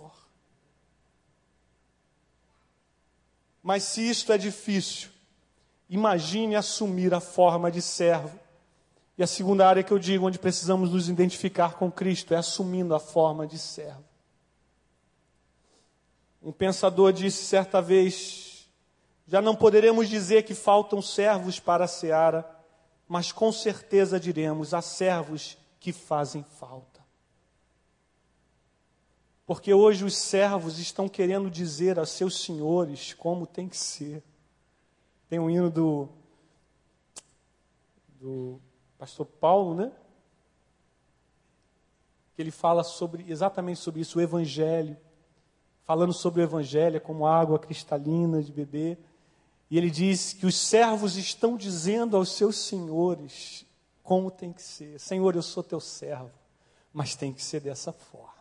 Mas 3.67 3.83
se 3.83 4.09
isto 4.09 4.31
é 4.31 4.37
difícil, 4.37 5.09
imagine 5.89 6.55
assumir 6.55 7.13
a 7.13 7.19
forma 7.19 7.69
de 7.69 7.81
servo. 7.81 8.39
E 9.17 9.23
a 9.23 9.27
segunda 9.27 9.67
área 9.67 9.83
que 9.83 9.91
eu 9.91 9.99
digo, 9.99 10.25
onde 10.25 10.39
precisamos 10.39 10.89
nos 10.89 11.09
identificar 11.09 11.73
com 11.73 11.91
Cristo, 11.91 12.33
é 12.33 12.37
assumindo 12.37 12.95
a 12.95 12.99
forma 12.99 13.45
de 13.45 13.59
servo. 13.59 14.05
Um 16.41 16.53
pensador 16.53 17.11
disse 17.11 17.43
certa 17.43 17.81
vez: 17.81 18.69
já 19.27 19.41
não 19.41 19.53
poderemos 19.53 20.07
dizer 20.07 20.43
que 20.43 20.55
faltam 20.55 21.01
servos 21.01 21.59
para 21.59 21.83
a 21.83 21.89
seara, 21.89 22.49
mas 23.05 23.33
com 23.33 23.51
certeza 23.51 24.17
diremos: 24.17 24.73
há 24.73 24.81
servos 24.81 25.57
que 25.77 25.91
fazem 25.91 26.41
falta. 26.57 26.96
Porque 29.47 29.73
hoje 29.73 30.03
os 30.03 30.17
servos 30.17 30.77
estão 30.77 31.07
querendo 31.07 31.49
dizer 31.49 31.97
a 31.97 32.05
seus 32.05 32.41
senhores 32.41 33.13
como 33.13 33.47
tem 33.47 33.69
que 33.69 33.77
ser. 33.77 34.21
Tem 35.29 35.39
um 35.39 35.49
hino 35.49 35.69
do, 35.71 36.09
do 38.19 38.59
pastor 38.97 39.25
Paulo, 39.25 39.73
né? 39.73 39.89
Que 42.35 42.41
ele 42.41 42.51
fala 42.51 42.83
sobre 42.83 43.25
exatamente 43.31 43.79
sobre 43.79 44.01
isso, 44.01 44.19
o 44.19 44.21
evangelho. 44.21 44.97
Falando 45.85 46.11
sobre 46.11 46.41
o 46.41 46.43
evangelho 46.43 46.99
como 46.99 47.25
água 47.25 47.57
cristalina 47.57 48.43
de 48.43 48.51
beber. 48.51 48.99
E 49.71 49.77
ele 49.77 49.89
diz 49.89 50.33
que 50.33 50.45
os 50.45 50.57
servos 50.57 51.15
estão 51.15 51.55
dizendo 51.55 52.17
aos 52.17 52.33
seus 52.33 52.57
senhores 52.57 53.65
como 54.03 54.29
tem 54.29 54.51
que 54.51 54.61
ser. 54.61 54.99
Senhor, 54.99 55.33
eu 55.37 55.41
sou 55.41 55.63
teu 55.63 55.79
servo, 55.79 56.31
mas 56.91 57.15
tem 57.15 57.31
que 57.31 57.41
ser 57.41 57.61
dessa 57.61 57.93
forma. 57.93 58.36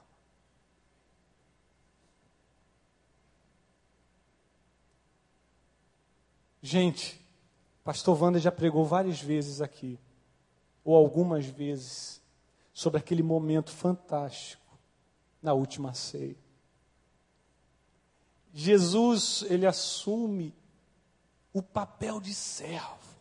Gente, 6.66 7.24
pastor 7.84 8.20
Wander 8.20 8.42
já 8.42 8.50
pregou 8.50 8.84
várias 8.84 9.20
vezes 9.20 9.60
aqui, 9.60 10.00
ou 10.84 10.96
algumas 10.96 11.46
vezes, 11.46 12.20
sobre 12.72 12.98
aquele 12.98 13.22
momento 13.22 13.70
fantástico 13.70 14.76
na 15.40 15.52
última 15.52 15.94
ceia. 15.94 16.34
Jesus, 18.52 19.44
ele 19.48 19.64
assume 19.64 20.52
o 21.52 21.62
papel 21.62 22.20
de 22.20 22.34
servo. 22.34 23.14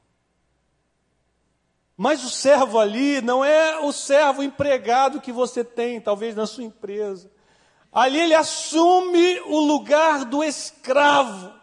Mas 1.96 2.24
o 2.24 2.32
servo 2.32 2.80
ali 2.80 3.22
não 3.22 3.46
é 3.46 3.78
o 3.80 3.92
servo 3.92 4.42
empregado 4.42 5.22
que 5.22 5.32
você 5.32 5.64
tem, 5.64 6.02
talvez 6.02 6.36
na 6.36 6.48
sua 6.48 6.64
empresa. 6.64 7.30
Ali 7.92 8.22
ele 8.22 8.34
assume 8.34 9.40
o 9.42 9.60
lugar 9.60 10.26
do 10.26 10.44
escravo. 10.44 11.55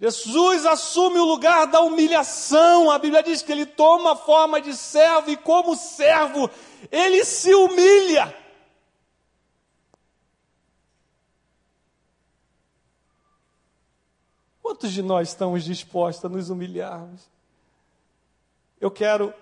Jesus 0.00 0.64
assume 0.64 1.18
o 1.18 1.26
lugar 1.26 1.66
da 1.66 1.82
humilhação. 1.82 2.90
A 2.90 2.98
Bíblia 2.98 3.22
diz 3.22 3.42
que 3.42 3.52
ele 3.52 3.66
toma 3.66 4.12
a 4.12 4.16
forma 4.16 4.58
de 4.58 4.74
servo 4.74 5.30
e, 5.30 5.36
como 5.36 5.76
servo, 5.76 6.48
ele 6.90 7.22
se 7.22 7.54
humilha. 7.54 8.34
Quantos 14.62 14.90
de 14.90 15.02
nós 15.02 15.28
estamos 15.28 15.64
dispostos 15.64 16.24
a 16.24 16.28
nos 16.30 16.48
humilharmos? 16.48 17.28
Eu 18.80 18.90
quero 18.90 19.34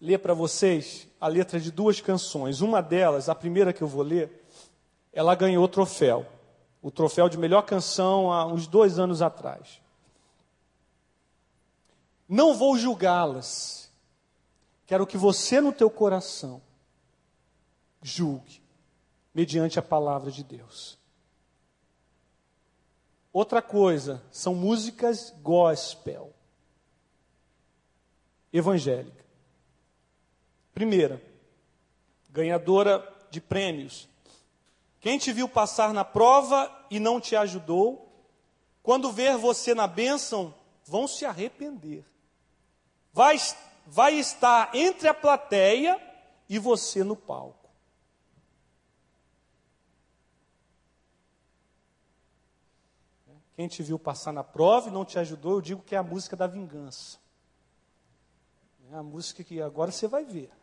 ler 0.00 0.18
para 0.18 0.32
vocês 0.32 1.06
a 1.20 1.28
letra 1.28 1.60
de 1.60 1.70
duas 1.70 2.00
canções. 2.00 2.62
Uma 2.62 2.80
delas, 2.80 3.28
a 3.28 3.34
primeira 3.34 3.70
que 3.70 3.82
eu 3.82 3.88
vou 3.88 4.02
ler, 4.02 4.46
ela 5.12 5.34
ganhou 5.34 5.68
troféu 5.68 6.26
o 6.82 6.90
troféu 6.90 7.28
de 7.28 7.38
melhor 7.38 7.62
canção 7.62 8.32
há 8.32 8.44
uns 8.44 8.66
dois 8.66 8.98
anos 8.98 9.22
atrás. 9.22 9.80
Não 12.28 12.54
vou 12.54 12.76
julgá-las. 12.76 13.90
Quero 14.84 15.06
que 15.06 15.16
você, 15.16 15.60
no 15.60 15.72
teu 15.72 15.88
coração, 15.88 16.60
julgue, 18.02 18.60
mediante 19.32 19.78
a 19.78 19.82
palavra 19.82 20.30
de 20.30 20.42
Deus. 20.42 20.98
Outra 23.32 23.62
coisa, 23.62 24.22
são 24.30 24.54
músicas 24.54 25.32
gospel, 25.40 26.34
evangélica. 28.52 29.24
Primeira, 30.74 31.22
ganhadora 32.30 33.06
de 33.30 33.40
prêmios, 33.40 34.08
quem 35.02 35.18
te 35.18 35.32
viu 35.32 35.48
passar 35.48 35.92
na 35.92 36.04
prova 36.04 36.70
e 36.88 37.00
não 37.00 37.20
te 37.20 37.34
ajudou, 37.34 38.08
quando 38.84 39.10
ver 39.10 39.36
você 39.36 39.74
na 39.74 39.88
bênção, 39.88 40.54
vão 40.84 41.08
se 41.08 41.24
arrepender. 41.24 42.06
Vai, 43.12 43.36
vai 43.84 44.14
estar 44.14 44.72
entre 44.72 45.08
a 45.08 45.12
plateia 45.12 46.00
e 46.48 46.56
você 46.56 47.02
no 47.02 47.16
palco. 47.16 47.68
Quem 53.56 53.66
te 53.66 53.82
viu 53.82 53.98
passar 53.98 54.32
na 54.32 54.44
prova 54.44 54.88
e 54.88 54.92
não 54.92 55.04
te 55.04 55.18
ajudou, 55.18 55.54
eu 55.54 55.60
digo 55.60 55.82
que 55.82 55.96
é 55.96 55.98
a 55.98 56.02
música 56.04 56.36
da 56.36 56.46
vingança. 56.46 57.18
É 58.92 58.94
a 58.94 59.02
música 59.02 59.42
que 59.42 59.60
agora 59.60 59.90
você 59.90 60.06
vai 60.06 60.24
ver. 60.24 60.61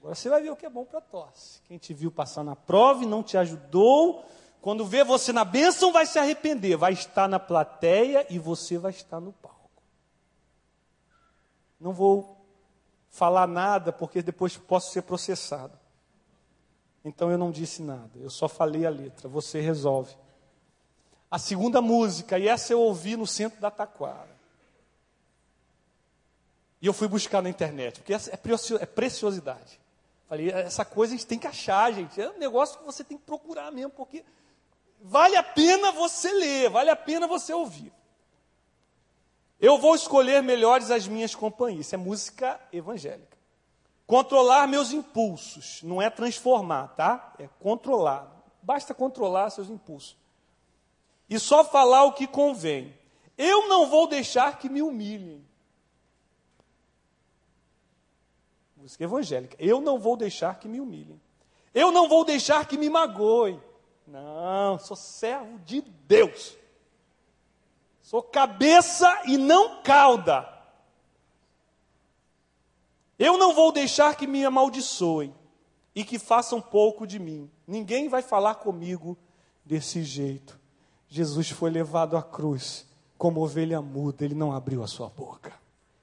Agora 0.00 0.14
você 0.14 0.30
vai 0.30 0.40
ver 0.40 0.50
o 0.50 0.56
que 0.56 0.64
é 0.64 0.70
bom 0.70 0.84
para 0.84 1.00
tosse. 1.00 1.60
Quem 1.64 1.76
te 1.76 1.92
viu 1.92 2.10
passar 2.10 2.42
na 2.42 2.56
prova 2.56 3.04
e 3.04 3.06
não 3.06 3.22
te 3.22 3.36
ajudou, 3.36 4.24
quando 4.62 4.86
vê 4.86 5.04
você 5.04 5.30
na 5.30 5.44
bênção, 5.44 5.92
vai 5.92 6.06
se 6.06 6.18
arrepender. 6.18 6.76
Vai 6.76 6.94
estar 6.94 7.28
na 7.28 7.38
plateia 7.38 8.26
e 8.30 8.38
você 8.38 8.78
vai 8.78 8.92
estar 8.92 9.20
no 9.20 9.32
palco. 9.34 9.60
Não 11.78 11.92
vou 11.92 12.36
falar 13.10 13.46
nada, 13.46 13.92
porque 13.92 14.22
depois 14.22 14.56
posso 14.56 14.90
ser 14.90 15.02
processado. 15.02 15.78
Então 17.04 17.30
eu 17.30 17.38
não 17.38 17.50
disse 17.50 17.82
nada, 17.82 18.10
eu 18.16 18.30
só 18.30 18.48
falei 18.48 18.86
a 18.86 18.90
letra. 18.90 19.28
Você 19.28 19.60
resolve. 19.60 20.16
A 21.30 21.38
segunda 21.38 21.82
música, 21.82 22.38
e 22.38 22.48
essa 22.48 22.72
eu 22.72 22.80
ouvi 22.80 23.16
no 23.16 23.26
centro 23.26 23.60
da 23.60 23.70
Taquara. 23.70 24.40
E 26.82 26.86
eu 26.86 26.92
fui 26.94 27.06
buscar 27.06 27.42
na 27.42 27.50
internet, 27.50 28.00
porque 28.00 28.14
essa 28.14 28.30
é, 28.30 28.38
é 28.80 28.86
preciosidade. 28.86 29.78
Falei, 30.30 30.48
essa 30.52 30.84
coisa 30.84 31.12
a 31.12 31.16
gente 31.16 31.26
tem 31.26 31.40
que 31.40 31.48
achar, 31.48 31.92
gente. 31.92 32.20
É 32.20 32.30
um 32.30 32.38
negócio 32.38 32.78
que 32.78 32.84
você 32.84 33.02
tem 33.02 33.18
que 33.18 33.24
procurar 33.24 33.72
mesmo, 33.72 33.90
porque 33.90 34.24
vale 35.02 35.34
a 35.34 35.42
pena 35.42 35.90
você 35.90 36.30
ler, 36.30 36.70
vale 36.70 36.88
a 36.88 36.94
pena 36.94 37.26
você 37.26 37.52
ouvir. 37.52 37.92
Eu 39.58 39.76
vou 39.76 39.92
escolher 39.92 40.40
melhores 40.40 40.88
as 40.92 41.08
minhas 41.08 41.34
companhias. 41.34 41.86
Isso 41.86 41.96
é 41.96 41.98
música 41.98 42.60
evangélica. 42.72 43.36
Controlar 44.06 44.68
meus 44.68 44.92
impulsos, 44.92 45.82
não 45.82 46.00
é 46.00 46.08
transformar, 46.08 46.94
tá? 46.94 47.34
É 47.36 47.48
controlar. 47.58 48.30
Basta 48.62 48.94
controlar 48.94 49.50
seus 49.50 49.68
impulsos. 49.68 50.16
E 51.28 51.40
só 51.40 51.64
falar 51.64 52.04
o 52.04 52.12
que 52.12 52.28
convém. 52.28 52.96
Eu 53.36 53.66
não 53.66 53.90
vou 53.90 54.06
deixar 54.06 54.60
que 54.60 54.68
me 54.68 54.80
humilhem. 54.80 55.44
Música 58.90 59.04
evangélica. 59.04 59.56
Eu 59.58 59.80
não 59.80 59.98
vou 59.98 60.16
deixar 60.16 60.58
que 60.58 60.66
me 60.66 60.80
humilhem. 60.80 61.20
Eu 61.72 61.92
não 61.92 62.08
vou 62.08 62.24
deixar 62.24 62.66
que 62.66 62.76
me 62.76 62.90
magoem. 62.90 63.60
Não, 64.06 64.78
sou 64.78 64.96
servo 64.96 65.58
de 65.60 65.80
Deus. 65.80 66.56
Sou 68.02 68.22
cabeça 68.22 69.22
e 69.26 69.36
não 69.36 69.80
cauda. 69.82 70.48
Eu 73.16 73.38
não 73.38 73.54
vou 73.54 73.70
deixar 73.70 74.16
que 74.16 74.26
me 74.26 74.44
amaldiçoem 74.44 75.32
e 75.94 76.02
que 76.02 76.18
façam 76.18 76.60
pouco 76.60 77.06
de 77.06 77.18
mim. 77.20 77.48
Ninguém 77.66 78.08
vai 78.08 78.22
falar 78.22 78.56
comigo 78.56 79.16
desse 79.64 80.02
jeito. 80.02 80.58
Jesus 81.06 81.50
foi 81.50 81.70
levado 81.70 82.16
à 82.16 82.22
cruz 82.22 82.86
como 83.16 83.42
ovelha 83.42 83.82
muda, 83.82 84.24
ele 84.24 84.34
não 84.34 84.52
abriu 84.52 84.82
a 84.82 84.86
sua 84.86 85.08
boca. 85.08 85.59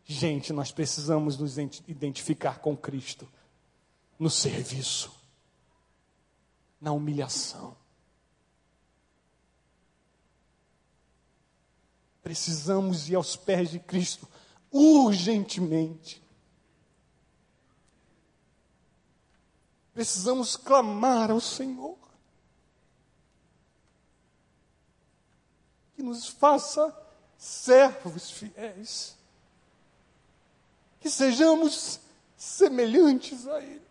Gente, 0.09 0.53
nós 0.53 0.71
precisamos 0.71 1.37
nos 1.37 1.57
identificar 1.57 2.59
com 2.59 2.77
Cristo 2.77 3.27
no 4.17 4.29
serviço, 4.29 5.13
na 6.79 6.93
humilhação. 6.93 7.75
Precisamos 12.23 13.09
ir 13.09 13.15
aos 13.15 13.35
pés 13.35 13.69
de 13.69 13.79
Cristo 13.79 14.25
urgentemente. 14.71 16.23
Precisamos 19.93 20.55
clamar 20.55 21.31
ao 21.31 21.41
Senhor. 21.41 21.97
Que 25.97 26.01
nos 26.01 26.29
faça 26.29 26.95
servos 27.37 28.31
fiéis 28.31 29.16
que 31.07 31.11
sejamos 31.11 32.01
semelhantes 32.35 33.47
a 33.47 33.61
Ele. 33.61 33.81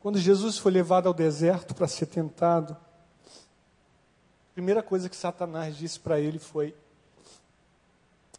Quando 0.00 0.18
Jesus 0.18 0.58
foi 0.58 0.70
levado 0.70 1.06
ao 1.08 1.14
deserto 1.14 1.74
para 1.74 1.88
ser 1.88 2.04
tentado, 2.04 2.74
a 2.74 4.52
primeira 4.52 4.82
coisa 4.82 5.08
que 5.08 5.16
Satanás 5.16 5.78
disse 5.78 5.98
para 5.98 6.20
ele 6.20 6.38
foi: 6.38 6.76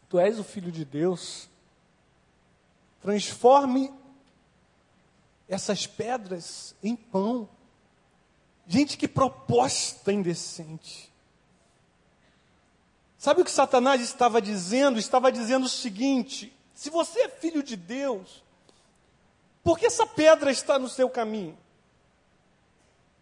Tu 0.08 0.20
és 0.20 0.38
o 0.38 0.44
filho 0.44 0.72
de 0.72 0.86
Deus, 0.86 1.50
transforme 3.02 3.92
essas 5.48 5.86
pedras 5.86 6.76
em 6.84 6.96
pão. 6.96 7.48
Gente, 8.68 8.98
que 8.98 9.08
proposta 9.08 10.12
indecente. 10.12 11.14
Sabe 13.18 13.42
o 13.42 13.46
que 13.46 13.52
Satanás 13.52 14.02
estava 14.02 14.42
dizendo? 14.42 15.00
Estava 15.00 15.32
dizendo 15.32 15.66
o 15.66 15.70
seguinte: 15.70 16.56
se 16.74 16.90
você 16.90 17.22
é 17.22 17.30
filho 17.30 17.64
de 17.64 17.76
Deus, 17.76 18.44
por 19.64 19.80
que 19.80 19.86
essa 19.86 20.06
pedra 20.06 20.52
está 20.52 20.78
no 20.78 20.90
seu 20.90 21.10
caminho? 21.10 21.58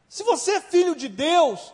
Se 0.09 0.23
você 0.23 0.57
é 0.57 0.61
filho 0.61 0.95
de 0.95 1.07
Deus, 1.07 1.73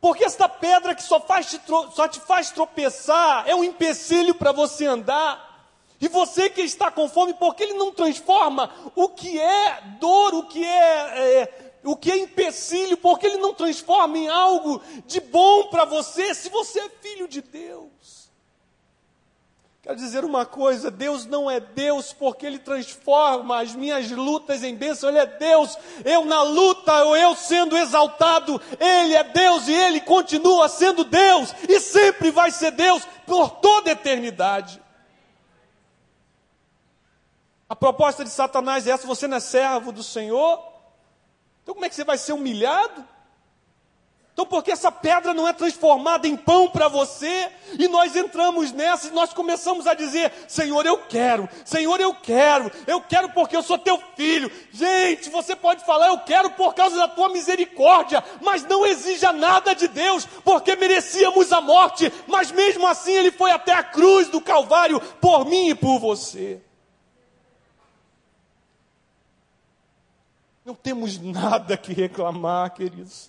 porque 0.00 0.24
esta 0.24 0.48
pedra 0.48 0.94
que 0.94 1.02
só, 1.02 1.20
faz 1.20 1.46
te, 1.50 1.60
só 1.94 2.08
te 2.08 2.20
faz 2.20 2.50
tropeçar 2.50 3.48
é 3.48 3.54
um 3.54 3.62
empecilho 3.62 4.34
para 4.34 4.52
você 4.52 4.86
andar. 4.86 5.49
E 6.00 6.08
você 6.08 6.48
que 6.48 6.62
está 6.62 6.90
com 6.90 7.08
fome, 7.08 7.34
porque 7.34 7.62
ele 7.62 7.74
não 7.74 7.92
transforma 7.92 8.72
o 8.96 9.08
que 9.08 9.38
é 9.38 9.82
dor, 10.00 10.34
o 10.34 10.46
que 10.46 10.64
é, 10.64 11.42
é 11.42 11.70
o 11.84 11.96
que 11.96 12.10
é 12.10 12.18
empecilho, 12.18 12.96
porque 12.96 13.26
ele 13.26 13.38
não 13.38 13.54
transforma 13.54 14.16
em 14.16 14.28
algo 14.28 14.82
de 15.06 15.20
bom 15.20 15.68
para 15.68 15.84
você, 15.84 16.34
se 16.34 16.48
você 16.48 16.80
é 16.80 16.90
filho 17.00 17.28
de 17.28 17.42
Deus. 17.42 18.20
Quero 19.82 19.96
dizer 19.96 20.24
uma 20.24 20.44
coisa: 20.44 20.90
Deus 20.90 21.24
não 21.24 21.50
é 21.50 21.58
Deus 21.58 22.12
porque 22.12 22.44
Ele 22.44 22.58
transforma 22.58 23.60
as 23.60 23.74
minhas 23.74 24.10
lutas 24.10 24.62
em 24.62 24.74
bênção, 24.74 25.08
Ele 25.08 25.18
é 25.18 25.26
Deus. 25.26 25.76
Eu 26.04 26.24
na 26.24 26.42
luta, 26.42 27.04
ou 27.04 27.16
eu 27.16 27.34
sendo 27.34 27.76
exaltado, 27.76 28.60
Ele 28.78 29.14
é 29.14 29.24
Deus 29.24 29.68
e 29.68 29.72
Ele 29.72 30.00
continua 30.00 30.68
sendo 30.68 31.02
Deus 31.02 31.54
e 31.66 31.80
sempre 31.80 32.30
vai 32.30 32.50
ser 32.50 32.72
Deus 32.72 33.06
por 33.26 33.50
toda 33.52 33.88
a 33.88 33.92
eternidade. 33.92 34.80
A 37.70 37.76
proposta 37.76 38.24
de 38.24 38.30
Satanás 38.30 38.84
é 38.88 38.90
essa: 38.90 39.06
você 39.06 39.28
não 39.28 39.36
é 39.36 39.40
servo 39.40 39.92
do 39.92 40.02
Senhor? 40.02 40.60
Então, 41.62 41.72
como 41.72 41.86
é 41.86 41.88
que 41.88 41.94
você 41.94 42.02
vai 42.02 42.18
ser 42.18 42.32
humilhado? 42.32 43.06
Então, 44.32 44.44
porque 44.44 44.72
essa 44.72 44.90
pedra 44.90 45.32
não 45.32 45.46
é 45.46 45.52
transformada 45.52 46.26
em 46.26 46.36
pão 46.36 46.68
para 46.68 46.88
você, 46.88 47.48
e 47.78 47.86
nós 47.86 48.16
entramos 48.16 48.72
nessa 48.72 49.06
e 49.06 49.12
nós 49.12 49.32
começamos 49.32 49.86
a 49.86 49.94
dizer: 49.94 50.32
Senhor, 50.48 50.84
eu 50.84 50.98
quero, 50.98 51.48
Senhor, 51.64 52.00
eu 52.00 52.12
quero, 52.12 52.72
eu 52.88 53.00
quero 53.02 53.28
porque 53.28 53.56
eu 53.56 53.62
sou 53.62 53.78
teu 53.78 54.02
filho. 54.16 54.50
Gente, 54.72 55.30
você 55.30 55.54
pode 55.54 55.84
falar, 55.84 56.08
eu 56.08 56.18
quero 56.18 56.50
por 56.50 56.74
causa 56.74 56.96
da 56.96 57.06
tua 57.06 57.28
misericórdia, 57.28 58.24
mas 58.40 58.64
não 58.64 58.84
exija 58.84 59.30
nada 59.30 59.74
de 59.76 59.86
Deus, 59.86 60.26
porque 60.42 60.74
merecíamos 60.74 61.52
a 61.52 61.60
morte, 61.60 62.12
mas 62.26 62.50
mesmo 62.50 62.84
assim 62.88 63.12
ele 63.12 63.30
foi 63.30 63.52
até 63.52 63.72
a 63.72 63.84
cruz 63.84 64.26
do 64.26 64.40
Calvário 64.40 65.00
por 65.20 65.44
mim 65.44 65.68
e 65.68 65.74
por 65.76 66.00
você. 66.00 66.60
Não 70.70 70.76
temos 70.76 71.18
nada 71.18 71.76
que 71.76 71.92
reclamar, 71.92 72.72
queridos. 72.72 73.28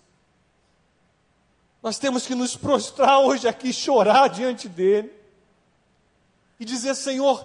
Nós 1.82 1.98
temos 1.98 2.28
que 2.28 2.36
nos 2.36 2.56
prostrar 2.56 3.18
hoje 3.18 3.48
aqui, 3.48 3.74
chorar 3.74 4.28
diante 4.28 4.70
dele 4.70 5.12
e 6.60 6.66
dizer: 6.66 6.94
Senhor, 6.94 7.44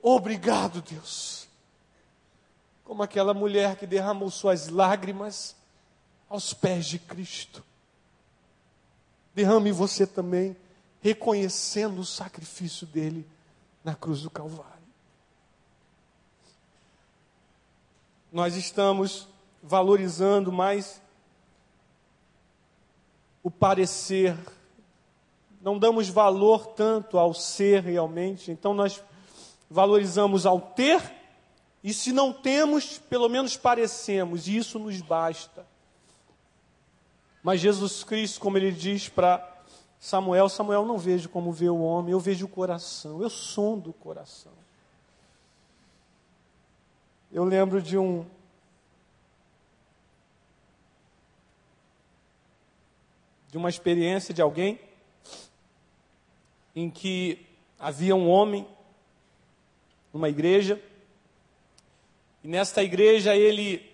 obrigado, 0.00 0.80
Deus. 0.80 1.48
Como 2.84 3.02
aquela 3.02 3.34
mulher 3.34 3.74
que 3.74 3.84
derramou 3.84 4.30
suas 4.30 4.68
lágrimas 4.68 5.56
aos 6.28 6.54
pés 6.54 6.86
de 6.86 7.00
Cristo. 7.00 7.64
Derrame 9.34 9.72
você 9.72 10.06
também, 10.06 10.56
reconhecendo 11.00 11.98
o 11.98 12.04
sacrifício 12.04 12.86
dele 12.86 13.26
na 13.82 13.96
cruz 13.96 14.22
do 14.22 14.30
Calvário. 14.30 14.70
Nós 18.30 18.54
estamos 18.54 19.31
valorizando 19.62 20.50
mais 20.50 21.00
o 23.42 23.50
parecer, 23.50 24.36
não 25.60 25.78
damos 25.78 26.08
valor 26.08 26.66
tanto 26.68 27.18
ao 27.18 27.32
ser 27.32 27.82
realmente, 27.82 28.50
então 28.50 28.74
nós 28.74 29.02
valorizamos 29.70 30.44
ao 30.44 30.60
ter, 30.60 31.00
e 31.82 31.92
se 31.92 32.12
não 32.12 32.32
temos, 32.32 32.98
pelo 32.98 33.28
menos 33.28 33.56
parecemos, 33.56 34.46
e 34.46 34.56
isso 34.56 34.78
nos 34.78 35.00
basta. 35.00 35.66
Mas 37.42 37.60
Jesus 37.60 38.04
Cristo, 38.04 38.40
como 38.40 38.56
ele 38.56 38.70
diz 38.70 39.08
para 39.08 39.48
Samuel, 39.98 40.48
Samuel 40.48 40.84
não 40.84 40.98
vejo 40.98 41.28
como 41.28 41.52
vê 41.52 41.68
o 41.68 41.80
homem, 41.80 42.12
eu 42.12 42.20
vejo 42.20 42.46
o 42.46 42.48
coração, 42.48 43.22
eu 43.22 43.30
sondo 43.30 43.90
o 43.90 43.94
coração. 43.94 44.52
Eu 47.32 47.44
lembro 47.44 47.80
de 47.80 47.96
um 47.96 48.26
de 53.52 53.58
uma 53.58 53.68
experiência 53.68 54.32
de 54.32 54.40
alguém 54.40 54.80
em 56.74 56.88
que 56.88 57.46
havia 57.78 58.16
um 58.16 58.26
homem 58.26 58.66
numa 60.10 60.30
igreja, 60.30 60.80
e 62.42 62.48
nesta 62.48 62.82
igreja 62.82 63.36
ele, 63.36 63.86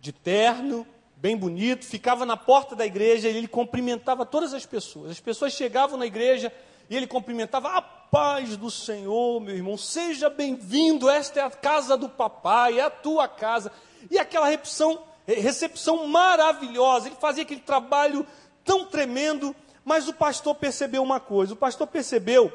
de 0.00 0.10
terno, 0.10 0.84
bem 1.14 1.36
bonito, 1.36 1.86
ficava 1.86 2.26
na 2.26 2.36
porta 2.36 2.74
da 2.74 2.84
igreja 2.84 3.28
e 3.28 3.36
ele 3.36 3.46
cumprimentava 3.46 4.26
todas 4.26 4.52
as 4.52 4.66
pessoas. 4.66 5.12
As 5.12 5.20
pessoas 5.20 5.52
chegavam 5.52 5.96
na 5.96 6.04
igreja 6.04 6.52
e 6.90 6.96
ele 6.96 7.06
cumprimentava 7.06 7.68
a 7.68 7.80
paz 7.80 8.56
do 8.56 8.68
Senhor, 8.68 9.40
meu 9.40 9.54
irmão, 9.54 9.76
seja 9.76 10.28
bem-vindo, 10.28 11.08
esta 11.08 11.38
é 11.38 11.44
a 11.44 11.50
casa 11.50 11.96
do 11.96 12.08
papai, 12.08 12.80
é 12.80 12.82
a 12.82 12.90
tua 12.90 13.28
casa. 13.28 13.70
E 14.10 14.18
aquela 14.18 14.48
recepção 14.48 15.11
recepção 15.26 16.06
maravilhosa, 16.06 17.08
ele 17.08 17.16
fazia 17.16 17.42
aquele 17.42 17.60
trabalho 17.60 18.26
tão 18.64 18.84
tremendo, 18.84 19.54
mas 19.84 20.08
o 20.08 20.12
pastor 20.12 20.54
percebeu 20.54 21.02
uma 21.02 21.20
coisa: 21.20 21.54
o 21.54 21.56
pastor 21.56 21.86
percebeu 21.86 22.52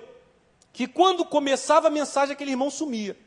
que 0.74 0.88
quando 0.88 1.26
começava 1.26 1.88
a 1.88 1.92
mensagem, 1.92 2.34
aquele 2.34 2.52
irmão 2.52 2.70
sumia. 2.70 3.18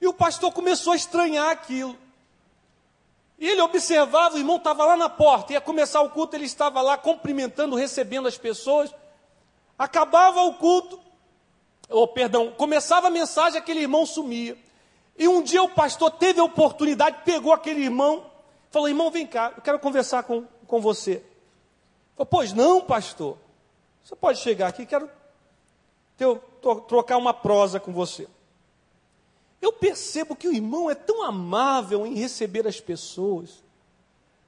E 0.00 0.06
o 0.06 0.14
pastor 0.14 0.52
começou 0.52 0.92
a 0.92 0.96
estranhar 0.96 1.50
aquilo. 1.50 1.96
E 3.38 3.46
ele 3.46 3.60
observava, 3.60 4.34
o 4.34 4.38
irmão 4.38 4.56
estava 4.56 4.84
lá 4.84 4.96
na 4.96 5.08
porta, 5.08 5.52
ia 5.52 5.60
começar 5.60 6.00
o 6.00 6.10
culto, 6.10 6.34
ele 6.34 6.44
estava 6.44 6.80
lá 6.80 6.96
cumprimentando, 6.96 7.76
recebendo 7.76 8.26
as 8.26 8.36
pessoas. 8.36 8.92
Acabava 9.78 10.42
o 10.42 10.54
culto, 10.54 10.98
ou 11.88 12.02
oh, 12.02 12.08
perdão, 12.08 12.50
começava 12.50 13.06
a 13.06 13.10
mensagem, 13.10 13.58
aquele 13.58 13.80
irmão 13.80 14.04
sumia. 14.04 14.56
E 15.18 15.26
um 15.26 15.42
dia 15.42 15.62
o 15.62 15.68
pastor 15.68 16.12
teve 16.12 16.38
a 16.38 16.44
oportunidade, 16.44 17.22
pegou 17.24 17.52
aquele 17.52 17.82
irmão, 17.82 18.24
falou: 18.70 18.88
irmão, 18.88 19.10
vem 19.10 19.26
cá, 19.26 19.52
eu 19.56 19.62
quero 19.62 19.80
conversar 19.80 20.22
com, 20.22 20.44
com 20.66 20.80
você. 20.80 21.24
Falou, 22.16 22.26
pois 22.26 22.52
não, 22.52 22.80
pastor. 22.80 23.36
Você 24.04 24.14
pode 24.14 24.38
chegar 24.38 24.68
aqui, 24.68 24.86
quero 24.86 25.10
ter, 26.16 26.40
trocar 26.86 27.16
uma 27.16 27.34
prosa 27.34 27.80
com 27.80 27.92
você. 27.92 28.28
Eu 29.60 29.72
percebo 29.72 30.36
que 30.36 30.46
o 30.46 30.52
irmão 30.52 30.88
é 30.88 30.94
tão 30.94 31.24
amável 31.24 32.06
em 32.06 32.14
receber 32.14 32.66
as 32.66 32.80
pessoas. 32.80 33.62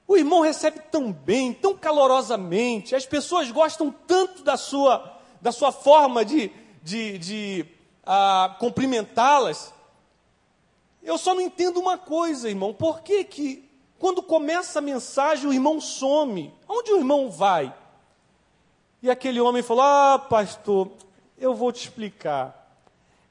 O 0.07 0.17
irmão 0.17 0.41
recebe 0.41 0.79
tão 0.91 1.11
bem, 1.11 1.53
tão 1.53 1.75
calorosamente. 1.75 2.95
As 2.95 3.05
pessoas 3.05 3.51
gostam 3.51 3.93
tanto 4.07 4.41
da 4.41 4.55
sua, 4.55 5.19
da 5.41 5.51
sua 5.51 5.71
forma 5.71 6.23
de, 6.23 6.49
de, 6.81 7.17
de 7.17 7.65
uh, 8.03 8.57
cumprimentá-las. 8.57 9.73
Eu 11.03 11.17
só 11.17 11.33
não 11.33 11.41
entendo 11.41 11.79
uma 11.79 11.97
coisa, 11.97 12.49
irmão. 12.49 12.73
Por 12.73 13.01
que 13.01 13.23
que 13.23 13.69
quando 13.97 14.21
começa 14.21 14.79
a 14.79 14.81
mensagem 14.81 15.47
o 15.47 15.53
irmão 15.53 15.81
some? 15.81 16.53
Onde 16.67 16.91
o 16.91 16.97
irmão 16.97 17.29
vai? 17.29 17.73
E 19.01 19.09
aquele 19.09 19.41
homem 19.41 19.63
falou: 19.63 19.83
Ah, 19.83 20.19
pastor, 20.19 20.91
eu 21.37 21.55
vou 21.55 21.71
te 21.71 21.81
explicar. 21.83 22.57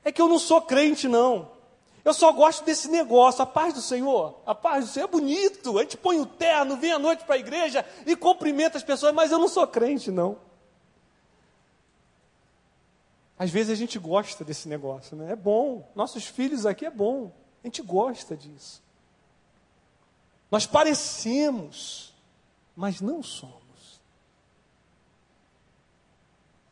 É 0.05 0.11
que 0.11 0.21
eu 0.21 0.29
não 0.29 0.39
sou 0.39 0.61
crente, 0.63 1.07
não. 1.07 1.49
Eu 2.05 2.15
só 2.15 2.33
gosto 2.33 2.65
desse 2.65 2.89
negócio, 2.89 3.43
a 3.43 3.47
paz 3.47 3.75
do 3.75 3.83
Senhor. 3.83 4.41
A 4.47 4.55
paz 4.55 4.87
do 4.87 4.91
Senhor 4.91 5.05
é 5.05 5.11
bonito. 5.11 5.79
A 5.79 5.83
gente 5.83 5.99
põe 5.99 6.19
o 6.19 6.27
terno, 6.27 6.77
vem 6.77 6.93
à 6.93 6.99
noite 6.99 7.25
para 7.25 7.35
a 7.35 7.39
igreja 7.39 7.85
e 8.07 8.17
cumprimenta 8.17 8.79
as 8.79 8.85
pessoas, 8.85 9.15
mas 9.15 9.31
eu 9.31 9.39
não 9.39 9.49
sou 9.49 9.67
crente, 9.67 10.11
não. 10.11 10.39
Às 13.39 13.51
vezes 13.51 13.71
a 13.71 13.75
gente 13.75 13.99
gosta 13.99 14.45
desse 14.45 14.69
negócio, 14.69 15.17
né? 15.17 15.33
É 15.33 15.37
bom. 15.37 15.89
Nossos 15.95 16.25
filhos 16.25 16.67
aqui 16.67 16.85
é 16.85 16.91
bom. 16.91 17.33
A 17.63 17.67
gente 17.67 17.83
gosta 17.83 18.37
disso. 18.37 18.83
Nós 20.51 20.67
parecemos, 20.67 22.13
mas 22.75 23.01
não 23.01 23.23
somos. 23.23 24.01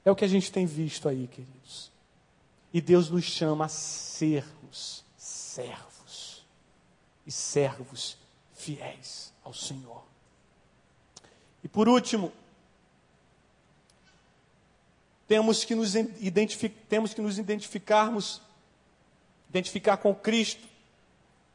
É 0.04 0.10
o 0.10 0.16
que 0.16 0.24
a 0.24 0.28
gente 0.28 0.50
tem 0.50 0.66
visto 0.66 1.08
aí, 1.08 1.28
queridos. 1.28 1.90
E 2.72 2.80
Deus 2.80 3.10
nos 3.10 3.24
chama 3.24 3.66
a 3.66 3.68
sermos 3.68 5.04
servos 5.16 6.44
e 7.26 7.32
servos 7.32 8.16
fiéis 8.54 9.32
ao 9.42 9.52
Senhor. 9.52 10.04
E 11.64 11.68
por 11.68 11.88
último, 11.88 12.32
temos 15.26 15.64
que 15.64 15.74
nos, 15.74 15.94
identific, 15.94 16.74
temos 16.88 17.12
que 17.12 17.20
nos 17.20 17.38
identificarmos, 17.38 18.40
identificar 19.50 19.96
com 19.96 20.14
Cristo 20.14 20.67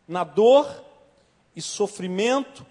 na 0.08 0.24
dor 0.24 0.84
e 1.56 1.62
sofrimento 1.62 2.66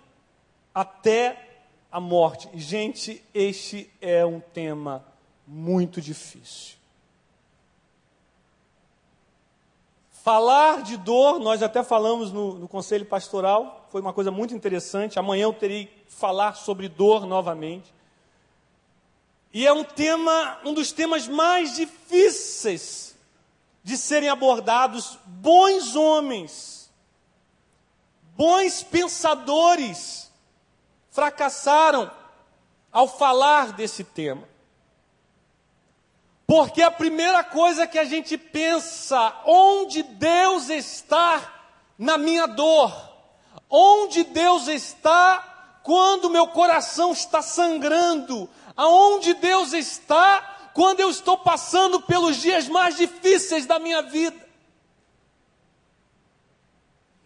até 0.75 1.65
a 1.91 2.01
morte. 2.01 2.49
E, 2.53 2.61
gente, 2.61 3.23
este 3.35 3.91
é 4.01 4.25
um 4.25 4.41
tema 4.41 5.05
muito 5.47 6.01
difícil. 6.01 6.77
Falar 10.11 10.83
de 10.83 10.97
dor, 10.97 11.41
nós 11.41 11.63
até 11.63 11.83
falamos 11.83 12.33
no, 12.33 12.55
no, 12.55 12.69
conselho 12.69 13.05
pastoral, 13.05 13.89
foi 13.91 14.01
uma 14.01 14.13
coisa 14.13 14.31
muito 14.31 14.55
interessante. 14.55 15.19
Amanhã 15.19 15.45
eu 15.45 15.53
terei 15.53 15.87
que 15.87 16.13
falar 16.13 16.55
sobre 16.55 16.89
dor 16.89 17.27
novamente. 17.27 17.93
E 19.53 19.67
é 19.67 19.73
um 19.73 19.85
tema, 19.85 20.61
um 20.65 20.73
dos 20.73 20.93
temas 20.93 21.27
mais 21.27 21.75
difíceis 21.75 23.17
de 23.83 23.97
serem 23.99 24.29
abordados. 24.29 25.19
Bons 25.27 25.97
homens 25.97 26.82
bons 28.37 28.83
pensadores 28.83 30.31
fracassaram 31.11 32.11
ao 32.91 33.07
falar 33.09 33.73
desse 33.73 34.05
tema. 34.05 34.49
Porque 36.47 36.83
a 36.83 36.91
primeira 36.91 37.43
coisa 37.43 37.87
que 37.87 37.99
a 37.99 38.05
gente 38.05 38.37
pensa, 38.37 39.35
onde 39.47 40.03
Deus 40.03 40.69
está 40.69 41.41
na 41.97 42.19
minha 42.19 42.47
dor? 42.47 42.93
Onde 43.71 44.25
Deus 44.25 44.69
está 44.69 45.81
quando 45.83 46.29
meu 46.29 46.47
coração 46.49 47.13
está 47.13 47.41
sangrando? 47.41 48.51
Aonde 48.77 49.33
Deus 49.35 49.73
está 49.73 50.71
quando 50.75 51.01
eu 51.01 51.11
estou 51.11 51.39
passando 51.39 52.01
pelos 52.03 52.37
dias 52.37 52.69
mais 52.69 52.97
difíceis 52.97 53.65
da 53.65 53.79
minha 53.79 54.03
vida? 54.03 54.42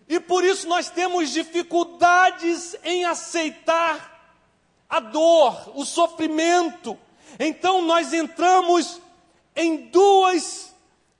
E 0.08 0.20
por 0.20 0.44
isso 0.44 0.68
nós 0.68 0.88
temos 0.88 1.30
dificuldades 1.30 2.76
em 2.84 3.04
aceitar 3.04 4.34
a 4.88 5.00
dor, 5.00 5.72
o 5.74 5.84
sofrimento. 5.84 6.98
Então 7.38 7.82
nós 7.82 8.12
entramos 8.12 9.00
em 9.54 9.88
duas 9.88 10.74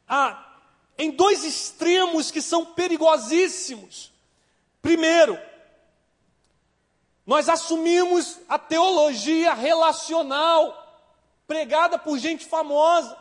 ah, 0.09 0.47
em 0.99 1.11
dois 1.11 1.45
extremos 1.45 2.31
que 2.31 2.41
são 2.41 2.65
perigosíssimos. 2.65 4.13
Primeiro, 4.81 5.39
nós 7.27 7.49
assumimos 7.49 8.39
a 8.49 8.59
teologia 8.59 9.53
relacional 9.53 10.85
pregada 11.47 11.99
por 11.99 12.19
gente 12.19 12.47
famosa, 12.47 13.17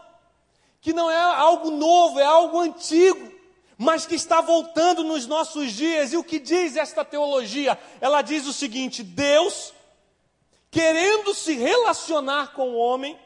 que 0.80 0.94
não 0.94 1.10
é 1.10 1.18
algo 1.18 1.72
novo, 1.72 2.20
é 2.20 2.24
algo 2.24 2.60
antigo, 2.60 3.32
mas 3.78 4.06
que 4.06 4.16
está 4.16 4.42
voltando 4.42 5.04
nos 5.04 5.28
nossos 5.28 5.74
dias. 5.74 6.14
E 6.14 6.18
o 6.18 6.24
que 6.24 6.40
diz 6.40 6.76
esta 6.76 7.04
teologia? 7.04 7.78
Ela 8.00 8.22
diz 8.22 8.48
o 8.48 8.54
seguinte: 8.54 9.04
Deus, 9.04 9.74
querendo 10.72 11.34
se 11.34 11.54
relacionar 11.54 12.54
com 12.54 12.70
o 12.70 12.78
homem, 12.78 13.20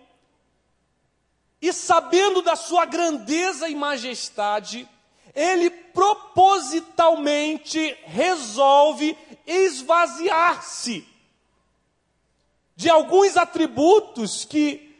e 1.61 1.73
sabendo 1.73 2.41
da 2.41 2.55
sua 2.55 2.85
grandeza 2.85 3.67
e 3.67 3.75
majestade, 3.75 4.87
ele 5.35 5.69
propositalmente 5.69 7.97
resolve 8.05 9.17
esvaziar-se 9.45 11.05
de 12.75 12.89
alguns 12.89 13.35
atributos 13.35 14.45
que, 14.45 14.95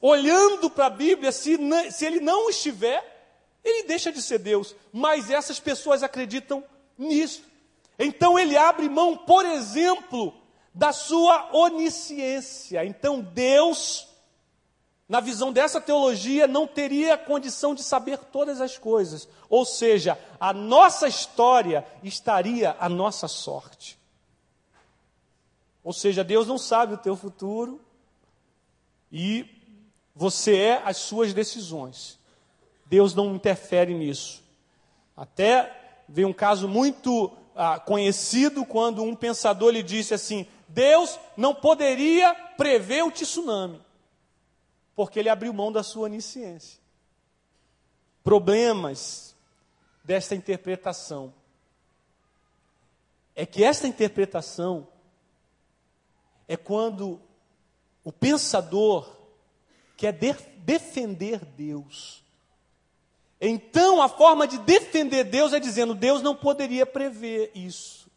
olhando 0.00 0.70
para 0.70 0.86
a 0.86 0.90
Bíblia, 0.90 1.32
se, 1.32 1.58
se 1.90 2.06
ele 2.06 2.20
não 2.20 2.48
estiver, 2.48 3.13
ele 3.64 3.88
deixa 3.88 4.12
de 4.12 4.20
ser 4.20 4.38
Deus. 4.38 4.74
Mas 4.92 5.30
essas 5.30 5.58
pessoas 5.58 6.02
acreditam 6.02 6.62
nisso. 6.98 7.42
Então 7.98 8.38
ele 8.38 8.56
abre 8.56 8.88
mão, 8.88 9.16
por 9.16 9.46
exemplo, 9.46 10.34
da 10.74 10.92
sua 10.92 11.50
onisciência. 11.52 12.84
Então 12.84 13.20
Deus 13.20 14.08
na 15.08 15.20
visão 15.20 15.52
dessa 15.52 15.80
teologia, 15.80 16.46
não 16.46 16.66
teria 16.66 17.18
condição 17.18 17.74
de 17.74 17.82
saber 17.82 18.18
todas 18.18 18.60
as 18.60 18.78
coisas. 18.78 19.28
Ou 19.50 19.64
seja, 19.64 20.18
a 20.40 20.52
nossa 20.52 21.06
história 21.06 21.86
estaria 22.02 22.74
a 22.80 22.88
nossa 22.88 23.28
sorte. 23.28 23.98
Ou 25.82 25.92
seja, 25.92 26.24
Deus 26.24 26.46
não 26.46 26.56
sabe 26.56 26.94
o 26.94 26.98
teu 26.98 27.14
futuro 27.14 27.80
e 29.12 29.46
você 30.14 30.56
é 30.56 30.82
as 30.84 30.96
suas 30.96 31.34
decisões. 31.34 32.18
Deus 32.86 33.14
não 33.14 33.34
interfere 33.34 33.94
nisso. 33.94 34.42
Até 35.16 36.02
veio 36.08 36.28
um 36.28 36.32
caso 36.32 36.68
muito 36.68 37.32
ah, 37.54 37.78
conhecido 37.78 38.64
quando 38.64 39.02
um 39.02 39.14
pensador 39.14 39.70
lhe 39.70 39.82
disse 39.82 40.14
assim: 40.14 40.46
Deus 40.68 41.18
não 41.36 41.54
poderia 41.54 42.34
prever 42.56 43.04
o 43.04 43.10
tsunami 43.10 43.84
porque 44.94 45.18
ele 45.18 45.28
abriu 45.28 45.52
mão 45.52 45.72
da 45.72 45.82
sua 45.82 46.04
onisciência. 46.04 46.80
Problemas 48.22 49.34
desta 50.04 50.34
interpretação 50.34 51.34
é 53.34 53.44
que 53.44 53.64
esta 53.64 53.86
interpretação 53.86 54.86
é 56.46 56.56
quando 56.56 57.20
o 58.04 58.12
pensador 58.12 59.10
quer 59.96 60.12
de 60.12 60.32
defender 60.58 61.44
Deus. 61.44 62.23
Então, 63.40 64.00
a 64.00 64.08
forma 64.08 64.46
de 64.46 64.58
defender 64.58 65.24
Deus 65.24 65.52
é 65.52 65.60
dizendo: 65.60 65.94
Deus 65.94 66.22
não 66.22 66.34
poderia 66.34 66.86
prever 66.86 67.50
isso. 67.54 68.10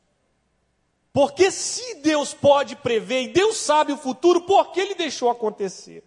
Porque 1.12 1.50
se 1.50 1.96
Deus 1.96 2.34
pode 2.34 2.76
prever 2.76 3.24
e 3.24 3.34
Deus 3.34 3.58
sabe 3.58 3.92
o 3.92 3.98
futuro, 3.98 4.42
por 4.42 4.72
que 4.72 4.80
ele 4.80 4.96
deixou 4.96 5.30
acontecer? 5.30 6.04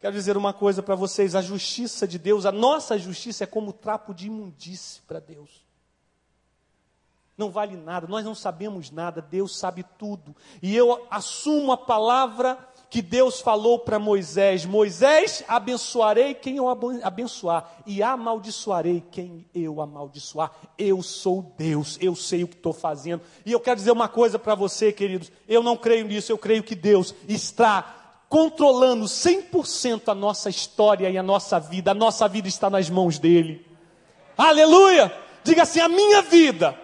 Quero 0.00 0.12
dizer 0.12 0.36
uma 0.36 0.52
coisa 0.52 0.82
para 0.82 0.94
vocês: 0.94 1.34
a 1.34 1.40
justiça 1.40 2.06
de 2.06 2.18
Deus, 2.18 2.44
a 2.44 2.52
nossa 2.52 2.98
justiça 2.98 3.44
é 3.44 3.46
como 3.46 3.72
trapo 3.72 4.14
de 4.14 4.26
imundície 4.26 5.00
para 5.02 5.18
Deus. 5.18 5.66
Não 7.36 7.50
vale 7.50 7.76
nada, 7.76 8.06
nós 8.08 8.24
não 8.24 8.34
sabemos 8.34 8.90
nada, 8.90 9.22
Deus 9.22 9.56
sabe 9.56 9.84
tudo. 9.96 10.34
E 10.60 10.76
eu 10.76 11.06
assumo 11.08 11.70
a 11.70 11.76
palavra 11.76 12.58
que 12.90 13.02
Deus 13.02 13.40
falou 13.40 13.78
para 13.78 13.98
Moisés: 13.98 14.64
Moisés, 14.64 15.44
abençoarei 15.46 16.34
quem 16.34 16.56
eu 16.56 16.68
abençoar, 17.02 17.70
e 17.86 18.02
amaldiçoarei 18.02 19.02
quem 19.10 19.46
eu 19.54 19.80
amaldiçoar. 19.80 20.52
Eu 20.76 21.02
sou 21.02 21.54
Deus, 21.56 21.98
eu 22.00 22.14
sei 22.14 22.44
o 22.44 22.48
que 22.48 22.56
estou 22.56 22.72
fazendo. 22.72 23.22
E 23.44 23.52
eu 23.52 23.60
quero 23.60 23.76
dizer 23.76 23.90
uma 23.90 24.08
coisa 24.08 24.38
para 24.38 24.54
você, 24.54 24.92
queridos: 24.92 25.30
eu 25.46 25.62
não 25.62 25.76
creio 25.76 26.06
nisso, 26.06 26.32
eu 26.32 26.38
creio 26.38 26.62
que 26.62 26.74
Deus 26.74 27.14
está 27.28 27.94
controlando 28.28 29.06
100% 29.06 30.08
a 30.08 30.14
nossa 30.14 30.50
história 30.50 31.08
e 31.10 31.18
a 31.18 31.22
nossa 31.22 31.58
vida. 31.58 31.90
A 31.90 31.94
nossa 31.94 32.28
vida 32.28 32.48
está 32.48 32.68
nas 32.70 32.88
mãos 32.88 33.18
dele. 33.18 33.66
Aleluia! 34.36 35.12
Diga 35.44 35.62
assim: 35.62 35.80
a 35.80 35.88
minha 35.88 36.22
vida 36.22 36.78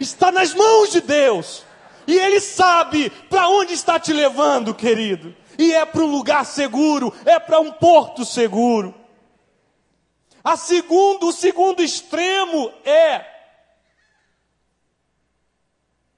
está 0.00 0.32
nas 0.32 0.54
mãos 0.54 0.90
de 0.90 1.00
Deus. 1.00 1.64
E 2.06 2.18
ele 2.18 2.40
sabe 2.40 3.10
para 3.28 3.48
onde 3.48 3.72
está 3.72 3.98
te 3.98 4.12
levando, 4.12 4.74
querido. 4.74 5.34
E 5.58 5.72
é 5.72 5.84
para 5.84 6.02
um 6.02 6.10
lugar 6.10 6.44
seguro, 6.44 7.12
é 7.24 7.38
para 7.38 7.60
um 7.60 7.72
porto 7.72 8.24
seguro. 8.24 8.94
A 10.42 10.56
segundo, 10.56 11.28
o 11.28 11.32
segundo 11.32 11.82
extremo 11.82 12.72
é 12.84 13.24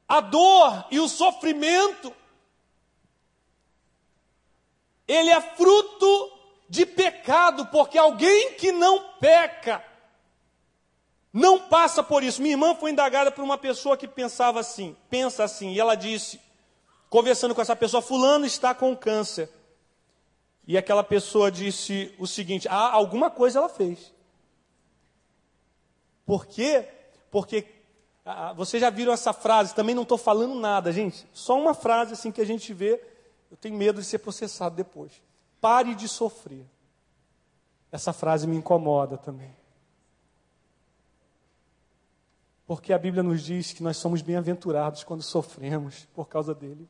a 0.08 0.20
dor 0.20 0.86
e 0.90 0.98
o 0.98 1.08
sofrimento 1.08 2.12
ele 5.06 5.30
é 5.30 5.40
fruto 5.40 6.32
de 6.68 6.84
pecado, 6.84 7.66
porque 7.66 7.96
alguém 7.96 8.54
que 8.54 8.72
não 8.72 9.00
peca 9.20 9.84
não 11.36 11.60
passa 11.60 12.02
por 12.02 12.22
isso. 12.22 12.40
Minha 12.40 12.54
irmã 12.54 12.74
foi 12.74 12.90
indagada 12.90 13.30
por 13.30 13.44
uma 13.44 13.58
pessoa 13.58 13.94
que 13.94 14.08
pensava 14.08 14.58
assim, 14.58 14.96
pensa 15.10 15.44
assim, 15.44 15.72
e 15.72 15.78
ela 15.78 15.94
disse, 15.94 16.40
conversando 17.10 17.54
com 17.54 17.60
essa 17.60 17.76
pessoa, 17.76 18.00
fulano 18.00 18.46
está 18.46 18.74
com 18.74 18.96
câncer. 18.96 19.50
E 20.66 20.78
aquela 20.78 21.04
pessoa 21.04 21.50
disse 21.50 22.14
o 22.18 22.26
seguinte: 22.26 22.66
ah, 22.68 22.90
alguma 22.90 23.30
coisa 23.30 23.58
ela 23.58 23.68
fez. 23.68 24.12
Por 26.24 26.46
quê? 26.46 26.88
Porque 27.30 27.66
ah, 28.24 28.54
vocês 28.54 28.80
já 28.80 28.88
viram 28.88 29.12
essa 29.12 29.34
frase, 29.34 29.74
também 29.74 29.94
não 29.94 30.04
estou 30.04 30.16
falando 30.18 30.54
nada, 30.54 30.90
gente. 30.90 31.26
Só 31.34 31.60
uma 31.60 31.74
frase 31.74 32.14
assim 32.14 32.32
que 32.32 32.40
a 32.40 32.46
gente 32.46 32.72
vê 32.72 33.00
eu 33.50 33.56
tenho 33.56 33.76
medo 33.76 34.00
de 34.00 34.06
ser 34.06 34.18
processado 34.18 34.74
depois. 34.74 35.12
Pare 35.60 35.94
de 35.94 36.08
sofrer. 36.08 36.66
Essa 37.92 38.12
frase 38.12 38.46
me 38.46 38.56
incomoda 38.56 39.16
também. 39.16 39.55
Porque 42.66 42.92
a 42.92 42.98
Bíblia 42.98 43.22
nos 43.22 43.42
diz 43.42 43.72
que 43.72 43.82
nós 43.82 43.96
somos 43.96 44.22
bem-aventurados 44.22 45.04
quando 45.04 45.22
sofremos 45.22 46.08
por 46.14 46.28
causa 46.28 46.54
dele. 46.54 46.88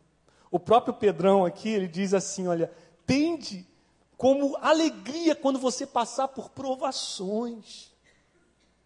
O 0.51 0.59
próprio 0.59 0.95
Pedrão 0.95 1.45
aqui, 1.45 1.69
ele 1.69 1.87
diz 1.87 2.15
assim: 2.15 2.47
olha, 2.47 2.71
tende 3.05 3.67
como 4.17 4.57
alegria 4.57 5.35
quando 5.35 5.59
você 5.59 5.87
passar 5.87 6.29
por 6.29 6.51
provações. 6.51 7.95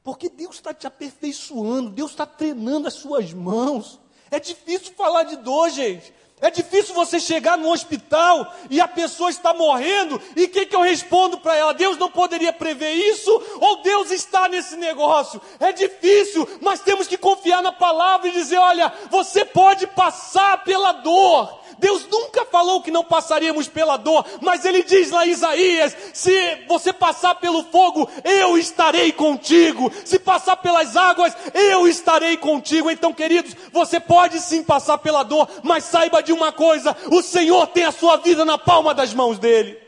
Porque 0.03 0.29
Deus 0.29 0.57
está 0.57 0.75
te 0.75 0.87
aperfeiçoando, 0.87 1.91
Deus 1.91 2.11
está 2.11 2.27
treinando 2.27 2.89
as 2.89 2.95
suas 2.95 3.33
mãos. 3.33 4.01
É 4.31 4.41
difícil 4.41 4.95
falar 4.95 5.25
de 5.25 5.37
dor, 5.37 5.71
gente. 5.71 6.13
É 6.41 6.51
difícil 6.51 6.95
você 6.95 7.21
chegar 7.21 7.59
no 7.59 7.71
hospital 7.71 8.55
e 8.71 8.81
a 8.81 8.89
pessoa 8.89 9.29
está 9.29 9.53
morrendo, 9.53 10.21
e 10.35 10.45
o 10.45 10.49
que, 10.49 10.65
que 10.65 10.75
eu 10.75 10.81
respondo 10.81 11.39
para 11.39 11.55
ela? 11.55 11.75
Deus 11.75 11.99
não 11.99 12.11
poderia 12.11 12.53
prever 12.53 12.93
isso? 12.93 13.31
Ou 13.61 13.83
Deus 13.83 14.11
está 14.11 14.49
nesse 14.49 14.77
negócio? 14.77 15.41
É 15.59 15.71
difícil, 15.71 16.49
mas 16.63 16.81
temos 16.81 17.07
que 17.07 17.19
confiar 17.19 17.63
na 17.63 17.73
palavra 17.73 18.29
e 18.29 18.33
dizer: 18.33 18.57
olha, 18.57 18.91
você 19.11 19.45
pode 19.45 19.87
passar 19.89 20.65
pela 20.65 20.93
dor, 20.93 21.60
Deus 21.81 22.07
nunca 22.09 22.45
falou 22.45 22.83
que 22.83 22.91
não 22.91 23.03
passaríamos 23.03 23.67
pela 23.67 23.97
dor, 23.97 24.25
mas 24.43 24.65
Ele 24.67 24.85
diz 24.85 25.11
lá 25.11 25.27
em 25.27 25.31
Isaías: 25.31 25.97
se 26.13 26.59
você 26.69 26.93
passar 26.93 27.37
pelo 27.37 27.65
fogo, 27.65 28.09
eu 28.23 28.59
estarei 28.59 29.11
contigo, 29.11 29.91
se 30.05 30.19
passar 30.19 30.59
pelas 30.59 30.95
águas, 30.95 31.35
eu 31.55 31.89
estarei 31.89 32.37
contigo. 32.37 32.91
Então, 32.91 33.15
queridos, 33.15 33.57
você 33.73 33.99
pode 33.99 34.39
sim 34.41 34.63
passar 34.63 34.99
pela 34.99 35.23
dor, 35.23 35.49
mas 35.63 35.85
saiba 35.85 36.23
de 36.23 36.33
uma 36.33 36.53
coisa: 36.53 36.95
o 37.11 37.23
Senhor 37.23 37.67
tem 37.69 37.85
a 37.85 37.93
sua 37.93 38.19
vida 38.19 38.45
na 38.45 38.59
palma 38.59 38.93
das 38.93 39.15
mãos 39.15 39.39
dEle. 39.39 39.80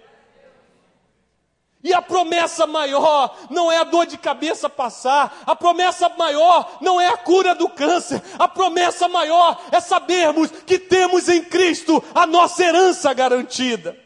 E 1.84 1.92
a 1.92 2.00
promessa 2.00 2.64
maior 2.64 3.36
não 3.50 3.70
é 3.70 3.78
a 3.78 3.84
dor 3.84 4.06
de 4.06 4.16
cabeça 4.16 4.68
passar, 4.68 5.42
a 5.44 5.56
promessa 5.56 6.08
maior 6.10 6.78
não 6.80 7.00
é 7.00 7.08
a 7.08 7.16
cura 7.16 7.54
do 7.56 7.68
câncer, 7.68 8.22
a 8.38 8.46
promessa 8.46 9.08
maior 9.08 9.60
é 9.72 9.80
sabermos 9.80 10.50
que 10.50 10.78
temos 10.78 11.28
em 11.28 11.42
Cristo 11.42 12.02
a 12.14 12.24
nossa 12.24 12.62
herança 12.62 13.12
garantida. 13.12 13.98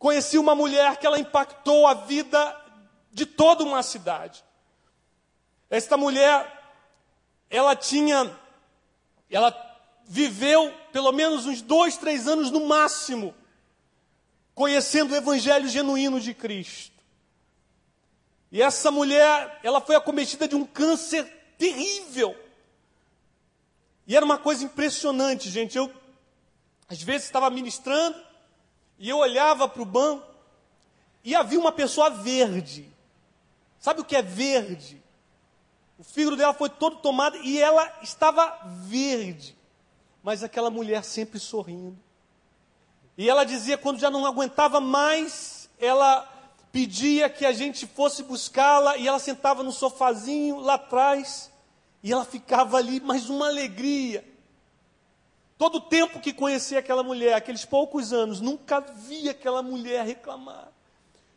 Conheci 0.00 0.36
uma 0.36 0.54
mulher 0.54 0.96
que 0.96 1.06
ela 1.06 1.18
impactou 1.18 1.86
a 1.86 1.94
vida 1.94 2.60
de 3.12 3.24
toda 3.24 3.62
uma 3.62 3.80
cidade. 3.84 4.42
Esta 5.70 5.96
mulher, 5.96 6.60
ela 7.48 7.76
tinha, 7.76 8.36
ela 9.30 9.54
viveu 10.04 10.74
pelo 10.90 11.12
menos 11.12 11.46
uns 11.46 11.62
dois, 11.62 11.96
três 11.96 12.26
anos 12.26 12.50
no 12.50 12.66
máximo, 12.66 13.32
conhecendo 14.54 15.12
o 15.12 15.16
evangelho 15.16 15.68
genuíno 15.68 16.20
de 16.20 16.34
Cristo. 16.34 16.92
E 18.50 18.60
essa 18.60 18.90
mulher, 18.90 19.60
ela 19.62 19.80
foi 19.80 19.96
acometida 19.96 20.46
de 20.46 20.54
um 20.54 20.64
câncer 20.64 21.24
terrível. 21.56 22.36
E 24.06 24.14
era 24.14 24.24
uma 24.24 24.36
coisa 24.36 24.64
impressionante, 24.64 25.48
gente. 25.48 25.78
Eu, 25.78 25.90
às 26.88 27.02
vezes, 27.02 27.24
estava 27.24 27.48
ministrando 27.48 28.20
e 28.98 29.08
eu 29.08 29.16
olhava 29.16 29.66
para 29.66 29.80
o 29.80 29.86
banco 29.86 30.26
e 31.24 31.34
havia 31.34 31.58
uma 31.58 31.72
pessoa 31.72 32.10
verde. 32.10 32.92
Sabe 33.78 34.00
o 34.00 34.04
que 34.04 34.16
é 34.16 34.22
verde? 34.22 35.02
O 35.98 36.04
fígado 36.04 36.36
dela 36.36 36.52
foi 36.52 36.68
todo 36.68 36.96
tomado 36.96 37.36
e 37.38 37.58
ela 37.58 38.00
estava 38.02 38.60
verde. 38.84 39.56
Mas 40.22 40.42
aquela 40.42 40.68
mulher 40.68 41.02
sempre 41.04 41.38
sorrindo. 41.38 41.98
E 43.16 43.28
ela 43.28 43.44
dizia, 43.44 43.76
quando 43.76 44.00
já 44.00 44.10
não 44.10 44.24
aguentava 44.24 44.80
mais, 44.80 45.68
ela 45.78 46.28
pedia 46.72 47.28
que 47.28 47.44
a 47.44 47.52
gente 47.52 47.86
fosse 47.86 48.22
buscá-la 48.22 48.96
e 48.96 49.06
ela 49.06 49.18
sentava 49.18 49.62
no 49.62 49.70
sofazinho 49.70 50.58
lá 50.58 50.74
atrás 50.74 51.52
e 52.02 52.10
ela 52.10 52.24
ficava 52.24 52.78
ali, 52.78 53.00
mas 53.00 53.28
uma 53.28 53.46
alegria. 53.46 54.24
Todo 55.58 55.76
o 55.76 55.80
tempo 55.80 56.18
que 56.18 56.32
conhecia 56.32 56.78
aquela 56.78 57.02
mulher, 57.02 57.34
aqueles 57.34 57.64
poucos 57.64 58.12
anos, 58.12 58.40
nunca 58.40 58.80
vi 58.80 59.28
aquela 59.28 59.62
mulher 59.62 60.04
reclamar. 60.04 60.72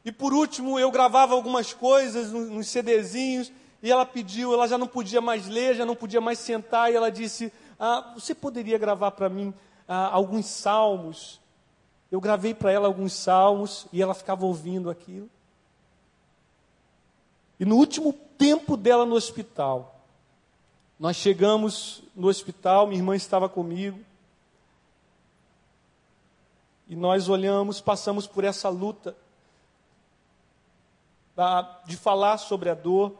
E 0.03 0.11
por 0.11 0.33
último, 0.33 0.79
eu 0.79 0.89
gravava 0.89 1.33
algumas 1.33 1.73
coisas 1.73 2.31
nos 2.31 2.67
CDzinhos 2.67 3.51
e 3.83 3.91
ela 3.91 4.05
pediu, 4.05 4.53
ela 4.53 4.67
já 4.67 4.77
não 4.77 4.87
podia 4.87 5.21
mais 5.21 5.47
ler, 5.47 5.75
já 5.75 5.85
não 5.85 5.95
podia 5.95 6.21
mais 6.21 6.39
sentar, 6.39 6.91
e 6.91 6.95
ela 6.95 7.11
disse: 7.11 7.51
ah, 7.79 8.13
Você 8.15 8.33
poderia 8.33 8.77
gravar 8.77 9.11
para 9.11 9.29
mim 9.29 9.53
ah, 9.87 10.09
alguns 10.11 10.47
salmos? 10.47 11.39
Eu 12.11 12.21
gravei 12.21 12.53
para 12.53 12.71
ela 12.71 12.87
alguns 12.87 13.13
salmos 13.13 13.87
e 13.91 14.01
ela 14.01 14.13
ficava 14.13 14.45
ouvindo 14.45 14.89
aquilo. 14.89 15.29
E 17.59 17.65
no 17.65 17.75
último 17.75 18.13
tempo 18.37 18.75
dela 18.75 19.05
no 19.05 19.15
hospital, 19.15 19.95
nós 20.99 21.15
chegamos 21.15 22.03
no 22.15 22.27
hospital, 22.27 22.87
minha 22.87 22.99
irmã 22.99 23.15
estava 23.15 23.49
comigo. 23.49 23.99
E 26.87 26.95
nós 26.95 27.27
olhamos, 27.29 27.81
passamos 27.81 28.27
por 28.27 28.43
essa 28.43 28.69
luta 28.69 29.15
de 31.85 31.97
falar 31.97 32.37
sobre 32.37 32.69
a 32.69 32.73
dor. 32.73 33.13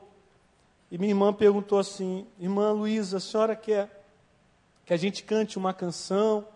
E 0.91 0.97
minha 0.97 1.11
irmã 1.11 1.33
perguntou 1.33 1.79
assim: 1.79 2.25
Irmã 2.39 2.71
Luísa, 2.71 3.17
a 3.17 3.19
senhora 3.19 3.55
quer 3.55 4.05
que 4.85 4.93
a 4.93 4.97
gente 4.97 5.23
cante 5.23 5.57
uma 5.57 5.73
canção? 5.73 6.47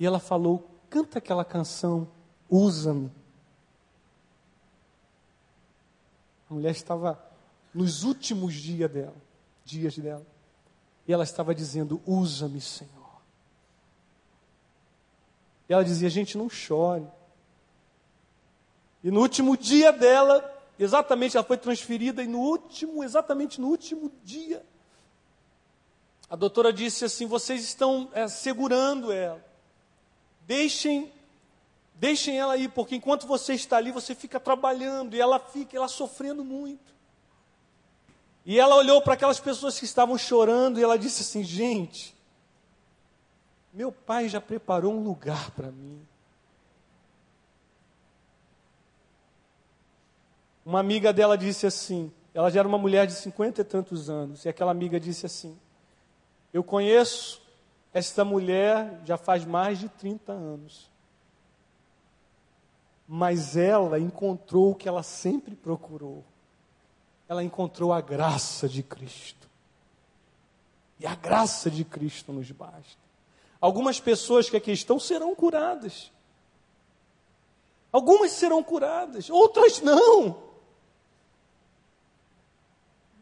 E 0.00 0.06
ela 0.06 0.18
falou: 0.18 0.71
Canta 0.92 1.18
aquela 1.18 1.44
canção, 1.44 2.06
usa-me. 2.50 3.10
A 6.50 6.54
mulher 6.54 6.72
estava 6.72 7.18
nos 7.74 8.04
últimos 8.04 8.52
dias 8.52 8.90
dela 8.90 9.32
dias 9.64 9.96
dela. 9.96 10.26
E 11.06 11.12
ela 11.12 11.24
estava 11.24 11.54
dizendo: 11.54 12.00
Usa-me, 12.06 12.60
Senhor. 12.60 13.22
E 15.68 15.72
ela 15.72 15.84
dizia: 15.84 16.08
Gente, 16.10 16.36
não 16.36 16.48
chore. 16.48 17.06
E 19.02 19.10
no 19.10 19.20
último 19.20 19.56
dia 19.56 19.92
dela, 19.92 20.48
exatamente, 20.78 21.36
ela 21.36 21.44
foi 21.44 21.56
transferida, 21.56 22.22
e 22.22 22.28
no 22.28 22.38
último, 22.38 23.02
exatamente 23.02 23.60
no 23.60 23.68
último 23.68 24.12
dia, 24.22 24.64
a 26.28 26.36
doutora 26.36 26.72
disse 26.72 27.04
assim: 27.04 27.26
Vocês 27.26 27.62
estão 27.62 28.10
é, 28.12 28.28
segurando 28.28 29.10
ela. 29.12 29.51
Deixem, 30.46 31.12
deixem 31.94 32.38
ela 32.38 32.56
ir, 32.56 32.68
porque 32.68 32.96
enquanto 32.96 33.26
você 33.26 33.54
está 33.54 33.76
ali, 33.76 33.90
você 33.90 34.14
fica 34.14 34.40
trabalhando, 34.40 35.14
e 35.14 35.20
ela 35.20 35.38
fica, 35.38 35.76
ela 35.76 35.88
sofrendo 35.88 36.44
muito. 36.44 36.92
E 38.44 38.58
ela 38.58 38.76
olhou 38.76 39.00
para 39.00 39.14
aquelas 39.14 39.38
pessoas 39.38 39.78
que 39.78 39.84
estavam 39.84 40.18
chorando 40.18 40.78
e 40.78 40.82
ela 40.82 40.98
disse 40.98 41.22
assim: 41.22 41.44
Gente, 41.44 42.14
meu 43.72 43.92
pai 43.92 44.28
já 44.28 44.40
preparou 44.40 44.92
um 44.92 45.02
lugar 45.02 45.50
para 45.52 45.70
mim. 45.70 46.04
Uma 50.64 50.80
amiga 50.80 51.12
dela 51.12 51.38
disse 51.38 51.66
assim: 51.66 52.12
ela 52.34 52.50
já 52.50 52.60
era 52.60 52.68
uma 52.68 52.78
mulher 52.78 53.06
de 53.06 53.14
cinquenta 53.14 53.60
e 53.60 53.64
tantos 53.64 54.08
anos, 54.08 54.44
e 54.44 54.48
aquela 54.48 54.70
amiga 54.70 54.98
disse 54.98 55.26
assim: 55.26 55.58
Eu 56.52 56.64
conheço 56.64 57.41
esta 57.92 58.24
mulher 58.24 59.00
já 59.04 59.16
faz 59.16 59.44
mais 59.44 59.78
de 59.78 59.88
30 59.88 60.32
anos. 60.32 60.90
Mas 63.06 63.56
ela 63.56 63.98
encontrou 63.98 64.70
o 64.70 64.74
que 64.74 64.88
ela 64.88 65.02
sempre 65.02 65.54
procurou 65.54 66.24
ela 67.32 67.42
encontrou 67.42 67.94
a 67.94 68.00
graça 68.02 68.68
de 68.68 68.82
Cristo. 68.82 69.48
E 71.00 71.06
a 71.06 71.14
graça 71.14 71.70
de 71.70 71.82
Cristo 71.82 72.30
nos 72.30 72.50
basta. 72.50 73.00
Algumas 73.58 73.98
pessoas 73.98 74.50
que 74.50 74.56
aqui 74.56 74.70
estão 74.70 75.00
serão 75.00 75.34
curadas. 75.34 76.12
Algumas 77.90 78.32
serão 78.32 78.62
curadas, 78.62 79.30
outras 79.30 79.80
não. 79.80 80.42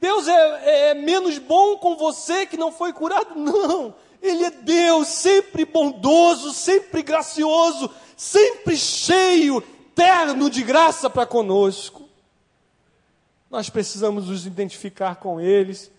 Deus 0.01 0.27
é, 0.27 0.33
é, 0.33 0.89
é, 0.89 0.95
menos 0.95 1.39
bom 1.39 1.77
com 1.79 1.97
você 1.97 2.47
que 2.47 2.57
não 2.57 2.73
foi 2.73 2.93
curado? 2.93 3.37
Não. 3.37 3.95
Ele 4.23 4.45
é 4.45 4.51
Deus, 4.51 5.09
sempre 5.09 5.65
bondoso, 5.65 6.53
sempre 6.53 7.03
gracioso, 7.03 7.91
sempre 8.17 8.77
cheio, 8.77 9.63
terno 9.95 10.51
de 10.51 10.63
graça 10.63 11.09
para 11.09 11.27
conosco. 11.27 12.09
Nós 13.51 13.71
precisamos 13.71 14.29
nos 14.29 14.47
identificar 14.47 15.17
com 15.17 15.41
eles, 15.41 15.91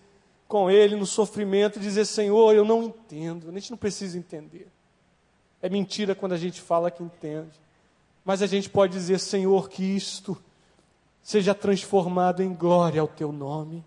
com 0.48 0.70
ele 0.70 0.96
no 0.96 1.04
sofrimento 1.06 1.78
e 1.78 1.82
dizer: 1.82 2.04
Senhor, 2.06 2.54
eu 2.54 2.64
não 2.64 2.84
entendo. 2.84 3.48
A 3.50 3.52
gente 3.52 3.70
não 3.70 3.78
precisa 3.78 4.16
entender. 4.16 4.68
É 5.60 5.68
mentira 5.68 6.14
quando 6.14 6.32
a 6.32 6.38
gente 6.38 6.60
fala 6.60 6.90
que 6.90 7.02
entende. 7.02 7.60
Mas 8.24 8.40
a 8.40 8.46
gente 8.46 8.70
pode 8.70 8.92
dizer: 8.92 9.18
Senhor, 9.18 9.68
que 9.68 9.82
isto 9.82 10.36
seja 11.22 11.54
transformado 11.54 12.42
em 12.42 12.54
glória 12.54 13.00
ao 13.00 13.08
teu 13.08 13.32
nome. 13.32 13.84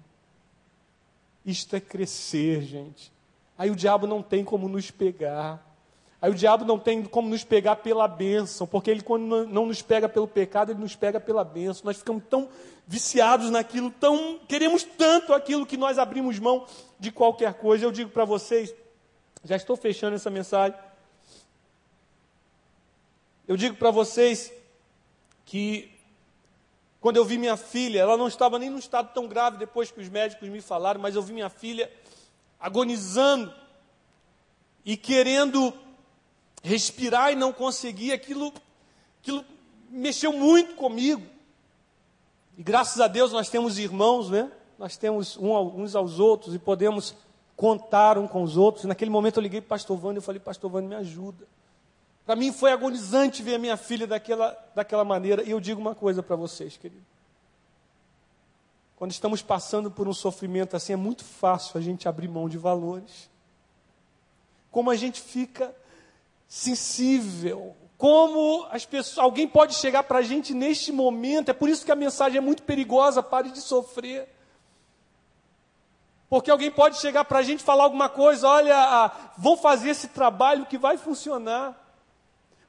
Isto 1.46 1.76
é 1.76 1.80
crescer, 1.80 2.62
gente. 2.62 3.12
Aí 3.58 3.72
o 3.72 3.76
diabo 3.76 4.06
não 4.06 4.22
tem 4.22 4.44
como 4.44 4.68
nos 4.68 4.92
pegar. 4.92 5.66
Aí 6.22 6.32
o 6.32 6.36
diabo 6.36 6.66
não 6.66 6.80
tem 6.80 7.04
como 7.04 7.30
nos 7.30 7.44
pegar 7.44 7.78
pela 7.78 8.08
bênção, 8.08 8.66
porque 8.66 8.90
ele, 8.90 9.02
quando 9.02 9.46
não 9.46 9.66
nos 9.66 9.82
pega 9.82 10.10
pelo 10.10 10.28
pecado, 10.28 10.72
ele 10.72 10.80
nos 10.80 10.96
pega 10.96 11.20
pela 11.20 11.44
bênção. 11.44 11.84
Nós 11.86 11.98
ficamos 11.98 12.24
tão 12.30 12.50
viciados 12.88 13.50
naquilo, 13.50 13.92
tão 13.92 14.40
queremos 14.48 14.84
tanto 14.84 15.34
aquilo 15.34 15.66
que 15.66 15.78
nós 15.78 15.98
abrimos 15.98 16.40
mão 16.40 16.66
de 17.00 17.12
qualquer 17.12 17.54
coisa. 17.54 17.86
Eu 17.86 17.92
digo 17.92 18.10
para 18.10 18.26
vocês, 18.26 18.74
já 19.44 19.56
estou 19.56 19.76
fechando 19.76 20.16
essa 20.16 20.30
mensagem. 20.30 20.78
Eu 23.48 23.56
digo 23.56 23.76
para 23.76 23.92
vocês 23.92 24.52
que 25.46 25.92
quando 27.00 27.18
eu 27.18 27.26
vi 27.26 27.38
minha 27.38 27.56
filha, 27.56 28.00
ela 28.00 28.18
não 28.18 28.28
estava 28.28 28.58
nem 28.58 28.68
num 28.68 28.80
estado 28.80 29.14
tão 29.14 29.28
grave 29.28 29.58
depois 29.58 29.92
que 29.92 30.02
os 30.02 30.10
médicos 30.10 30.50
me 30.50 30.60
falaram, 30.60 31.00
mas 31.00 31.16
eu 31.16 31.22
vi 31.22 31.34
minha 31.34 31.50
filha 31.50 31.88
agonizando 32.60 33.54
e 34.84 34.96
querendo 34.96 35.74
respirar 36.64 37.32
e 37.32 37.36
não 37.36 37.54
conseguir, 37.54 38.12
aquilo, 38.12 38.54
aquilo 39.22 39.46
mexeu 39.90 40.34
muito 40.34 40.76
comigo. 40.76 41.24
E 42.58 42.64
graças 42.64 43.00
a 43.00 43.08
Deus 43.08 43.32
nós 43.32 43.50
temos 43.50 43.78
irmãos, 43.78 44.30
né? 44.30 44.52
Nós 44.78 44.98
temos 44.98 45.38
uns 45.38 45.96
aos 45.96 46.20
outros 46.20 46.54
e 46.54 46.60
podemos 46.60 47.16
contar 47.56 48.18
um 48.18 48.28
com 48.28 48.44
os 48.44 48.58
outros. 48.58 48.86
Naquele 48.86 49.12
momento 49.12 49.38
eu 49.38 49.44
liguei 49.44 49.62
para 49.62 49.68
o 49.68 49.70
pastor 49.70 49.98
Vando 49.98 50.20
e 50.20 50.22
falei, 50.22 50.40
pastor 50.40 50.70
Vando, 50.70 50.88
me 50.88 50.96
ajuda. 50.96 51.48
Para 52.26 52.36
mim 52.36 52.52
foi 52.52 52.72
agonizante 52.72 53.44
ver 53.44 53.56
a 53.56 53.60
minha 53.60 53.78
filha 53.78 54.08
daquela, 54.08 54.58
daquela 54.74 55.06
maneira. 55.06 55.44
E 55.44 55.52
eu 55.52 55.60
digo 55.60 55.80
uma 55.80 55.96
coisa 55.96 56.24
para 56.24 56.36
vocês, 56.36 56.76
querido. 56.76 57.15
Quando 58.96 59.12
estamos 59.12 59.42
passando 59.42 59.92
por 59.92 60.08
um 60.08 60.14
sofrimento 60.14 60.76
assim, 60.76 60.94
é 60.94 60.98
muito 60.98 61.24
fácil 61.24 61.78
a 61.78 61.82
gente 61.82 62.08
abrir 62.08 62.30
mão 62.30 62.48
de 62.48 62.58
valores. 62.58 63.30
Como 64.72 64.90
a 64.90 64.96
gente 64.96 65.22
fica 65.22 65.76
sensível. 66.48 67.76
Como 67.98 68.66
as 68.72 68.86
pessoas, 68.86 69.18
alguém 69.18 69.48
pode 69.48 69.76
chegar 69.76 70.04
para 70.04 70.20
a 70.20 70.22
gente 70.22 70.54
neste 70.54 70.92
momento, 70.92 71.50
é 71.50 71.54
por 71.54 71.70
isso 71.70 71.86
que 71.86 71.92
a 71.92 71.96
mensagem 71.96 72.38
é 72.38 72.42
muito 72.42 72.64
perigosa, 72.64 73.24
pare 73.24 73.50
de 73.52 73.62
sofrer. 73.62 74.30
Porque 76.30 76.52
alguém 76.52 76.72
pode 76.72 76.98
chegar 76.98 77.24
para 77.24 77.40
a 77.40 77.44
gente 77.44 77.64
falar 77.64 77.86
alguma 77.86 78.10
coisa, 78.10 78.48
olha, 78.48 78.76
ah, 78.76 79.12
vão 79.38 79.56
fazer 79.56 79.90
esse 79.90 80.10
trabalho 80.10 80.66
que 80.66 80.78
vai 80.78 80.98
funcionar. 80.98 81.82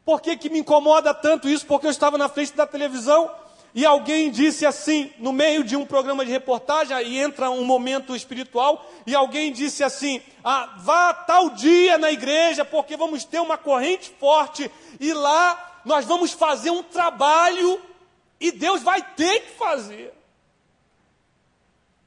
Por 0.04 0.20
que, 0.20 0.36
que 0.36 0.48
me 0.48 0.60
incomoda 0.60 1.12
tanto 1.12 1.48
isso? 1.48 1.66
Porque 1.66 1.86
eu 1.86 1.90
estava 1.90 2.16
na 2.16 2.28
frente 2.28 2.54
da 2.54 2.66
televisão 2.66 3.28
e 3.76 3.84
alguém 3.84 4.30
disse 4.30 4.64
assim, 4.64 5.12
no 5.18 5.34
meio 5.34 5.62
de 5.62 5.76
um 5.76 5.84
programa 5.84 6.24
de 6.24 6.30
reportagem, 6.32 6.96
e 7.06 7.18
entra 7.18 7.50
um 7.50 7.62
momento 7.62 8.16
espiritual, 8.16 8.90
e 9.06 9.14
alguém 9.14 9.52
disse 9.52 9.84
assim: 9.84 10.22
ah, 10.42 10.76
vá 10.78 11.12
tal 11.12 11.50
dia 11.50 11.98
na 11.98 12.10
igreja, 12.10 12.64
porque 12.64 12.96
vamos 12.96 13.26
ter 13.26 13.38
uma 13.38 13.58
corrente 13.58 14.08
forte, 14.18 14.70
e 14.98 15.12
lá 15.12 15.82
nós 15.84 16.06
vamos 16.06 16.32
fazer 16.32 16.70
um 16.70 16.82
trabalho, 16.82 17.78
e 18.40 18.50
Deus 18.50 18.82
vai 18.82 19.02
ter 19.14 19.40
que 19.40 19.58
fazer. 19.58 20.14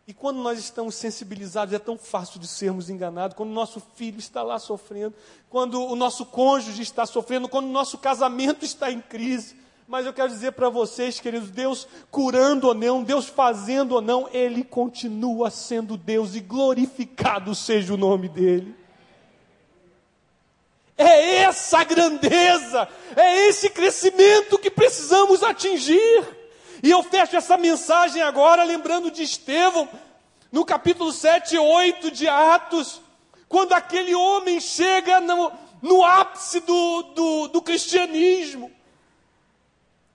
E 0.07 0.13
quando 0.13 0.37
nós 0.37 0.57
estamos 0.57 0.95
sensibilizados, 0.95 1.71
é 1.71 1.77
tão 1.77 1.99
fácil 1.99 2.39
de 2.39 2.47
sermos 2.47 2.89
enganados. 2.89 3.37
Quando 3.37 3.51
o 3.51 3.53
nosso 3.53 3.79
filho 3.93 4.17
está 4.17 4.41
lá 4.41 4.57
sofrendo, 4.57 5.13
quando 5.51 5.83
o 5.83 5.95
nosso 5.95 6.25
cônjuge 6.25 6.81
está 6.81 7.05
sofrendo, 7.05 7.47
quando 7.47 7.67
o 7.67 7.71
nosso 7.71 7.95
casamento 7.95 8.65
está 8.65 8.91
em 8.91 9.01
crise. 9.01 9.58
Mas 9.89 10.05
eu 10.05 10.13
quero 10.13 10.29
dizer 10.29 10.51
para 10.51 10.69
vocês, 10.69 11.19
queridos, 11.19 11.49
Deus 11.49 11.87
curando 12.11 12.67
ou 12.67 12.75
não, 12.75 13.03
Deus 13.03 13.25
fazendo 13.27 13.95
ou 13.95 14.01
não, 14.01 14.29
Ele 14.31 14.63
continua 14.63 15.49
sendo 15.49 15.97
Deus 15.97 16.35
e 16.35 16.39
glorificado 16.41 17.55
seja 17.55 17.95
o 17.95 17.97
nome 17.97 18.29
dEle. 18.29 18.75
É 20.95 21.37
essa 21.37 21.83
grandeza, 21.83 22.87
é 23.15 23.47
esse 23.47 23.67
crescimento 23.71 24.59
que 24.59 24.69
precisamos 24.69 25.41
atingir. 25.41 26.23
E 26.83 26.91
eu 26.91 27.01
fecho 27.01 27.35
essa 27.35 27.57
mensagem 27.57 28.21
agora 28.21 28.63
lembrando 28.63 29.09
de 29.09 29.23
Estevão, 29.23 29.89
no 30.51 30.63
capítulo 30.63 31.11
7 31.11 31.55
e 31.55 31.57
8 31.57 32.11
de 32.11 32.27
Atos, 32.27 33.01
quando 33.47 33.73
aquele 33.73 34.13
homem 34.13 34.59
chega 34.59 35.19
no, 35.19 35.51
no 35.81 36.05
ápice 36.05 36.59
do, 36.59 37.01
do, 37.15 37.47
do 37.47 37.61
cristianismo 37.63 38.71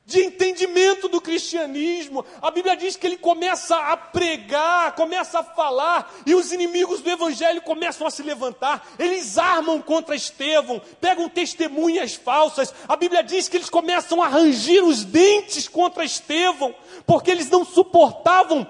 de 0.07 0.21
entendimento 0.21 1.09
do 1.09 1.21
cristianismo. 1.21 2.25
A 2.43 2.51
Bíblia 2.51 2.77
diz 2.77 2.97
que 2.97 3.07
ele 3.07 3.17
começa 3.17 3.75
a 3.77 3.97
pregar, 3.97 4.95
começa 4.95 5.41
a 5.41 5.45
falar, 5.45 6.13
e 6.27 6.35
os 6.35 6.53
inimigos 6.53 7.01
do 7.01 7.11
evangelho 7.11 7.63
começam 7.63 8.07
a 8.07 8.11
se 8.11 8.23
levantar. 8.23 8.87
Eles 8.99 9.39
armam 9.39 9.81
contra 9.81 10.15
Estevão, 10.15 10.81
pegam 11.01 11.29
testemunhas 11.29 12.15
falsas. 12.15 12.75
A 12.87 12.97
Bíblia 12.97 13.23
diz 13.23 13.49
que 13.49 13.57
eles 13.57 13.71
começam 13.71 14.23
a 14.23 14.29
rangir 14.29 14.85
os 14.85 15.05
dentes 15.05 15.69
contra 15.69 16.05
Estevão, 16.05 16.75
porque 17.07 17.31
eles 17.31 17.49
não 17.49 17.65
suportavam 17.65 18.69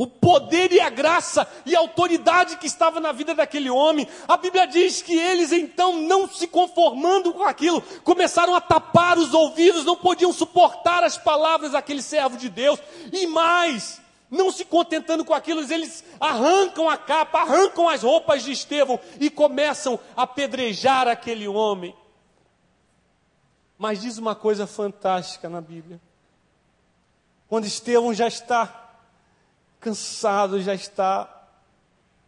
o 0.00 0.06
poder 0.06 0.72
e 0.72 0.80
a 0.80 0.88
graça 0.88 1.46
e 1.66 1.76
a 1.76 1.78
autoridade 1.78 2.56
que 2.56 2.66
estava 2.66 2.98
na 3.00 3.12
vida 3.12 3.34
daquele 3.34 3.68
homem. 3.68 4.08
A 4.26 4.38
Bíblia 4.38 4.66
diz 4.66 5.02
que 5.02 5.12
eles 5.12 5.52
então, 5.52 5.94
não 6.00 6.26
se 6.26 6.46
conformando 6.46 7.34
com 7.34 7.42
aquilo, 7.42 7.82
começaram 8.02 8.54
a 8.54 8.62
tapar 8.62 9.18
os 9.18 9.34
ouvidos, 9.34 9.84
não 9.84 9.94
podiam 9.94 10.32
suportar 10.32 11.04
as 11.04 11.18
palavras 11.18 11.72
daquele 11.72 12.00
servo 12.00 12.38
de 12.38 12.48
Deus. 12.48 12.80
E 13.12 13.26
mais, 13.26 14.00
não 14.30 14.50
se 14.50 14.64
contentando 14.64 15.22
com 15.22 15.34
aquilo, 15.34 15.60
eles 15.70 16.02
arrancam 16.18 16.88
a 16.88 16.96
capa, 16.96 17.40
arrancam 17.40 17.86
as 17.86 18.02
roupas 18.02 18.42
de 18.42 18.52
Estevão 18.52 18.98
e 19.20 19.28
começam 19.28 20.00
a 20.16 20.22
apedrejar 20.22 21.08
aquele 21.08 21.46
homem. 21.46 21.94
Mas 23.76 24.00
diz 24.00 24.16
uma 24.16 24.34
coisa 24.34 24.66
fantástica 24.66 25.46
na 25.46 25.60
Bíblia. 25.60 26.00
Quando 27.50 27.66
Estevão 27.66 28.14
já 28.14 28.26
está 28.26 28.79
cansado, 29.80 30.60
já 30.60 30.74
está 30.74 31.48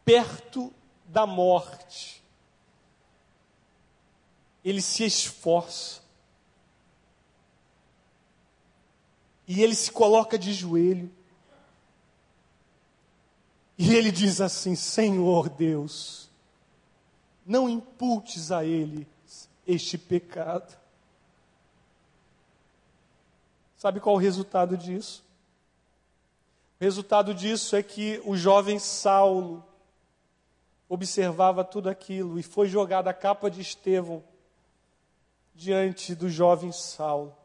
perto 0.05 0.73
da 1.05 1.27
morte. 1.27 2.23
Ele 4.65 4.81
se 4.81 5.05
esforça. 5.05 6.01
E 9.47 9.63
ele 9.63 9.75
se 9.75 9.93
coloca 9.93 10.39
de 10.39 10.53
joelho. 10.53 11.13
E 13.77 13.95
ele 13.95 14.11
diz 14.11 14.41
assim: 14.41 14.75
Senhor 14.75 15.49
Deus, 15.49 16.31
não 17.45 17.69
imputes 17.69 18.51
a 18.51 18.65
ele 18.65 19.07
este 19.67 19.99
pecado. 19.99 20.81
Sabe 23.77 23.99
qual 23.99 24.15
o 24.15 24.19
resultado 24.19 24.77
disso? 24.77 25.25
Resultado 26.83 27.33
disso 27.33 27.77
é 27.77 27.83
que 27.83 28.21
o 28.25 28.37
jovem 28.37 28.77
Saulo 28.81 29.65
observava 30.89 31.63
tudo 31.63 31.89
aquilo 31.89 32.41
e 32.41 32.43
foi 32.43 32.67
jogada 32.67 33.09
a 33.09 33.15
capa 33.15 33.49
de 33.49 33.61
Estevão 33.61 34.25
diante 35.55 36.13
do 36.13 36.29
jovem 36.29 36.73
Saulo. 36.73 37.37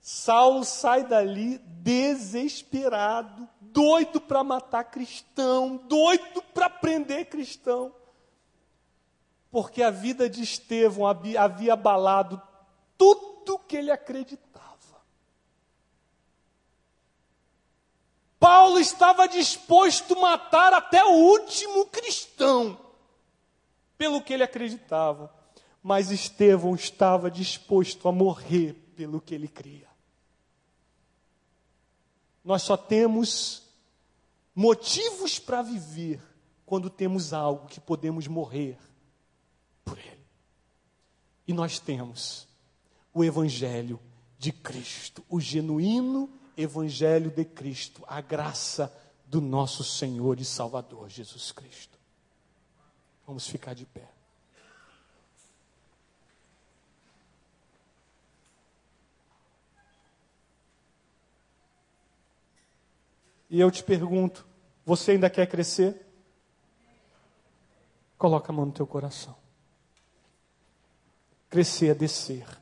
Saulo 0.00 0.64
sai 0.64 1.04
dali 1.04 1.58
desesperado, 1.58 3.46
doido 3.60 4.18
para 4.18 4.42
matar 4.42 4.84
cristão, 4.84 5.76
doido 5.86 6.40
para 6.54 6.70
prender 6.70 7.26
cristão. 7.26 7.94
Porque 9.50 9.82
a 9.82 9.90
vida 9.90 10.30
de 10.30 10.42
Estevão 10.42 11.06
havia 11.06 11.74
abalado 11.74 12.40
tudo 12.96 13.58
que 13.58 13.76
ele 13.76 13.90
acreditava. 13.90 14.51
Paulo 18.42 18.80
estava 18.80 19.28
disposto 19.28 20.18
a 20.18 20.20
matar 20.20 20.74
até 20.74 21.04
o 21.04 21.12
último 21.12 21.86
cristão, 21.86 22.76
pelo 23.96 24.20
que 24.20 24.32
ele 24.32 24.42
acreditava, 24.42 25.32
mas 25.80 26.10
Estevão 26.10 26.74
estava 26.74 27.30
disposto 27.30 28.08
a 28.08 28.12
morrer 28.12 28.72
pelo 28.96 29.20
que 29.20 29.32
ele 29.32 29.46
cria. 29.46 29.86
Nós 32.44 32.62
só 32.62 32.76
temos 32.76 33.62
motivos 34.52 35.38
para 35.38 35.62
viver 35.62 36.20
quando 36.66 36.90
temos 36.90 37.32
algo 37.32 37.68
que 37.68 37.78
podemos 37.78 38.26
morrer 38.26 38.76
por 39.84 39.96
ele. 39.96 40.26
E 41.46 41.52
nós 41.52 41.78
temos 41.78 42.48
o 43.14 43.22
Evangelho 43.22 44.00
de 44.36 44.50
Cristo, 44.50 45.24
o 45.28 45.38
genuíno 45.38 46.41
Evangelho 46.56 47.30
de 47.30 47.44
Cristo, 47.44 48.04
a 48.06 48.20
graça 48.20 48.92
do 49.26 49.40
nosso 49.40 49.82
Senhor 49.82 50.38
e 50.38 50.44
Salvador 50.44 51.08
Jesus 51.08 51.52
Cristo. 51.52 51.98
Vamos 53.26 53.46
ficar 53.46 53.74
de 53.74 53.86
pé. 53.86 54.08
E 63.48 63.60
eu 63.60 63.70
te 63.70 63.82
pergunto: 63.82 64.46
você 64.84 65.12
ainda 65.12 65.28
quer 65.28 65.46
crescer? 65.46 66.06
Coloca 68.16 68.50
a 68.50 68.54
mão 68.54 68.66
no 68.66 68.72
teu 68.72 68.86
coração. 68.86 69.36
Crescer 71.50 71.88
é 71.88 71.94
descer. 71.94 72.61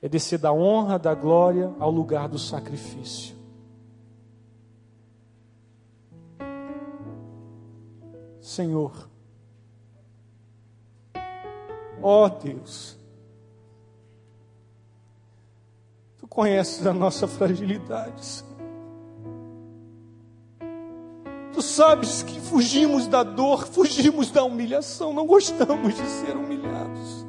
É 0.00 0.08
descer 0.08 0.38
da 0.38 0.52
honra, 0.52 0.98
da 0.98 1.14
glória 1.14 1.74
ao 1.78 1.90
lugar 1.90 2.28
do 2.28 2.38
sacrifício. 2.38 3.34
Senhor, 8.40 9.08
ó 12.00 12.24
oh 12.24 12.28
Deus, 12.28 12.96
Tu 16.18 16.26
conheces 16.26 16.86
a 16.86 16.92
nossa 16.92 17.28
fragilidade, 17.28 18.24
Senhor. 18.24 18.56
Tu 21.52 21.62
sabes 21.62 22.22
que 22.22 22.40
fugimos 22.40 23.06
da 23.06 23.22
dor, 23.22 23.66
fugimos 23.66 24.30
da 24.30 24.44
humilhação, 24.44 25.12
não 25.12 25.26
gostamos 25.26 25.94
de 25.94 26.06
ser 26.06 26.36
humilhados. 26.36 27.25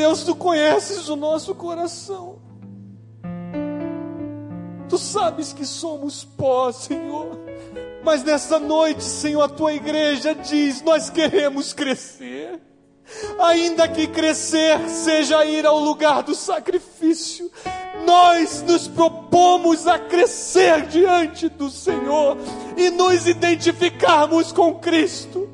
Deus, 0.00 0.24
tu 0.24 0.34
conheces 0.34 1.10
o 1.10 1.16
nosso 1.16 1.54
coração. 1.54 2.38
Tu 4.88 4.96
sabes 4.96 5.52
que 5.52 5.66
somos 5.66 6.24
pó, 6.24 6.72
Senhor. 6.72 7.38
Mas 8.02 8.24
nessa 8.24 8.58
noite, 8.58 9.04
Senhor, 9.04 9.42
a 9.42 9.48
tua 9.48 9.74
igreja 9.74 10.34
diz: 10.34 10.80
nós 10.80 11.10
queremos 11.10 11.74
crescer. 11.74 12.58
Ainda 13.40 13.86
que 13.88 14.06
crescer 14.06 14.88
seja 14.88 15.44
ir 15.44 15.66
ao 15.66 15.78
lugar 15.78 16.22
do 16.22 16.34
sacrifício, 16.34 17.50
nós 18.06 18.62
nos 18.62 18.88
propomos 18.88 19.86
a 19.86 19.98
crescer 19.98 20.86
diante 20.86 21.46
do 21.46 21.68
Senhor 21.68 22.38
e 22.74 22.88
nos 22.88 23.26
identificarmos 23.26 24.50
com 24.50 24.76
Cristo 24.76 25.46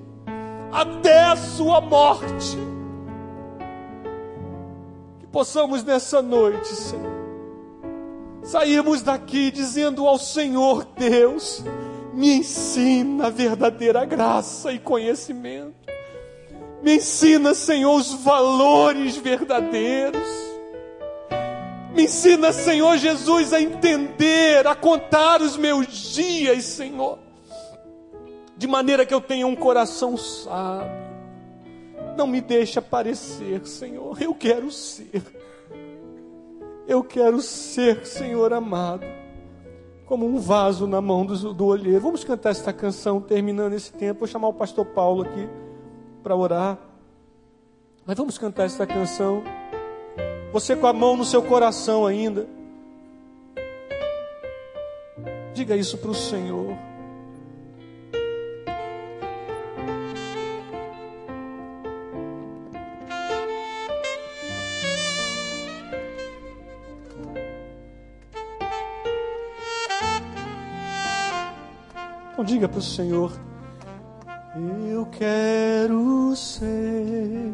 até 0.71 1.25
a 1.25 1.35
sua 1.35 1.81
morte 1.81 2.76
possamos 5.37 5.85
nessa 5.85 6.23
noite, 6.23 6.69
Senhor, 6.69 7.13
sairmos 8.43 9.03
daqui 9.03 9.51
dizendo 9.51 10.07
ao 10.07 10.19
Senhor 10.19 10.87
Deus: 10.97 11.63
me 12.15 12.39
ensina 12.39 13.27
a 13.27 13.31
verdadeira 13.31 14.03
graça 14.07 14.73
e 14.73 14.79
conhecimento. 14.79 15.75
Me 16.83 16.97
ensina, 16.97 17.53
Senhor, 17.53 17.97
os 17.97 18.15
valores 18.15 19.19
verdadeiros. 19.19 20.27
Me 21.95 22.05
ensina, 22.05 22.51
Senhor 22.51 22.97
Jesus, 22.97 23.53
a 23.53 23.61
entender, 23.61 24.67
a 24.67 24.75
contar 24.75 25.43
os 25.43 25.59
meus 25.59 26.15
dias, 26.15 26.65
Senhor, 26.65 27.19
de 28.57 28.67
maneira 28.67 29.05
que 29.05 29.13
eu 29.13 29.21
tenha 29.21 29.47
um 29.47 29.55
coração 29.55 30.17
sábio. 30.17 31.06
Não 32.17 32.27
me 32.27 32.41
deixe 32.41 32.79
aparecer, 32.79 33.67
Senhor, 33.67 34.21
eu 34.23 34.35
quero 34.35 34.71
ser. 34.71 35.23
Eu 36.87 37.03
quero 37.03 37.43
ser, 37.43 38.07
Senhor 38.07 38.53
amado, 38.53 39.05
como 40.07 40.25
um 40.25 40.39
vaso 40.39 40.87
na 40.87 41.01
mão 41.01 41.27
do, 41.27 41.53
do 41.53 41.67
olheiro. 41.67 42.01
Vamos 42.01 42.23
cantar 42.23 42.51
esta 42.51 42.73
canção 42.73 43.21
terminando 43.21 43.73
esse 43.73 43.93
tempo. 43.93 44.21
Vou 44.21 44.29
chamar 44.29 44.49
o 44.49 44.55
pastor 44.55 44.87
Paulo 44.87 45.23
aqui 45.23 45.49
para 46.23 46.35
orar. 46.35 46.79
Mas 48.07 48.17
vamos 48.17 48.39
cantar 48.39 48.65
esta 48.65 48.87
canção. 48.87 49.43
Você 50.53 50.77
com 50.77 50.87
a 50.87 50.93
mão 50.93 51.17
no 51.17 51.25
seu 51.25 51.43
coração 51.43 52.07
ainda. 52.07 52.47
Diga 55.53 55.77
isso 55.77 55.99
para 55.99 56.11
o 56.11 56.15
Senhor. 56.15 56.86
Então 72.37 72.45
diga 72.45 72.69
para 72.69 72.81
o 72.81 72.83
Senhor: 72.83 73.33
Eu 74.91 75.07
quero 75.07 76.37
ser, 76.37 77.51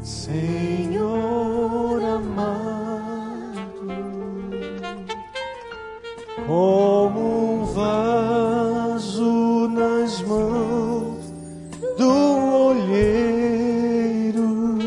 Senhor 0.00 2.02
amado, 2.02 3.86
como 6.46 7.60
um 7.60 7.66
vaso 7.74 9.68
nas 9.68 10.22
mãos 10.22 11.30
do 11.98 12.70
olheiro, 12.70 14.78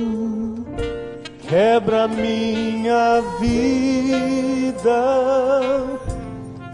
quebra 1.48 2.08
minha 2.08 3.22
vida 3.40 5.30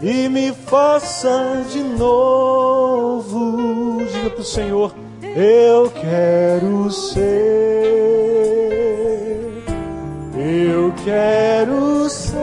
e 0.08 0.28
me 0.28 0.52
faça 0.52 1.64
de 1.72 1.82
novo. 1.82 3.56
Diga 4.06 4.30
para 4.30 4.40
o 4.40 4.44
Senhor: 4.44 4.94
Eu 5.20 5.90
quero 5.90 6.88
ser, 6.92 7.24
eu 10.36 10.94
quero 11.04 12.08
ser 12.08 12.36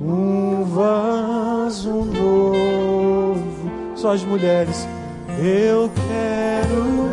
um 0.00 0.62
vaso 0.66 1.90
novo. 1.90 3.72
Só 3.96 4.12
as 4.12 4.22
mulheres, 4.22 4.86
eu 5.42 5.90
quero. 6.08 7.03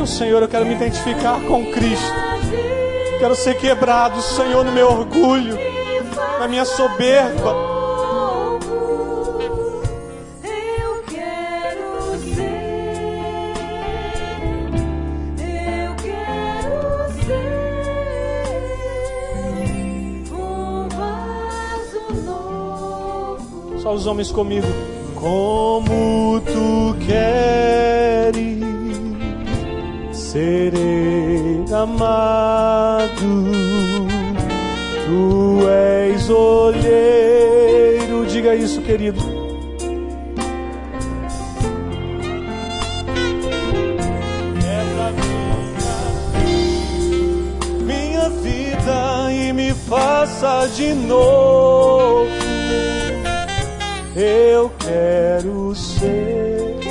Ao 0.00 0.06
Senhor: 0.06 0.42
Eu 0.42 0.48
quero 0.48 0.66
me 0.66 0.74
identificar 0.74 1.40
com 1.42 1.70
Cristo. 1.72 2.14
Quero 3.18 3.34
ser 3.34 3.56
quebrado, 3.56 4.20
Senhor, 4.20 4.64
no 4.64 4.70
meu 4.72 4.88
orgulho, 4.88 5.58
na 6.38 6.46
minha 6.46 6.64
soberba. 6.66 7.54
novo, 7.54 9.40
eu 10.44 11.02
quero 11.08 12.18
ser, 12.34 12.76
eu 15.40 15.94
quero 15.96 17.10
ser 17.24 17.56
vaso 20.94 22.02
novo. 22.24 23.78
Só 23.80 23.94
os 23.94 24.06
homens 24.06 24.30
comigo. 24.30 24.66
Como 25.14 26.40
tu 26.42 26.94
queres, 27.06 27.65
amado. 31.82 33.10
Tu 35.04 35.68
és 35.68 36.30
olheiro. 36.30 38.26
Diga 38.26 38.54
isso, 38.54 38.80
querido. 38.82 39.20
Quebra 44.60 45.12
minha, 47.84 48.24
minha 48.24 48.28
vida 48.30 49.32
e 49.32 49.52
me 49.52 49.72
faça 49.72 50.66
de 50.74 50.94
novo. 50.94 52.26
Eu 54.16 54.70
quero 54.78 55.74
ser. 55.74 56.85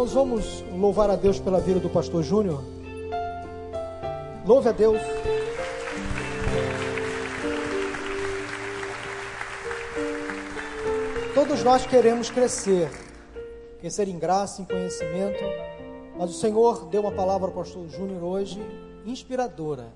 Irmãos, 0.00 0.12
vamos 0.14 0.64
louvar 0.72 1.10
a 1.10 1.16
Deus 1.16 1.38
pela 1.38 1.60
vida 1.60 1.78
do 1.78 1.90
pastor 1.90 2.22
Júnior. 2.22 2.62
Louve 4.46 4.68
a 4.70 4.72
Deus. 4.72 5.00
Todos 11.34 11.62
nós 11.62 11.84
queremos 11.84 12.30
crescer, 12.30 12.90
crescer 13.80 14.08
em 14.08 14.18
graça, 14.18 14.62
em 14.62 14.64
conhecimento, 14.64 15.44
mas 16.16 16.30
o 16.30 16.34
Senhor 16.34 16.86
deu 16.86 17.02
uma 17.02 17.12
palavra 17.12 17.48
ao 17.48 17.54
pastor 17.54 17.86
Júnior 17.88 18.22
hoje 18.22 18.58
inspiradora. 19.04 19.88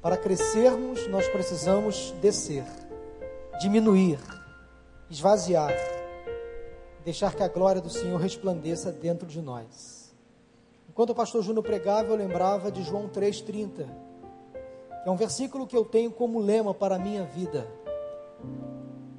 Para 0.00 0.16
crescermos, 0.16 1.08
nós 1.08 1.26
precisamos 1.28 2.14
descer, 2.20 2.64
diminuir, 3.60 4.18
esvaziar, 5.10 5.72
deixar 7.04 7.34
que 7.34 7.42
a 7.42 7.48
glória 7.48 7.82
do 7.82 7.90
Senhor 7.90 8.18
resplandeça 8.18 8.90
dentro 8.90 9.26
de 9.26 9.40
nós. 9.42 10.14
Enquanto 10.88 11.10
o 11.10 11.14
pastor 11.14 11.42
Júnior 11.42 11.62
pregava, 11.62 12.08
eu 12.08 12.16
lembrava 12.16 12.72
de 12.72 12.82
João 12.82 13.08
3,30, 13.08 13.86
que 15.02 15.08
é 15.08 15.10
um 15.10 15.16
versículo 15.16 15.66
que 15.66 15.76
eu 15.76 15.84
tenho 15.84 16.10
como 16.10 16.38
lema 16.38 16.72
para 16.72 16.96
a 16.96 16.98
minha 16.98 17.24
vida. 17.24 17.68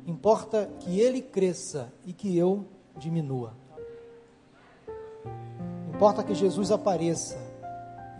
Importa 0.05 0.69
que 0.79 0.99
ele 0.99 1.21
cresça 1.21 1.91
e 2.05 2.13
que 2.13 2.35
eu 2.35 2.65
diminua. 2.97 3.53
Importa 5.93 6.23
que 6.23 6.33
Jesus 6.33 6.71
apareça 6.71 7.37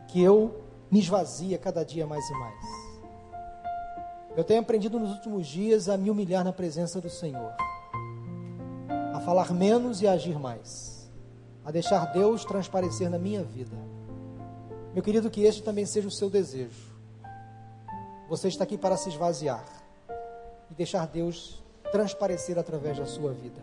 e 0.03 0.11
que 0.11 0.21
eu 0.21 0.63
me 0.91 0.99
esvazie 0.99 1.57
cada 1.57 1.83
dia 1.83 2.05
mais 2.05 2.29
e 2.29 2.33
mais. 2.33 2.65
Eu 4.37 4.43
tenho 4.43 4.59
aprendido 4.59 4.99
nos 4.99 5.11
últimos 5.11 5.47
dias 5.47 5.89
a 5.89 5.97
me 5.97 6.09
humilhar 6.09 6.43
na 6.43 6.53
presença 6.53 6.99
do 6.99 7.09
Senhor 7.09 7.53
falar 9.25 9.51
menos 9.51 10.03
e 10.03 10.07
agir 10.07 10.39
mais, 10.39 11.09
a 11.65 11.71
deixar 11.71 12.05
Deus 12.13 12.45
transparecer 12.45 13.09
na 13.09 13.17
minha 13.17 13.43
vida. 13.43 13.75
Meu 14.93 15.01
querido, 15.01 15.31
que 15.31 15.41
este 15.41 15.63
também 15.63 15.85
seja 15.85 16.07
o 16.07 16.11
seu 16.11 16.29
desejo. 16.29 16.95
Você 18.29 18.47
está 18.47 18.63
aqui 18.63 18.77
para 18.77 18.95
se 18.95 19.09
esvaziar 19.09 19.65
e 20.69 20.75
deixar 20.75 21.07
Deus 21.07 21.61
transparecer 21.91 22.59
através 22.59 22.99
da 22.99 23.05
sua 23.07 23.33
vida. 23.33 23.61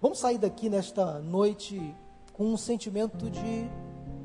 Vamos 0.00 0.20
sair 0.20 0.38
daqui 0.38 0.68
nesta 0.68 1.18
noite 1.18 1.94
com 2.32 2.44
um 2.44 2.56
sentimento 2.56 3.28
de 3.28 3.68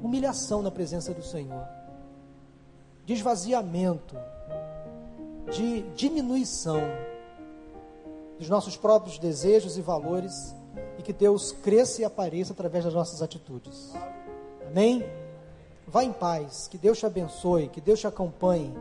humilhação 0.03 0.61
na 0.61 0.69
presença 0.69 1.11
do 1.11 1.23
Senhor, 1.23 1.67
de 3.03 3.13
esvaziamento, 3.13 4.15
de 5.51 5.81
diminuição 5.95 6.81
dos 8.41 8.49
nossos 8.49 8.75
próprios 8.75 9.19
desejos 9.19 9.77
e 9.77 9.81
valores 9.83 10.55
e 10.97 11.03
que 11.03 11.13
Deus 11.13 11.51
cresça 11.51 12.01
e 12.01 12.03
apareça 12.03 12.53
através 12.53 12.83
das 12.83 12.91
nossas 12.91 13.21
atitudes. 13.21 13.93
Amém? 14.67 15.05
Vá 15.87 16.03
em 16.03 16.11
paz, 16.11 16.67
que 16.67 16.75
Deus 16.75 16.97
te 16.97 17.05
abençoe, 17.05 17.69
que 17.69 17.79
Deus 17.79 17.99
te 17.99 18.07
acompanhe 18.07 18.73